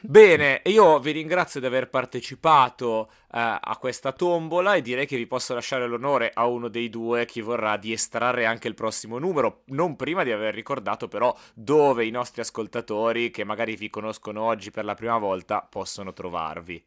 Bene, 0.00 0.60
io 0.64 0.98
vi 0.98 1.12
ringrazio 1.12 1.60
di 1.60 1.66
aver 1.66 1.88
partecipato 1.88 3.08
eh, 3.32 3.58
a 3.60 3.76
questa 3.78 4.12
tombola 4.12 4.74
e 4.74 4.82
direi 4.82 5.06
che 5.06 5.16
vi 5.16 5.26
posso 5.26 5.54
lasciare 5.54 5.86
l'onore 5.86 6.30
a 6.34 6.46
uno 6.46 6.68
dei 6.68 6.88
due, 6.90 7.24
chi 7.24 7.40
vorrà, 7.40 7.76
di 7.76 7.92
estrarre 7.92 8.44
anche 8.44 8.68
il 8.68 8.74
prossimo 8.74 9.18
numero, 9.18 9.62
non 9.66 9.96
prima 9.96 10.22
di 10.24 10.32
aver 10.32 10.54
ricordato 10.54 11.08
però 11.08 11.34
dove 11.54 12.04
i 12.04 12.10
nostri 12.10 12.40
ascoltatori, 12.42 13.30
che 13.30 13.44
magari 13.44 13.76
vi 13.76 13.88
conoscono 13.90 14.42
oggi 14.42 14.70
per 14.70 14.84
la 14.84 14.94
prima 14.94 15.18
volta, 15.18 15.66
possono 15.68 16.12
trovarvi. 16.12 16.84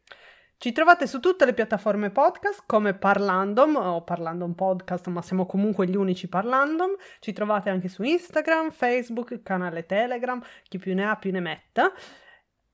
Ci 0.58 0.72
trovate 0.72 1.06
su 1.06 1.20
tutte 1.20 1.44
le 1.44 1.52
piattaforme 1.52 2.08
podcast 2.08 2.62
come 2.64 2.94
Parlandom 2.94 3.76
o 3.76 4.02
Parlandom 4.02 4.54
Podcast, 4.54 5.06
ma 5.08 5.20
siamo 5.20 5.44
comunque 5.44 5.86
gli 5.86 5.96
unici 5.96 6.28
Parlandom. 6.28 6.92
Ci 7.20 7.34
trovate 7.34 7.68
anche 7.68 7.88
su 7.88 8.02
Instagram, 8.02 8.70
Facebook, 8.70 9.42
canale 9.42 9.84
Telegram, 9.84 10.42
chi 10.62 10.78
più 10.78 10.94
ne 10.94 11.04
ha 11.04 11.16
più 11.16 11.30
ne 11.30 11.40
metta. 11.40 11.92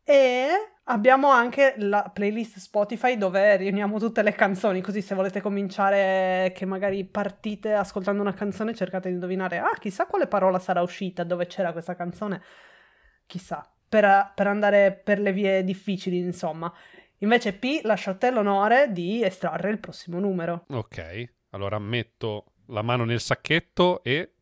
E 0.05 0.49
abbiamo 0.85 1.31
anche 1.31 1.75
la 1.79 2.09
playlist 2.13 2.59
Spotify 2.59 3.17
dove 3.19 3.57
riuniamo 3.57 3.99
tutte 3.99 4.23
le 4.23 4.33
canzoni, 4.33 4.81
così 4.81 5.03
se 5.03 5.17
volete 5.17 5.41
cominciare 5.41 6.53
che 6.55 6.65
magari 6.65 7.05
partite 7.05 7.73
ascoltando 7.73 8.23
una 8.23 8.35
canzone 8.35 8.75
cercate 8.75 9.09
di 9.09 9.15
indovinare, 9.15 9.59
ah 9.59 9.75
chissà 9.79 10.07
quale 10.07 10.29
parola 10.29 10.61
sarà 10.61 10.83
uscita, 10.83 11.25
dove 11.25 11.47
c'era 11.47 11.73
questa 11.73 11.97
canzone, 11.97 12.43
chissà, 13.27 13.69
per, 13.89 14.33
per 14.35 14.47
andare 14.47 14.93
per 14.93 15.19
le 15.19 15.33
vie 15.33 15.65
difficili 15.65 16.19
insomma. 16.19 16.73
Invece 17.23 17.53
P 17.53 17.81
lascio 17.83 18.11
a 18.11 18.15
te 18.15 18.31
l'onore 18.31 18.91
di 18.91 19.23
estrarre 19.23 19.71
il 19.71 19.79
prossimo 19.79 20.19
numero. 20.19 20.65
Ok, 20.69 21.33
allora 21.51 21.79
metto 21.79 22.53
la 22.67 22.83
mano 22.83 23.05
nel 23.05 23.21
sacchetto 23.21 24.03
e 24.03 24.35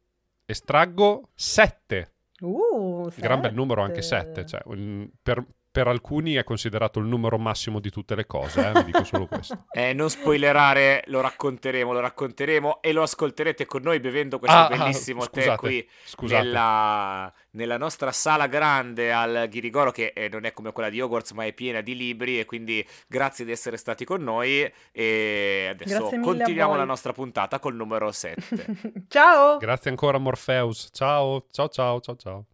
estraggo 0.47 1.29
7. 1.35 2.13
Uh, 2.41 3.11
Gran 3.17 3.41
bel 3.41 3.55
numero 3.55 3.83
anche 3.83 4.01
sette. 4.01 4.47
7. 4.47 4.47
Cioè, 4.47 5.09
per, 5.23 5.45
per 5.73 5.87
alcuni 5.87 6.35
è 6.35 6.43
considerato 6.43 6.99
il 6.99 7.07
numero 7.07 7.39
massimo 7.39 7.79
di 7.79 7.91
tutte 7.91 8.17
le 8.17 8.27
cose, 8.27 8.73
eh, 8.75 8.85
dico 8.85 9.05
solo 9.05 9.27
questo. 9.27 9.67
Eh, 9.73 9.93
non 9.93 10.11
spoilerare, 10.11 11.05
lo 11.07 11.21
racconteremo, 11.21 11.93
lo 11.93 12.01
racconteremo 12.01 12.83
e 12.83 12.93
lo 12.93 13.03
ascolterete 13.03 13.67
con 13.67 13.83
noi 13.83 14.01
bevendo 14.01 14.39
questo 14.39 14.57
Ah, 14.57 14.67
ah, 14.67 14.77
bellissimo 14.77 15.27
tè 15.29 15.43
scusate, 15.43 15.57
qui 15.57 15.89
Scusate. 16.05 16.43
nella, 16.43 17.33
nella 17.53 17.77
nostra 17.77 18.11
sala 18.11 18.47
grande 18.47 19.13
al 19.13 19.47
Ghirigoro 19.49 19.91
che 19.93 20.13
eh, 20.15 20.29
non 20.29 20.45
è 20.45 20.53
come 20.53 20.73
quella 20.73 20.91
di 20.91 21.01
Hogwarts 21.01 21.33
ma 21.33 21.45
è 21.45 21.53
piena 21.53 21.81
di 21.81 21.97
libri 21.97 22.41
e 22.41 22.45
quindi 22.45 22.87
grazie 23.07 23.45
di 23.45 23.53
essere 23.53 23.77
stati 23.77 24.05
con 24.05 24.23
noi 24.23 24.71
e 24.93 25.69
adesso 25.71 25.99
Grazie 25.99 26.19
mille 26.19 26.31
a 26.31 26.35
continuiamo 26.35 26.77
la 26.77 26.85
nostra 26.85 27.13
puntata 27.13 27.59
col 27.59 27.77
numero 27.77 28.11
7. 28.11 29.05
Ciao! 29.09 29.59
Grazie 29.59 29.91
ancora 29.91 30.19
Morpheus. 30.19 30.91
Ciao, 30.93 31.47
ciao, 31.51 31.69
ciao, 31.69 32.01
ciao, 32.01 32.17
ciao. 32.17 32.45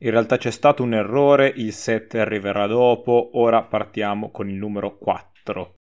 In 0.00 0.10
realtà 0.10 0.36
c'è 0.36 0.50
stato 0.50 0.82
un 0.82 0.92
errore, 0.92 1.50
il 1.56 1.72
7 1.72 2.20
arriverà 2.20 2.66
dopo, 2.66 3.30
ora 3.34 3.62
partiamo 3.62 4.30
con 4.30 4.50
il 4.50 4.56
numero 4.56 4.98
4. 4.98 5.76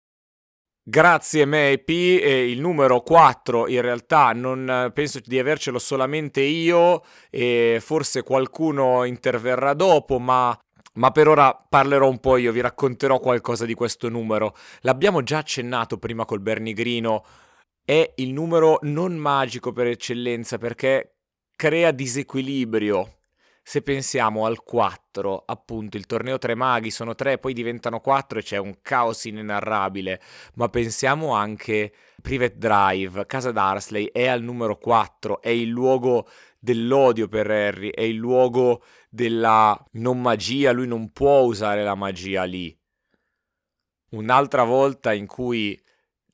Grazie 0.83 1.45
May 1.45 1.79
P, 1.85 1.91
e 2.21 2.51
il 2.51 2.59
numero 2.59 3.03
4 3.03 3.69
in 3.69 3.81
realtà 3.81 4.33
non 4.33 4.69
eh, 4.69 4.91
penso 4.91 5.21
di 5.25 5.39
avercelo 5.39 5.79
solamente 5.79 6.41
io 6.41 7.05
e 7.31 7.79
forse 7.81 8.25
qualcuno 8.25 9.05
interverrà 9.05 9.75
dopo, 9.75 10.19
ma, 10.19 10.59
ma 10.95 11.11
per 11.13 11.29
ora 11.29 11.55
parlerò 11.55 12.09
un 12.09 12.19
po' 12.19 12.37
io, 12.37 12.51
vi 12.51 12.61
racconterò 12.61 13.21
qualcosa 13.21 13.65
di 13.65 13.75
questo 13.75 14.09
numero. 14.09 14.57
L'abbiamo 14.81 15.23
già 15.23 15.39
accennato 15.39 15.99
prima 15.99 16.25
col 16.25 16.41
Bernigrino, 16.41 17.25
è 17.85 18.13
il 18.17 18.33
numero 18.33 18.81
non 18.83 19.15
magico 19.15 19.71
per 19.71 19.87
eccellenza 19.87 20.59
perché 20.59 21.19
crea 21.55 21.93
disequilibrio. 21.93 23.20
Se 23.71 23.83
pensiamo 23.83 24.47
al 24.47 24.65
4, 24.65 25.45
appunto, 25.47 25.97
il 25.97 26.07
torneo 26.07 26.39
tre 26.39 26.57
maghi 26.57 26.91
sono 26.91 27.15
3, 27.15 27.39
poi 27.39 27.53
diventano 27.53 28.01
4 28.01 28.41
e 28.41 28.43
c'è 28.43 28.57
un 28.57 28.79
caos 28.83 29.27
inenarrabile 29.27 30.21
ma 30.55 30.69
pensiamo 30.69 31.35
anche 31.35 31.95
Private 32.21 32.59
Drive, 32.59 33.27
Casa 33.27 33.53
d'Arsley 33.53 34.11
è 34.11 34.27
al 34.27 34.43
numero 34.43 34.77
4, 34.77 35.41
è 35.41 35.51
il 35.51 35.69
luogo 35.69 36.27
dell'odio 36.59 37.29
per 37.29 37.49
Harry, 37.49 37.91
è 37.91 38.01
il 38.01 38.17
luogo 38.17 38.83
della 39.09 39.81
non 39.93 40.21
magia, 40.21 40.73
lui 40.73 40.89
non 40.89 41.13
può 41.13 41.43
usare 41.43 41.85
la 41.85 41.95
magia 41.95 42.43
lì. 42.43 42.77
Un'altra 44.15 44.65
volta 44.65 45.13
in 45.13 45.29
cui 45.29 45.81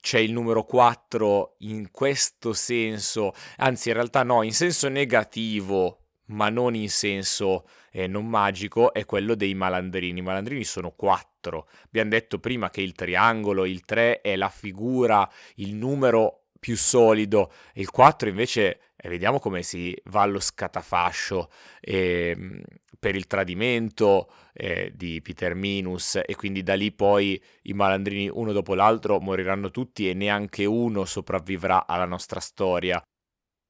c'è 0.01 0.21
il 0.21 0.33
numero 0.33 0.65
4 0.65 1.57
in 1.59 1.91
questo 1.91 2.55
senso, 2.55 3.35
anzi 3.57 3.89
in 3.89 3.95
realtà 3.95 4.23
no, 4.23 4.43
in 4.43 4.55
senso 4.55 4.89
negativo, 4.89 6.06
ma 6.27 6.49
non 6.49 6.75
in 6.75 6.91
senso 6.91 7.67
eh, 7.91 8.07
non 8.07 8.27
magico, 8.29 8.93
è 8.93 9.05
quello 9.05 9.35
dei 9.35 9.55
malandrini. 9.55 10.21
I 10.21 10.23
malandrini 10.23 10.65
sono 10.65 10.91
4. 10.91 11.69
Abbiamo 11.87 12.11
detto 12.11 12.39
prima 12.39 12.71
che 12.71 12.81
il 12.81 12.93
triangolo, 12.93 13.65
il 13.65 13.85
3 13.85 14.21
è 14.21 14.37
la 14.37 14.49
figura, 14.49 15.29
il 15.57 15.75
numero 15.75 16.47
più 16.59 16.77
solido, 16.77 17.53
il 17.75 17.91
4 17.91 18.29
invece, 18.29 18.81
eh, 18.97 19.09
vediamo 19.09 19.39
come 19.39 19.63
si 19.63 19.97
va 20.07 20.23
allo 20.23 20.41
scatafascio 20.41 21.51
ehm, 21.81 22.61
per 22.99 23.15
il 23.15 23.27
tradimento 23.27 24.31
eh, 24.53 24.91
di 24.95 25.21
Peter 25.23 25.55
Minus 25.55 26.17
e 26.25 26.35
quindi 26.35 26.63
da 26.63 26.75
lì 26.75 26.93
poi 26.93 27.41
i 27.63 27.73
malandrini 27.73 28.29
uno 28.33 28.53
dopo 28.53 28.75
l'altro 28.75 29.21
moriranno 29.21 29.71
tutti 29.71 30.09
e 30.09 30.15
neanche 30.15 30.65
uno 30.65 31.05
sopravvivrà 31.05 31.87
alla 31.87 32.07
nostra 32.07 32.41
storia. 32.41 33.01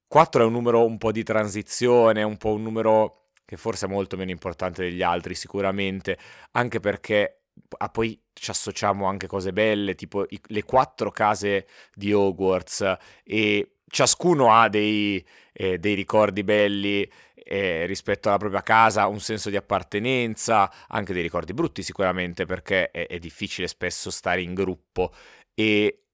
4 0.09 0.42
è 0.42 0.46
un 0.46 0.52
numero 0.52 0.84
un 0.84 0.98
po' 0.98 1.12
di 1.12 1.22
transizione, 1.22 2.22
un 2.22 2.36
po' 2.36 2.52
un 2.52 2.62
numero 2.62 3.28
che 3.44 3.57
forse 3.57 3.86
è 3.86 3.88
molto 3.88 4.16
meno 4.16 4.30
importante 4.30 4.82
degli 4.82 5.02
altri 5.02 5.34
sicuramente, 5.34 6.18
anche 6.52 6.80
perché 6.80 7.42
ah, 7.78 7.88
poi 7.88 8.20
ci 8.32 8.50
associamo 8.50 9.07
anche 9.07 9.26
cose 9.26 9.52
belle, 9.52 9.94
tipo 9.94 10.24
i- 10.28 10.40
le 10.48 10.62
quattro 10.64 11.11
case 11.11 11.66
di 11.94 12.12
Hogwarts 12.12 12.96
e 13.24 13.76
ciascuno 13.88 14.52
ha 14.52 14.68
dei, 14.68 15.24
eh, 15.52 15.78
dei 15.78 15.94
ricordi 15.94 16.42
belli 16.44 17.09
eh, 17.34 17.86
rispetto 17.86 18.28
alla 18.28 18.38
propria 18.38 18.62
casa, 18.62 19.07
un 19.07 19.20
senso 19.20 19.50
di 19.50 19.57
appartenenza, 19.57 20.70
anche 20.88 21.12
dei 21.12 21.22
ricordi 21.22 21.52
brutti 21.54 21.82
sicuramente 21.82 22.44
perché 22.44 22.90
è, 22.90 23.07
è 23.07 23.18
difficile 23.18 23.68
spesso 23.68 24.11
stare 24.11 24.42
in 24.42 24.54
gruppo. 24.54 25.12
E 25.54 26.05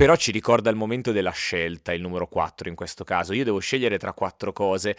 però 0.00 0.16
ci 0.16 0.32
ricorda 0.32 0.70
il 0.70 0.76
momento 0.76 1.12
della 1.12 1.30
scelta, 1.30 1.92
il 1.92 2.00
numero 2.00 2.26
4 2.26 2.70
in 2.70 2.74
questo 2.74 3.04
caso. 3.04 3.34
Io 3.34 3.44
devo 3.44 3.58
scegliere 3.58 3.98
tra 3.98 4.14
quattro 4.14 4.50
cose, 4.50 4.96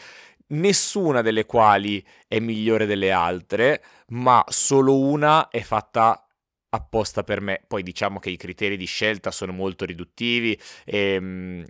nessuna 0.50 1.24
delle 1.24 1.48
quali 1.48 2.06
è 2.28 2.38
migliore 2.38 2.86
delle 2.86 3.10
altre, 3.10 3.82
ma 4.10 4.46
solo 4.48 5.00
una 5.00 5.50
è 5.50 5.62
fatta 5.62 6.24
apposta 6.70 7.24
per 7.24 7.42
me. 7.42 7.64
Poi 7.66 7.82
diciamo 7.82 8.20
che 8.20 8.30
i 8.30 8.38
criteri 8.38 8.78
di 8.78 8.86
scelta 8.86 9.32
sono 9.32 9.54
molto 9.54 9.86
riduttivi 9.86 10.56
e 10.86 11.20
mh, 11.20 11.66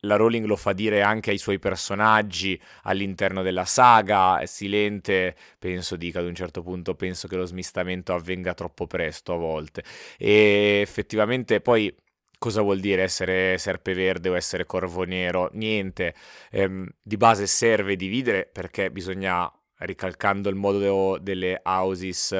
la 0.00 0.16
Rowling 0.16 0.44
lo 0.44 0.56
fa 0.56 0.74
dire 0.74 1.00
anche 1.00 1.30
ai 1.30 1.38
suoi 1.38 1.58
personaggi 1.58 2.60
all'interno 2.82 3.40
della 3.40 3.64
saga. 3.64 4.44
Silente, 4.44 5.36
penso 5.58 5.96
dica 5.96 6.18
ad 6.18 6.26
un 6.26 6.34
certo 6.34 6.62
punto, 6.62 6.94
penso 6.96 7.28
che 7.28 7.36
lo 7.36 7.46
smistamento 7.46 8.12
avvenga 8.12 8.52
troppo 8.52 8.86
presto 8.86 9.32
a 9.32 9.36
volte. 9.36 9.82
E 10.18 10.80
effettivamente 10.82 11.62
poi 11.62 11.90
cosa 12.42 12.60
vuol 12.60 12.80
dire 12.80 13.02
essere 13.04 13.56
serpeverde 13.56 14.28
o 14.28 14.34
essere 14.34 14.66
corvo 14.66 15.04
nero? 15.04 15.48
Niente, 15.52 16.12
ehm, 16.50 16.88
di 17.00 17.16
base 17.16 17.46
serve 17.46 17.94
dividere 17.94 18.50
perché 18.50 18.90
bisogna 18.90 19.48
ricalcando 19.76 20.48
il 20.48 20.56
modo 20.56 21.18
delle 21.18 21.60
houses, 21.62 22.32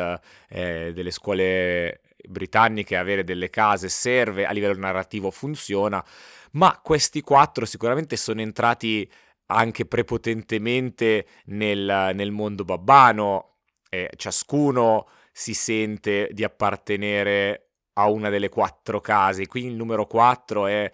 eh, 0.48 0.90
delle 0.92 1.10
scuole 1.12 2.00
britanniche, 2.28 2.96
avere 2.96 3.22
delle 3.22 3.48
case 3.48 3.88
serve, 3.88 4.44
a 4.44 4.50
livello 4.50 4.76
narrativo 4.76 5.30
funziona, 5.30 6.04
ma 6.52 6.80
questi 6.82 7.20
quattro 7.20 7.64
sicuramente 7.64 8.16
sono 8.16 8.40
entrati 8.40 9.08
anche 9.46 9.86
prepotentemente 9.86 11.26
nel, 11.46 12.10
nel 12.12 12.32
mondo 12.32 12.64
babbano, 12.64 13.58
eh, 13.88 14.10
ciascuno 14.16 15.06
si 15.30 15.54
sente 15.54 16.28
di 16.32 16.42
appartenere 16.42 17.71
a 17.94 18.08
una 18.08 18.28
delle 18.28 18.48
quattro 18.48 19.00
case, 19.00 19.46
quindi 19.46 19.70
il 19.70 19.76
numero 19.76 20.06
4 20.06 20.66
è 20.66 20.90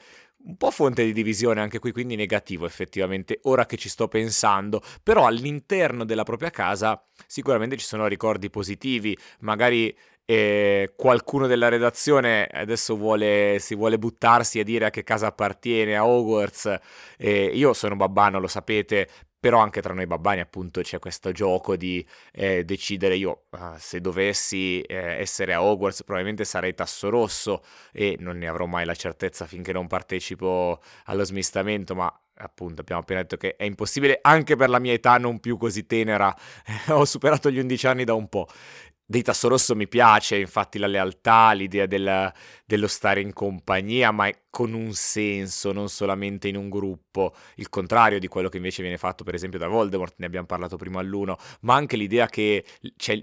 un 0.49 0.57
po' 0.57 0.71
fonte 0.71 1.05
di 1.05 1.13
divisione 1.13 1.61
anche 1.61 1.79
qui, 1.79 1.93
quindi 1.93 2.17
negativo 2.17 2.65
effettivamente, 2.65 3.41
ora 3.43 3.67
che 3.67 3.77
ci 3.77 3.89
sto 3.89 4.09
pensando, 4.09 4.83
però 5.03 5.27
all'interno 5.27 6.05
della 6.05 6.23
propria 6.23 6.51
casa 6.51 7.03
sicuramente 7.27 7.77
ci 7.77 7.85
sono 7.85 8.07
ricordi 8.07 8.49
positivi, 8.49 9.17
magari 9.41 9.95
eh, 10.25 10.93
qualcuno 10.95 11.47
della 11.47 11.69
redazione 11.69 12.47
adesso 12.53 12.97
vuole, 12.97 13.57
si 13.61 13.75
vuole 13.75 13.99
buttarsi 13.99 14.61
a 14.61 14.65
dire 14.65 14.87
a 14.87 14.91
che 14.91 15.03
casa 15.03 15.29
appartiene, 15.29 15.97
a 15.97 16.07
Hogwarts, 16.07 16.79
eh, 17.17 17.45
io 17.47 17.73
sono 17.73 17.97
babbano, 17.97 18.39
lo 18.39 18.47
sapete, 18.47 19.09
però 19.39 19.59
anche 19.59 19.81
tra 19.81 19.95
noi 19.95 20.07
babbani 20.07 20.41
appunto 20.41 20.81
c'è 20.81 20.99
questo 20.99 21.33
gioco 21.33 21.77
di 21.77 22.05
eh, 22.33 22.65
decidere 22.65 23.17
io 23.17 23.45
uh, 23.51 23.77
se 23.77 24.01
dovessi 24.01 24.81
eh, 24.81 25.21
essere 25.21 25.55
a 25.55 25.63
Hogwarts 25.63 26.03
probabilmente 26.03 26.45
sarei 26.45 26.75
tasso 26.75 27.09
rosso 27.09 27.63
e 27.93 28.17
non 28.19 28.39
ne 28.39 28.49
avrò 28.49 28.67
mai 28.67 28.85
la 28.85 28.95
certezza 28.95 29.47
finché 29.47 29.73
non 29.73 29.87
partecipo 29.87 30.81
allo 31.05 31.25
smistamento 31.25 31.95
ma 31.95 32.13
appunto 32.41 32.81
abbiamo 32.83 33.01
appena 33.01 33.21
detto 33.23 33.37
che 33.37 33.57
è 33.57 33.65
impossibile 33.65 34.19
anche 34.23 34.57
per 34.57 34.69
la 34.69 34.79
mia 34.79 34.93
età 34.93 35.19
non 35.19 35.41
più 35.41 35.57
così 35.57 35.87
tenera. 35.87 36.35
Ho 36.89 37.05
superato 37.05 37.51
gli 37.51 37.59
11 37.59 37.87
anni 37.87 38.05
da 38.05 38.15
un 38.15 38.29
po' 38.29 38.47
Dei 39.11 39.23
Tasso 39.23 39.49
Rosso 39.49 39.75
mi 39.75 39.89
piace, 39.89 40.37
infatti 40.37 40.79
la 40.79 40.87
lealtà, 40.87 41.53
l'idea 41.53 41.87
del, 41.87 42.31
dello 42.67 42.87
stare 42.87 43.23
in 43.23 43.33
compagnia, 43.33 44.11
ma 44.11 44.31
con 44.51 44.75
un 44.75 44.93
senso, 44.93 45.73
non 45.73 45.89
solamente 45.89 46.47
in 46.49 46.57
un 46.57 46.69
gruppo, 46.69 47.35
il 47.55 47.71
contrario 47.71 48.19
di 48.19 48.29
quello 48.29 48.51
che 48.51 48.59
invece 48.59 48.83
viene 48.83 48.99
fatto 48.99 49.25
per 49.25 49.33
esempio 49.33 49.59
da 49.59 49.67
Voldemort, 49.67 50.17
ne 50.19 50.27
abbiamo 50.27 50.45
parlato 50.47 50.77
prima 50.77 51.01
all'uno, 51.01 51.39
ma 51.63 51.75
anche 51.75 51.97
l'idea 51.97 52.27
che 52.27 52.67
c'è 52.97 53.19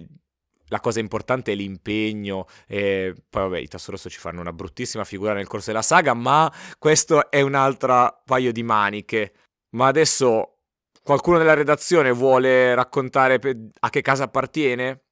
la 0.70 0.80
cosa 0.80 1.00
importante 1.00 1.52
è 1.52 1.56
l'impegno. 1.56 2.48
E 2.68 3.14
poi, 3.30 3.44
vabbè, 3.44 3.60
i 3.60 3.68
Tasso 3.68 3.92
Rosso 3.92 4.10
ci 4.10 4.18
fanno 4.18 4.42
una 4.42 4.54
bruttissima 4.54 5.04
figura 5.04 5.34
nel 5.34 5.46
corso 5.46 5.70
della 5.70 5.84
saga, 5.84 6.16
ma 6.16 6.52
questo 6.80 7.30
è 7.30 7.42
un 7.42 7.54
altro 7.54 8.24
paio 8.26 8.52
di 8.52 8.64
maniche. 8.64 9.34
Ma 9.76 9.86
adesso 9.86 10.62
qualcuno 11.04 11.38
della 11.38 11.54
redazione 11.54 12.12
vuole 12.12 12.74
raccontare 12.74 13.40
a 13.82 13.90
che 13.92 14.02
casa 14.02 14.24
appartiene? 14.24 15.05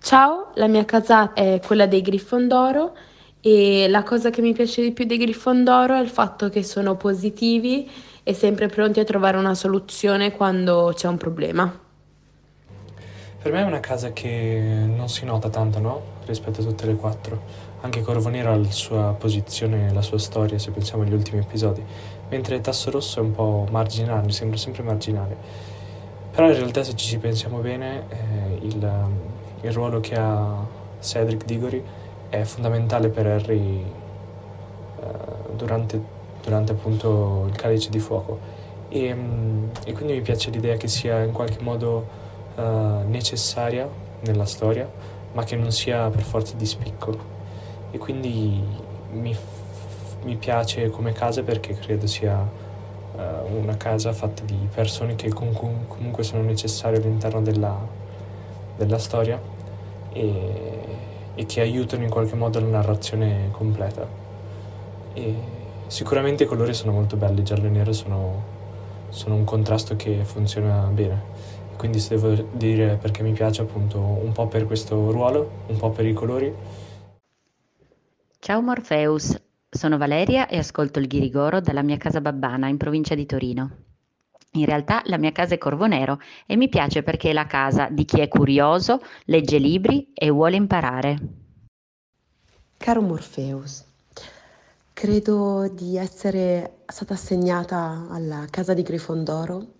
Ciao, 0.00 0.52
la 0.54 0.68
mia 0.68 0.84
casa 0.84 1.32
è 1.32 1.60
quella 1.64 1.86
dei 1.86 2.00
Grifondoro 2.00 2.94
e 3.40 3.86
la 3.88 4.02
cosa 4.02 4.30
che 4.30 4.40
mi 4.40 4.52
piace 4.52 4.82
di 4.82 4.92
più 4.92 5.04
dei 5.04 5.18
Grifondoro 5.18 5.94
è 5.94 6.00
il 6.00 6.08
fatto 6.08 6.48
che 6.48 6.62
sono 6.62 6.96
positivi 6.96 7.90
e 8.22 8.34
sempre 8.34 8.68
pronti 8.68 9.00
a 9.00 9.04
trovare 9.04 9.36
una 9.36 9.54
soluzione 9.54 10.32
quando 10.32 10.92
c'è 10.94 11.08
un 11.08 11.16
problema. 11.16 11.80
Per 13.42 13.52
me 13.52 13.60
è 13.60 13.64
una 13.64 13.78
casa 13.78 14.12
che 14.12 14.60
non 14.60 15.08
si 15.08 15.24
nota 15.24 15.48
tanto, 15.48 15.78
no? 15.78 16.02
Rispetto 16.24 16.60
a 16.60 16.64
tutte 16.64 16.86
le 16.86 16.96
quattro. 16.96 17.40
Anche 17.82 18.00
Corvo 18.00 18.28
Nero 18.28 18.50
ha 18.50 18.56
la 18.56 18.70
sua 18.72 19.14
posizione 19.16 19.92
la 19.92 20.02
sua 20.02 20.18
storia, 20.18 20.58
se 20.58 20.72
pensiamo 20.72 21.04
agli 21.04 21.12
ultimi 21.12 21.40
episodi. 21.40 21.80
Mentre 22.28 22.60
Tasso 22.60 22.90
Rosso 22.90 23.20
è 23.20 23.22
un 23.22 23.30
po' 23.30 23.68
marginale, 23.70 24.32
sembra 24.32 24.56
sempre 24.56 24.82
marginale. 24.82 25.36
Però 26.32 26.48
in 26.48 26.56
realtà 26.56 26.82
se 26.82 26.96
ci 26.96 27.18
pensiamo 27.18 27.58
bene, 27.58 28.06
eh, 28.08 28.66
il 28.66 28.90
il 29.66 29.72
ruolo 29.72 30.00
che 30.00 30.14
ha 30.14 30.64
Cedric 31.00 31.44
Diggory 31.44 31.82
è 32.28 32.42
fondamentale 32.42 33.08
per 33.08 33.26
Harry 33.26 33.84
eh, 35.00 35.54
durante, 35.54 36.00
durante, 36.42 36.72
appunto 36.72 37.46
il 37.48 37.56
calice 37.56 37.90
di 37.90 37.98
fuoco. 37.98 38.38
E, 38.88 39.14
mm, 39.14 39.64
e, 39.84 39.92
quindi 39.92 40.14
mi 40.14 40.20
piace 40.20 40.50
l'idea 40.50 40.76
che 40.76 40.88
sia 40.88 41.22
in 41.22 41.32
qualche 41.32 41.62
modo 41.62 42.06
eh, 42.56 42.62
necessaria 43.06 43.88
nella 44.20 44.46
storia 44.46 44.88
ma 45.32 45.44
che 45.44 45.54
non 45.54 45.70
sia 45.70 46.08
per 46.08 46.22
forza 46.22 46.54
di 46.56 46.64
spicco. 46.64 47.34
E 47.90 47.98
quindi 47.98 48.62
mi, 49.12 49.36
mi 50.22 50.36
piace 50.36 50.88
come 50.88 51.12
casa 51.12 51.42
perché 51.42 51.74
credo 51.74 52.06
sia 52.06 52.38
uh, 52.38 53.54
una 53.54 53.76
casa 53.76 54.12
fatta 54.12 54.42
di 54.44 54.68
persone 54.74 55.14
che 55.14 55.30
com- 55.30 55.86
comunque 55.86 56.24
sono 56.24 56.42
necessarie 56.42 56.98
all'interno 56.98 57.42
della, 57.42 57.78
della 58.76 58.98
storia 58.98 59.38
e, 60.16 60.80
e, 61.34 61.46
che 61.46 61.60
aiutano 61.60 62.02
in 62.02 62.10
qualche 62.10 62.34
modo 62.34 62.58
la 62.60 62.66
narrazione 62.66 63.48
completa. 63.52 64.06
E 65.12 65.34
sicuramente 65.86 66.44
i 66.44 66.46
colori 66.46 66.74
sono 66.74 66.92
molto 66.92 67.16
belli, 67.16 67.42
giallo 67.42 67.66
e 67.66 67.70
nero 67.70 67.92
sono, 67.92 68.42
sono 69.10 69.34
un 69.34 69.44
contrasto 69.44 69.96
che 69.96 70.24
funziona 70.24 70.88
bene. 70.92 71.34
Quindi 71.76 71.98
se 71.98 72.16
devo 72.16 72.34
dire 72.52 72.98
perché 73.00 73.22
mi 73.22 73.32
piace 73.32 73.60
appunto 73.60 73.98
un 73.98 74.32
po' 74.32 74.46
per 74.46 74.66
questo 74.66 75.10
ruolo, 75.10 75.50
un 75.66 75.76
po' 75.76 75.90
per 75.90 76.06
i 76.06 76.14
colori. 76.14 76.52
Ciao 78.38 78.62
Morpheus, 78.62 79.38
sono 79.68 79.98
Valeria 79.98 80.48
e 80.48 80.56
ascolto 80.56 80.98
il 80.98 81.06
Ghirigoro 81.06 81.60
dalla 81.60 81.82
mia 81.82 81.98
casa 81.98 82.20
babbana 82.20 82.68
in 82.68 82.78
provincia 82.78 83.14
di 83.14 83.26
Torino. 83.26 83.85
In 84.56 84.64
realtà 84.64 85.02
la 85.04 85.18
mia 85.18 85.32
casa 85.32 85.54
è 85.54 85.58
Corvonero 85.58 86.18
e 86.46 86.56
mi 86.56 86.70
piace 86.70 87.02
perché 87.02 87.30
è 87.30 87.32
la 87.34 87.46
casa 87.46 87.88
di 87.90 88.06
chi 88.06 88.20
è 88.20 88.28
curioso, 88.28 89.02
legge 89.26 89.58
libri 89.58 90.12
e 90.14 90.30
vuole 90.30 90.56
imparare. 90.56 91.18
Caro 92.78 93.02
Morpheus, 93.02 93.84
credo 94.94 95.68
di 95.68 95.98
essere 95.98 96.78
stata 96.86 97.14
assegnata 97.14 98.06
alla 98.10 98.46
casa 98.48 98.72
di 98.72 98.82
Grifondoro 98.82 99.74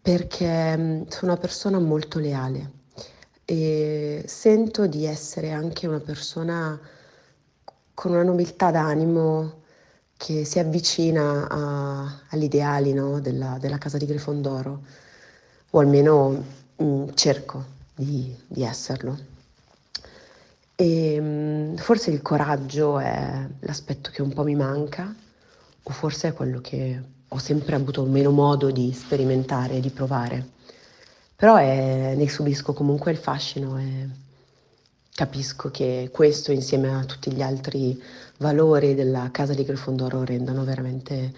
perché 0.00 0.76
mm, 0.76 1.02
sono 1.08 1.32
una 1.32 1.40
persona 1.40 1.78
molto 1.78 2.18
leale 2.18 2.70
e 3.44 4.24
sento 4.26 4.86
di 4.86 5.04
essere 5.04 5.50
anche 5.52 5.86
una 5.86 6.00
persona 6.00 6.78
con 7.92 8.12
una 8.12 8.22
nobiltà 8.22 8.70
d'animo 8.70 9.64
che 10.16 10.44
si 10.44 10.58
avvicina 10.58 11.46
a, 11.48 12.20
agli 12.30 12.44
ideali 12.44 12.92
no, 12.92 13.20
della, 13.20 13.58
della, 13.60 13.78
casa 13.78 13.98
di 13.98 14.06
Grifondoro, 14.06 14.82
o 15.70 15.78
almeno 15.78 16.44
mh, 16.76 16.84
mm, 16.84 17.08
cerco 17.14 17.64
di, 17.94 18.34
di, 18.46 18.62
esserlo. 18.62 19.18
E 20.74 21.20
mh, 21.20 21.72
mm, 21.72 21.76
forse 21.76 22.10
il 22.10 22.22
coraggio 22.22 22.98
è 22.98 23.46
l'aspetto 23.60 24.10
che 24.10 24.22
un 24.22 24.32
po' 24.32 24.44
mi 24.44 24.54
manca, 24.54 25.14
o 25.82 25.90
forse 25.90 26.28
è 26.28 26.32
quello 26.32 26.60
che 26.60 27.00
ho 27.28 27.38
sempre 27.38 27.76
avuto 27.76 28.04
meno 28.04 28.30
modo 28.30 28.70
di 28.70 28.92
sperimentare, 28.92 29.80
di 29.80 29.90
provare. 29.90 30.54
Però 31.36 31.56
è, 31.56 32.14
ne 32.16 32.28
subisco 32.28 32.72
comunque 32.72 33.10
il 33.10 33.18
fascino 33.18 33.78
e 33.78 34.08
capisco 35.16 35.70
che 35.70 36.10
questo 36.12 36.52
insieme 36.52 36.94
a 36.94 37.02
tutti 37.04 37.32
gli 37.32 37.40
altri 37.40 37.98
valori 38.36 38.94
della 38.94 39.30
casa 39.32 39.54
di 39.54 39.64
Grifondoro 39.64 40.24
rendano 40.24 40.62
veramente 40.62 41.32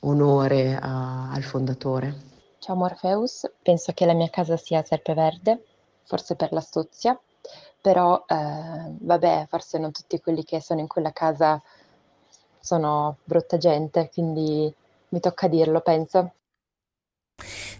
onore 0.00 0.74
a, 0.74 1.30
al 1.30 1.42
fondatore. 1.44 2.26
Ciao 2.58 2.74
Morpheus, 2.74 3.48
penso 3.62 3.92
che 3.92 4.04
la 4.04 4.14
mia 4.14 4.28
casa 4.30 4.56
sia 4.56 4.82
serpeverde, 4.82 5.62
forse 6.06 6.34
per 6.34 6.50
l'astuzia, 6.50 7.16
però 7.80 8.24
eh, 8.26 8.34
vabbè, 8.98 9.46
forse 9.48 9.78
non 9.78 9.92
tutti 9.92 10.20
quelli 10.20 10.42
che 10.42 10.60
sono 10.60 10.80
in 10.80 10.88
quella 10.88 11.12
casa 11.12 11.62
sono 12.58 13.18
brutta 13.22 13.58
gente, 13.58 14.10
quindi 14.12 14.74
mi 15.10 15.20
tocca 15.20 15.46
dirlo, 15.46 15.80
penso. 15.82 16.32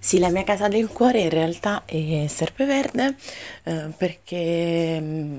Sì, 0.00 0.18
la 0.18 0.30
mia 0.30 0.44
casa 0.44 0.68
del 0.68 0.88
cuore 0.88 1.20
in 1.20 1.30
realtà 1.30 1.84
è 1.84 2.26
Serpeverde 2.28 3.16
eh, 3.64 3.90
perché 3.96 4.98
mm, 5.00 5.38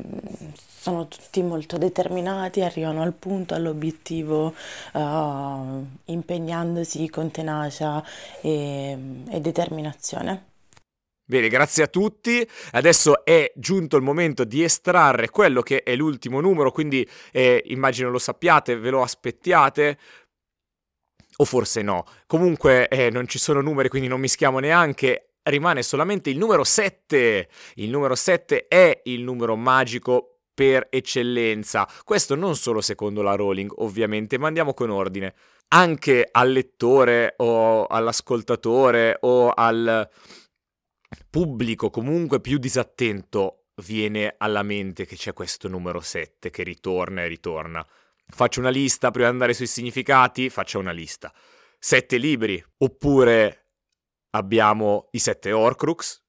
sono 0.79 1.07
tutti 1.07 1.41
molto 1.41 1.77
determinati, 1.77 2.61
arrivano 2.61 3.01
al 3.01 3.13
punto, 3.13 3.53
all'obiettivo, 3.53 4.53
uh, 4.93 5.85
impegnandosi 6.05 7.09
con 7.09 7.31
tenacia 7.31 8.03
e, 8.41 8.97
e 9.29 9.39
determinazione. 9.41 10.45
Bene, 11.25 11.47
grazie 11.49 11.83
a 11.83 11.87
tutti. 11.87 12.47
Adesso 12.71 13.23
è 13.23 13.51
giunto 13.55 13.97
il 13.97 14.03
momento 14.03 14.45
di 14.45 14.63
estrarre 14.63 15.29
quello 15.29 15.61
che 15.61 15.83
è 15.83 15.95
l'ultimo 15.95 16.39
numero, 16.39 16.71
quindi 16.71 17.07
eh, 17.31 17.61
immagino 17.67 18.09
lo 18.09 18.17
sappiate, 18.17 18.77
ve 18.77 18.89
lo 18.89 19.03
aspettiate. 19.03 19.97
O 21.41 21.45
forse 21.45 21.81
no. 21.81 22.03
Comunque 22.27 22.87
eh, 22.89 23.09
non 23.09 23.27
ci 23.27 23.39
sono 23.39 23.61
numeri, 23.61 23.89
quindi 23.89 24.07
non 24.07 24.19
mischiamo 24.19 24.59
neanche. 24.59 25.35
Rimane 25.43 25.83
solamente 25.83 26.29
il 26.29 26.37
numero 26.37 26.63
7. 26.63 27.47
Il 27.75 27.89
numero 27.89 28.15
7 28.15 28.67
è 28.67 29.01
il 29.05 29.23
numero 29.23 29.55
magico 29.55 30.39
per 30.53 30.87
eccellenza. 30.89 31.87
Questo 32.03 32.35
non 32.35 32.57
solo 32.57 32.81
secondo 32.81 33.21
la 33.21 33.35
Rowling, 33.35 33.71
ovviamente, 33.77 34.37
ma 34.37 34.47
andiamo 34.47 34.73
con 34.73 34.89
ordine. 34.89 35.33
Anche 35.69 36.27
al 36.29 36.51
lettore 36.51 37.35
o 37.37 37.85
all'ascoltatore 37.85 39.17
o 39.21 39.51
al 39.51 40.09
pubblico 41.29 41.89
comunque 41.89 42.41
più 42.41 42.57
disattento 42.57 43.67
viene 43.85 44.35
alla 44.37 44.63
mente 44.63 45.05
che 45.05 45.15
c'è 45.15 45.31
questo 45.31 45.67
numero 45.69 46.01
7 46.01 46.49
che 46.49 46.63
ritorna 46.63 47.23
e 47.23 47.27
ritorna. 47.27 47.87
Faccio 48.31 48.59
una 48.59 48.69
lista 48.69 49.11
prima 49.11 49.27
di 49.27 49.33
andare 49.33 49.53
sui 49.53 49.67
significati, 49.67 50.49
faccio 50.49 50.79
una 50.79 50.91
lista. 50.91 51.33
Sette 51.77 52.17
libri, 52.17 52.63
oppure 52.77 53.71
abbiamo 54.31 55.07
i 55.11 55.19
sette 55.19 55.51
Horcrux, 55.51 56.23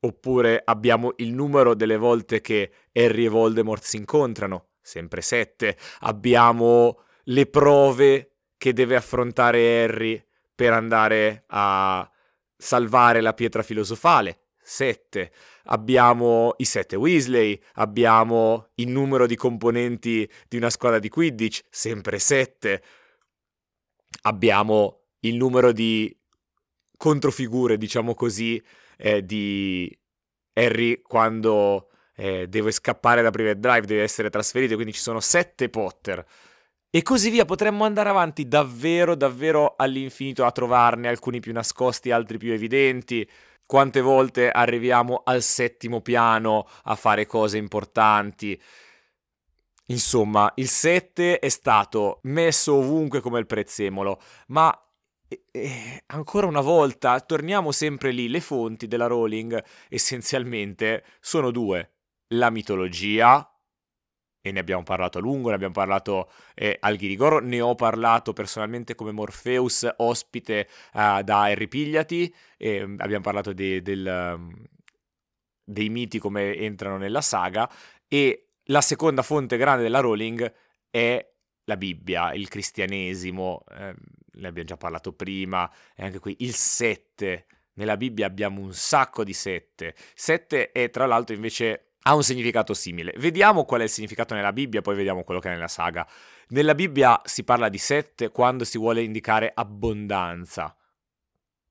oppure 0.00 0.60
abbiamo 0.64 1.14
il 1.16 1.32
numero 1.32 1.74
delle 1.74 1.96
volte 1.96 2.40
che 2.40 2.72
Harry 2.92 3.26
e 3.26 3.28
Voldemort 3.28 3.82
si 3.82 3.96
incontrano, 3.96 4.70
sempre 4.80 5.20
sette. 5.22 5.76
Abbiamo 6.00 7.04
le 7.24 7.46
prove 7.46 8.36
che 8.56 8.72
deve 8.72 8.96
affrontare 8.96 9.82
Harry 9.82 10.24
per 10.54 10.72
andare 10.72 11.44
a 11.48 12.08
salvare 12.56 13.20
la 13.20 13.34
pietra 13.34 13.62
filosofale, 13.62 14.46
7. 14.62 15.32
Abbiamo 15.66 16.54
i 16.58 16.64
7 16.64 16.96
Weasley, 16.96 17.60
abbiamo 17.74 18.68
il 18.76 18.88
numero 18.88 19.26
di 19.26 19.36
componenti 19.36 20.28
di 20.48 20.56
una 20.56 20.70
squadra 20.70 20.98
di 20.98 21.08
Quidditch, 21.08 21.62
sempre 21.70 22.18
7. 22.18 22.82
Abbiamo 24.22 25.00
il 25.20 25.36
numero 25.36 25.72
di 25.72 26.14
controfigure, 26.96 27.76
diciamo 27.76 28.14
così, 28.14 28.62
eh, 28.96 29.24
di 29.24 29.96
Harry 30.54 31.02
quando 31.02 31.90
eh, 32.16 32.46
deve 32.48 32.70
scappare 32.70 33.22
da 33.22 33.30
Private 33.30 33.58
Drive, 33.58 33.86
deve 33.86 34.02
essere 34.02 34.30
trasferito, 34.30 34.74
quindi 34.74 34.92
ci 34.92 35.00
sono 35.00 35.20
7 35.20 35.68
Potter. 35.68 36.24
E 36.88 37.02
così 37.02 37.28
via, 37.28 37.44
potremmo 37.44 37.84
andare 37.84 38.08
avanti 38.08 38.48
davvero, 38.48 39.14
davvero 39.14 39.74
all'infinito 39.76 40.44
a 40.44 40.52
trovarne 40.52 41.08
alcuni 41.08 41.40
più 41.40 41.52
nascosti, 41.52 42.10
altri 42.10 42.38
più 42.38 42.52
evidenti. 42.52 43.28
Quante 43.66 44.00
volte 44.00 44.48
arriviamo 44.50 45.22
al 45.24 45.42
settimo 45.42 46.00
piano 46.00 46.66
a 46.84 46.94
fare 46.94 47.26
cose 47.26 47.58
importanti. 47.58 48.60
Insomma, 49.86 50.52
il 50.56 50.68
7 50.68 51.40
è 51.40 51.48
stato 51.48 52.20
messo 52.24 52.74
ovunque 52.76 53.20
come 53.20 53.40
il 53.40 53.46
prezzemolo, 53.46 54.20
ma 54.48 54.72
eh, 55.50 56.02
ancora 56.06 56.46
una 56.46 56.60
volta 56.60 57.20
torniamo 57.20 57.72
sempre 57.72 58.12
lì. 58.12 58.28
Le 58.28 58.40
fonti 58.40 58.86
della 58.86 59.06
Rowling 59.06 59.62
essenzialmente 59.88 61.04
sono 61.20 61.50
due: 61.50 61.94
la 62.28 62.50
mitologia, 62.50 63.48
e 64.46 64.52
ne 64.52 64.60
abbiamo 64.60 64.84
parlato 64.84 65.18
a 65.18 65.20
lungo, 65.20 65.48
ne 65.48 65.56
abbiamo 65.56 65.72
parlato 65.72 66.30
eh, 66.54 66.76
al 66.78 66.94
Ghirigoro, 66.94 67.40
ne 67.40 67.60
ho 67.60 67.74
parlato 67.74 68.32
personalmente 68.32 68.94
come 68.94 69.10
Morpheus 69.10 69.88
ospite 69.96 70.68
uh, 70.92 71.22
da 71.22 71.42
Harry 71.42 71.66
Pigliati, 71.66 72.32
e 72.56 72.86
mm, 72.86 73.00
abbiamo 73.00 73.22
parlato 73.22 73.52
de, 73.52 73.82
del, 73.82 74.34
um, 74.36 74.54
dei 75.64 75.88
miti 75.88 76.20
come 76.20 76.54
entrano 76.54 76.96
nella 76.96 77.22
saga 77.22 77.68
e 78.06 78.50
la 78.66 78.80
seconda 78.80 79.22
fonte 79.22 79.56
grande 79.56 79.82
della 79.82 79.98
Rowling 79.98 80.54
è 80.90 81.28
la 81.64 81.76
Bibbia, 81.76 82.32
il 82.32 82.46
cristianesimo, 82.46 83.64
eh, 83.68 83.94
ne 84.34 84.46
abbiamo 84.46 84.68
già 84.68 84.76
parlato 84.76 85.12
prima, 85.12 85.68
e 85.96 86.04
anche 86.04 86.20
qui 86.20 86.36
il 86.38 86.54
7. 86.54 87.46
Nella 87.74 87.96
Bibbia 87.96 88.26
abbiamo 88.26 88.60
un 88.60 88.72
sacco 88.72 89.24
di 89.24 89.32
7. 89.32 89.92
7 90.14 90.70
è 90.70 90.88
tra 90.90 91.06
l'altro 91.06 91.34
invece 91.34 91.85
ha 92.06 92.14
un 92.14 92.22
significato 92.22 92.72
simile. 92.72 93.12
Vediamo 93.16 93.64
qual 93.64 93.80
è 93.80 93.84
il 93.84 93.90
significato 93.90 94.34
nella 94.34 94.52
Bibbia, 94.52 94.80
poi 94.80 94.94
vediamo 94.94 95.24
quello 95.24 95.40
che 95.40 95.48
è 95.48 95.52
nella 95.52 95.68
saga. 95.68 96.06
Nella 96.48 96.74
Bibbia 96.76 97.20
si 97.24 97.42
parla 97.42 97.68
di 97.68 97.78
sette 97.78 98.30
quando 98.30 98.64
si 98.64 98.78
vuole 98.78 99.02
indicare 99.02 99.50
abbondanza. 99.52 100.76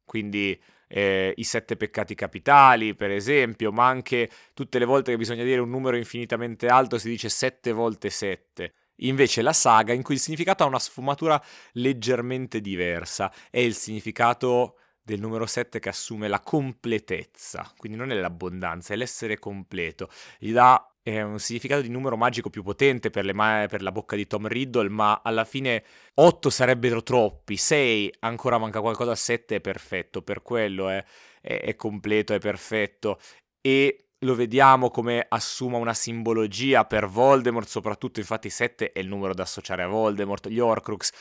Quindi 0.04 0.62
eh, 0.90 1.34
i 1.38 1.44
sette 1.46 1.78
peccati 1.78 2.16
capitali, 2.16 2.96
per 2.96 3.12
esempio, 3.12 3.72
ma 3.72 3.88
anche 3.88 4.30
tutte 4.54 4.78
le 4.78 4.86
volte 4.86 5.12
che 5.12 5.18
bisogna 5.18 5.44
dire 5.44 5.62
un 5.62 5.70
numero 5.70 5.96
infinitamente 5.96 6.68
alto 6.68 6.98
si 6.98 7.08
dice 7.08 7.30
sette 7.30 7.72
volte 7.72 8.10
sette. 8.10 8.74
Invece 9.00 9.42
la 9.42 9.54
saga, 9.54 9.94
in 9.94 10.04
cui 10.04 10.16
il 10.16 10.22
significato 10.22 10.64
ha 10.64 10.68
una 10.68 10.80
sfumatura 10.80 11.42
leggermente 11.74 12.60
diversa, 12.60 13.32
è 13.50 13.60
il 13.60 13.74
significato 13.74 14.80
del 15.06 15.20
numero 15.20 15.46
7 15.46 15.78
che 15.80 15.90
assume 15.90 16.28
la 16.28 16.40
completezza, 16.40 17.72
quindi 17.78 17.96
non 17.96 18.12
è 18.12 18.16
l'abbondanza, 18.16 18.94
è 18.94 18.98
l'essere 18.98 19.38
completo. 19.38 20.10
Gli 20.40 20.52
dà 20.52 20.84
eh, 21.04 21.22
un 21.22 21.38
significato 21.38 21.82
di 21.84 21.90
numero 21.90 22.18
magico 22.18 22.50
più 22.50 22.64
potente 22.64 23.12
per, 23.12 23.32
ma- 23.36 23.68
per, 23.70 23.84
la 23.84 23.92
bocca 23.92 24.16
di 24.16 24.26
Tom 24.26 24.48
Riddle, 24.48 24.90
ma 24.90 25.22
alla 25.24 25.46
fine 25.46 25.84
8 26.16 26.50
sarebbero 26.50 27.04
troppi, 27.04 27.56
6 27.56 28.16
ancora 28.22 28.58
manca 28.58 28.82
qualcosa, 28.82 29.14
7 29.14 29.58
è 29.58 29.62
perfetto, 29.62 30.24
per 30.24 30.42
quello 30.42 30.90
è, 30.90 31.04
è, 31.40 31.62
è 31.62 31.76
completo, 31.76 32.34
è 32.34 32.40
perfetto. 32.40 33.20
E 33.62 34.08
lo 34.20 34.34
vediamo 34.34 34.90
come 34.90 35.24
assuma 35.30 35.78
una 35.78 35.94
simbologia 35.94 36.86
per 36.86 37.06
Voldemort, 37.08 37.68
soprattutto 37.68 38.20
infatti 38.20 38.50
7 38.50 38.92
è 38.92 39.00
il 39.00 39.08
numero 39.08 39.36
da 39.36 39.44
associare 39.44 39.84
a 39.84 39.88
Voldemort, 39.88 40.48
gli 40.48 40.60
Horcrux. 40.60 41.12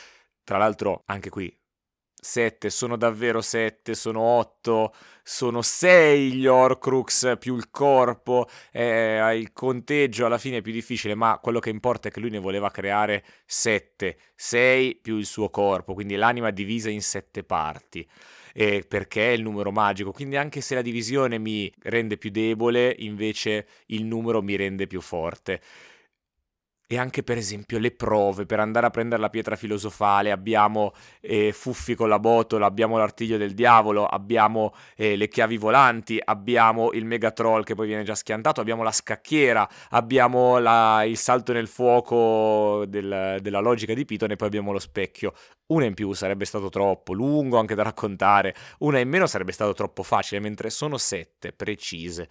Tra 0.42 0.56
l'altro, 0.56 1.02
anche 1.06 1.28
qui 1.28 1.54
7, 2.24 2.70
sono 2.70 2.96
davvero 2.96 3.42
7, 3.42 3.94
sono 3.94 4.20
8, 4.20 4.94
sono 5.22 5.60
6 5.60 6.32
gli 6.32 6.46
Horcrux 6.46 7.36
più 7.38 7.54
il 7.54 7.70
corpo, 7.70 8.48
eh, 8.72 9.36
il 9.36 9.52
conteggio 9.52 10.24
alla 10.24 10.38
fine 10.38 10.56
è 10.56 10.62
più 10.62 10.72
difficile, 10.72 11.14
ma 11.14 11.38
quello 11.40 11.60
che 11.60 11.68
importa 11.68 12.08
è 12.08 12.10
che 12.10 12.20
lui 12.20 12.30
ne 12.30 12.38
voleva 12.38 12.70
creare 12.70 13.22
7, 13.44 14.16
6 14.34 15.00
più 15.02 15.18
il 15.18 15.26
suo 15.26 15.50
corpo, 15.50 15.92
quindi 15.92 16.16
l'anima 16.16 16.50
divisa 16.50 16.88
in 16.88 17.02
7 17.02 17.44
parti. 17.44 18.08
Eh, 18.56 18.84
perché 18.88 19.30
è 19.30 19.32
il 19.32 19.42
numero 19.42 19.72
magico, 19.72 20.12
quindi 20.12 20.36
anche 20.36 20.60
se 20.60 20.76
la 20.76 20.82
divisione 20.82 21.38
mi 21.38 21.70
rende 21.82 22.16
più 22.16 22.30
debole, 22.30 22.94
invece 23.00 23.66
il 23.86 24.04
numero 24.04 24.42
mi 24.42 24.54
rende 24.54 24.86
più 24.86 25.00
forte 25.00 25.60
e 26.86 26.98
anche 26.98 27.22
per 27.22 27.38
esempio 27.38 27.78
le 27.78 27.92
prove 27.92 28.44
per 28.44 28.60
andare 28.60 28.86
a 28.86 28.90
prendere 28.90 29.20
la 29.20 29.30
pietra 29.30 29.56
filosofale 29.56 30.30
abbiamo 30.30 30.92
eh, 31.20 31.52
Fuffi 31.52 31.94
con 31.94 32.08
la 32.08 32.18
botola, 32.18 32.66
abbiamo 32.66 32.98
l'artiglio 32.98 33.38
del 33.38 33.54
diavolo, 33.54 34.04
abbiamo 34.04 34.74
eh, 34.96 35.16
le 35.16 35.28
chiavi 35.28 35.56
volanti, 35.56 36.20
abbiamo 36.22 36.92
il 36.92 37.06
Megatroll 37.06 37.62
che 37.64 37.74
poi 37.74 37.86
viene 37.86 38.02
già 38.02 38.14
schiantato, 38.14 38.60
abbiamo 38.60 38.82
la 38.82 38.92
scacchiera, 38.92 39.68
abbiamo 39.90 40.58
la, 40.58 41.04
il 41.04 41.16
salto 41.16 41.52
nel 41.52 41.68
fuoco 41.68 42.84
del, 42.86 43.38
della 43.40 43.60
logica 43.60 43.94
di 43.94 44.04
Piton 44.04 44.32
e 44.32 44.36
poi 44.36 44.48
abbiamo 44.48 44.72
lo 44.72 44.78
specchio. 44.78 45.32
Una 45.66 45.86
in 45.86 45.94
più 45.94 46.12
sarebbe 46.12 46.44
stato 46.44 46.68
troppo 46.68 47.14
lungo 47.14 47.58
anche 47.58 47.74
da 47.74 47.82
raccontare, 47.82 48.54
una 48.80 48.98
in 48.98 49.08
meno 49.08 49.26
sarebbe 49.26 49.52
stato 49.52 49.72
troppo 49.72 50.02
facile, 50.02 50.40
mentre 50.40 50.68
sono 50.68 50.98
sette 50.98 51.52
precise. 51.52 52.28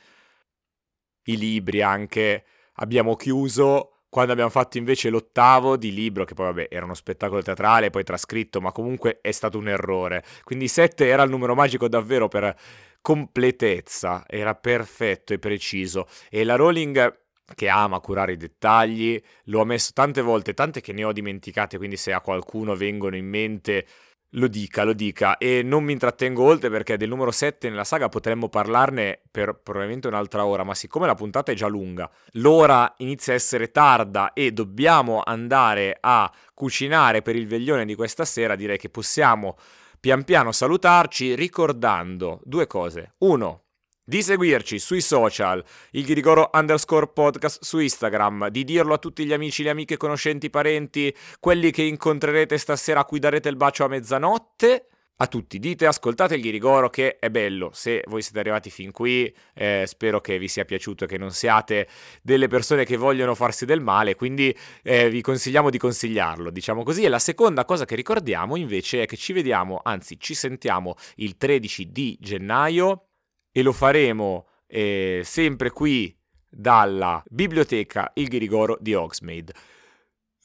I 1.26 1.38
libri 1.38 1.82
anche 1.82 2.43
abbiamo 2.76 3.16
chiuso 3.16 3.93
quando 4.14 4.32
abbiamo 4.32 4.51
fatto 4.51 4.78
invece 4.78 5.09
l'ottavo 5.09 5.76
di 5.76 5.91
libro, 5.91 6.24
che 6.24 6.36
poi 6.36 6.45
vabbè 6.45 6.68
era 6.70 6.86
uno 6.86 6.93
spettacolo 6.93 7.41
teatrale, 7.41 7.89
poi 7.89 8.03
trascritto, 8.03 8.61
ma 8.61 8.72
comunque 8.72 9.18
è 9.22 9.32
stato 9.32 9.57
un 9.57 9.68
errore. 9.68 10.24
Quindi 10.43 10.68
7 10.68 11.07
era 11.07 11.24
il 11.24 11.32
numero 11.32 11.55
magico 11.55 11.88
davvero 11.88 12.28
per 12.28 12.55
completezza, 13.01 14.24
era 14.28 14.53
perfetto 14.53 15.34
e 15.34 15.39
preciso. 15.39 16.05
E 16.30 16.43
la 16.43 16.55
Rowling 16.55 17.22
che 17.55 17.68
ama 17.70 17.99
curare 18.01 18.34
i 18.34 18.38
dettagli, 18.38 19.20
lo 19.45 19.61
ha 19.61 19.66
messo 19.66 19.89
tante 19.95 20.22
volte, 20.22 20.53
tante 20.53 20.80
che 20.80 20.93
ne 20.93 21.03
ho 21.05 21.11
dimenticate, 21.11 21.78
quindi 21.78 21.97
se 21.97 22.14
a 22.14 22.22
qualcuno 22.22 22.76
vengono 22.76 23.16
in 23.16 23.28
mente 23.28 23.88
lo 24.36 24.48
dica, 24.48 24.84
lo 24.84 24.94
dica 24.94 25.38
e 25.38 25.62
non 25.64 25.84
mi 25.84 25.92
intrattengo 25.92 26.44
oltre 26.44 26.70
perché 26.70 26.98
del 26.98 27.10
numero 27.10 27.32
7 27.32 27.70
nella 27.70 27.84
saga 27.84 28.10
potremmo 28.10 28.50
parlarne 28.50 29.20
per 29.30 29.60
probabilmente 29.62 30.08
un'altra 30.08 30.46
ora, 30.46 30.64
ma 30.64 30.74
siccome 30.74 31.08
la 31.08 31.16
puntata 31.16 31.52
è 31.52 31.56
già 31.56 31.68
lunga, 31.68 32.10
l'ora 32.34 32.94
inizia 32.98 33.34
a 33.34 33.36
essere 33.36 33.72
tarda 33.72 34.34
e 34.34 34.52
dobbiamo 34.52 35.22
andare 35.24 35.98
a 36.00 36.32
cucinare 36.54 37.22
per 37.22 37.36
il 37.36 37.48
veglione 37.48 37.86
di 37.86 37.96
questa 37.96 38.26
sera, 38.26 38.56
direi 38.56 38.78
che 38.78 38.90
possiamo 38.90 39.58
pian 40.00 40.24
piano 40.24 40.52
salutarci 40.52 41.34
ricordando 41.36 42.42
due 42.44 42.68
cose. 42.68 43.14
Uno, 43.20 43.62
di 44.04 44.22
seguirci 44.22 44.80
sui 44.80 45.01
social, 45.01 45.64
il 45.91 46.04
Ghirigoro 46.04 46.49
underscore 46.54 47.08
podcast 47.08 47.64
su 47.64 47.80
Instagram, 47.80 48.49
di 48.49 48.64
dirlo 48.64 48.93
a 48.93 48.97
tutti 48.97 49.26
gli 49.26 49.34
amici, 49.34 49.64
le 49.64 49.70
amiche, 49.70 49.97
conoscenti, 49.97 50.49
parenti, 50.49 51.16
quelli 51.39 51.72
che 51.72 51.84
incontrerete 51.84 52.58
stasera 52.58 53.01
a 53.01 53.06
cui 53.06 53.20
darete 53.20 53.49
il 53.49 53.56
bacio 53.56 53.86
a 53.86 53.88
mezzanotte 53.88 54.88
a 55.18 55.28
tutti. 55.28 55.60
Dite, 55.60 55.86
ascoltate 55.86 56.36
il 56.36 56.41
Ghirigoro 56.41 56.89
che 56.89 57.18
è 57.20 57.30
bello. 57.30 57.70
Se 57.74 58.04
voi 58.08 58.22
siete 58.22 58.39
arrivati 58.39 58.70
fin 58.70 58.91
qui, 58.91 59.34
eh, 59.54 59.86
spero 59.88 60.20
che 60.20 60.38
vi 60.38 60.47
sia 60.47 60.66
piaciuto 60.66 61.06
e 61.06 61.08
che 61.08 61.18
non 61.18 61.32
siate 61.32 61.88
delle 62.22 62.47
persone 62.47 62.84
che 62.84 62.97
vogliono 62.97 63.36
farsi 63.36 63.66
del 63.66 63.82
male, 63.82 64.16
quindi 64.16 64.56
eh, 64.82 65.10
vi 65.10 65.22
consigliamo 65.22 65.70
di 65.70 65.78
consigliarlo, 65.78 66.49
diciamo 66.49 66.84
così. 66.84 67.04
E 67.04 67.10
la 67.10 67.20
seconda 67.20 67.64
cosa 67.66 67.86
che 67.86 67.95
ricordiamo 67.95 68.56
invece 68.56 69.04
è 69.04 69.06
che 69.06 69.16
ci 69.16 69.34
vediamo, 69.34 69.80
anzi 69.84 70.20
ci 70.20 70.34
sentiamo 70.34 70.95
il 71.16 71.38
13 71.38 71.91
di 71.91 72.18
gennaio 72.20 73.08
e 73.54 73.62
lo 73.62 73.72
faremo 73.72 74.47
eh, 74.68 75.22
sempre 75.24 75.70
qui 75.70 76.14
dalla 76.49 77.24
biblioteca 77.30 78.12
Il 78.16 78.28
Ghirigoro 78.28 78.78
di 78.82 78.93
Oxmade. 78.93 79.54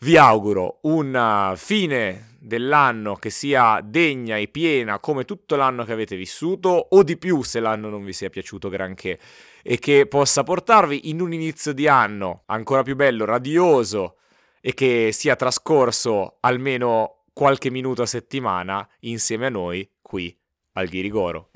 Vi 0.01 0.17
auguro 0.17 0.79
una 0.83 1.55
fine 1.57 2.37
dell'anno 2.39 3.17
che 3.17 3.31
sia 3.31 3.81
degna 3.83 4.37
e 4.37 4.47
piena 4.47 5.01
come 5.01 5.25
tutto 5.25 5.57
l'anno 5.57 5.85
che 5.85 5.93
avete 5.93 6.15
vissuto, 6.15 6.69
o 6.69 7.03
di 7.03 7.17
più 7.17 7.43
se 7.43 7.59
l'anno 7.59 7.89
non 7.89 8.05
vi 8.05 8.13
sia 8.13 8.31
piaciuto 8.31 8.69
granché, 8.69 9.19
e 9.63 9.79
che 9.79 10.07
possa 10.07 10.45
portarvi 10.45 11.11
in 11.11 11.21
un 11.21 11.33
inizio 11.33 11.73
di 11.73 11.89
anno 11.89 12.43
ancora 12.47 12.85
più 12.85 12.95
bello, 12.95 13.25
radioso, 13.25 14.19
e 14.61 14.73
che 14.75 15.11
sia 15.13 15.35
trascorso 15.35 16.37
almeno 16.41 17.25
qualche 17.33 17.71
minuto 17.71 18.03
a 18.03 18.07
settimana 18.07 18.89
insieme 19.01 19.47
a 19.47 19.51
noi 19.51 19.89
qui 20.01 20.37
al 20.73 20.89
Ghirigoro. 20.89 21.51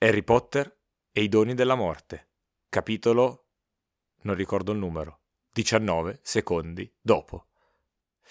Harry 0.00 0.22
Potter 0.22 0.72
e 1.10 1.22
i 1.22 1.28
doni 1.28 1.54
della 1.54 1.74
morte. 1.74 2.28
Capitolo... 2.68 3.46
non 4.22 4.36
ricordo 4.36 4.70
il 4.70 4.78
numero. 4.78 5.22
19 5.52 6.20
secondi 6.22 6.88
dopo. 7.00 7.46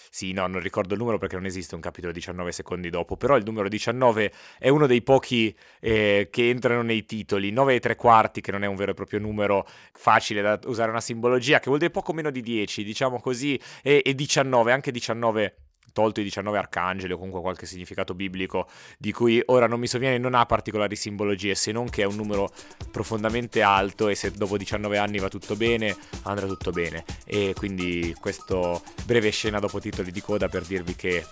Sì, 0.10 0.32
no, 0.32 0.48
non 0.48 0.62
ricordo 0.62 0.94
il 0.94 1.00
numero 1.00 1.18
perché 1.18 1.36
non 1.36 1.46
esiste 1.46 1.76
un 1.76 1.82
capitolo 1.82 2.14
19 2.14 2.54
secondi 2.54 2.90
dopo, 2.90 3.18
però 3.18 3.36
il 3.36 3.44
numero 3.44 3.68
19 3.68 4.32
è 4.60 4.70
uno 4.70 4.88
dei 4.88 5.02
pochi 5.02 5.54
eh, 5.82 6.30
che 6.32 6.50
entrano 6.50 6.84
nei 6.84 7.04
titoli. 7.04 7.52
9 7.52 7.76
e 7.76 7.80
3 7.82 7.96
quarti, 7.98 8.40
che 8.40 8.52
non 8.52 8.64
è 8.64 8.68
un 8.68 8.76
vero 8.78 8.92
e 8.92 8.94
proprio 8.94 9.20
numero 9.20 9.68
facile 9.92 10.42
da 10.42 10.58
usare 10.68 10.90
una 10.90 11.02
simbologia, 11.02 11.60
che 11.60 11.66
vuol 11.66 11.80
dire 11.80 11.92
poco 11.92 12.14
meno 12.14 12.30
di 12.30 12.42
10, 12.42 12.86
diciamo 12.86 13.20
così, 13.20 13.60
e, 13.84 14.02
e 14.06 14.16
19, 14.16 14.72
anche 14.72 14.92
19 14.92 15.67
tolto 15.94 16.20
i 16.20 16.24
19 16.24 16.58
arcangeli 16.58 17.14
o 17.14 17.18
comunque 17.18 17.42
qualche 17.42 17.66
significato 17.66 18.14
biblico 18.14 18.68
di 18.98 19.12
cui 19.12 19.42
ora 19.46 19.68
non 19.68 19.80
mi 19.80 19.88
sovviene, 19.88 20.18
non 20.18 20.34
ha 20.36 20.46
particolari 20.46 20.96
simbologie, 20.96 21.56
se 21.56 21.72
non 21.72 21.90
che 21.90 22.04
è 22.04 22.06
un 22.06 22.16
numero 22.16 22.52
profondamente 22.92 23.62
alto 23.62 24.08
e 24.08 24.16
se 24.16 24.32
dopo 24.32 24.58
19 24.58 24.98
anni 24.98 25.20
va 25.20 25.28
tutto 25.28 25.56
bene, 25.56 25.96
andrà 26.24 26.48
tutto 26.48 26.72
bene. 26.72 27.06
E 27.26 27.54
quindi 27.56 28.16
questo 28.20 28.82
breve 29.06 29.30
scena 29.30 29.60
dopo 29.60 29.80
titoli 29.80 30.12
di 30.12 30.22
coda 30.22 30.48
per 30.48 30.64
dirvi 30.64 30.96
che 30.96 31.26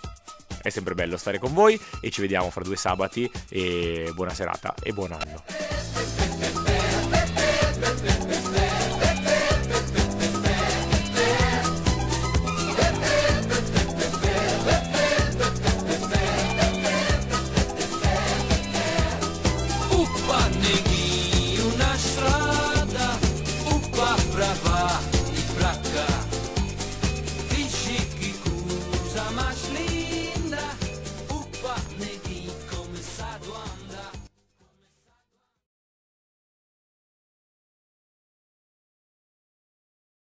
è 0.62 0.70
sempre 0.70 0.94
bello 0.94 1.16
stare 1.16 1.38
con 1.38 1.54
voi 1.54 1.80
e 2.00 2.10
ci 2.10 2.20
vediamo 2.20 2.50
fra 2.50 2.62
due 2.62 2.76
sabati 2.76 3.30
e 3.48 4.10
buona 4.14 4.34
serata 4.34 4.74
e 4.82 4.92
buon 4.92 5.12
anno. 5.12 5.44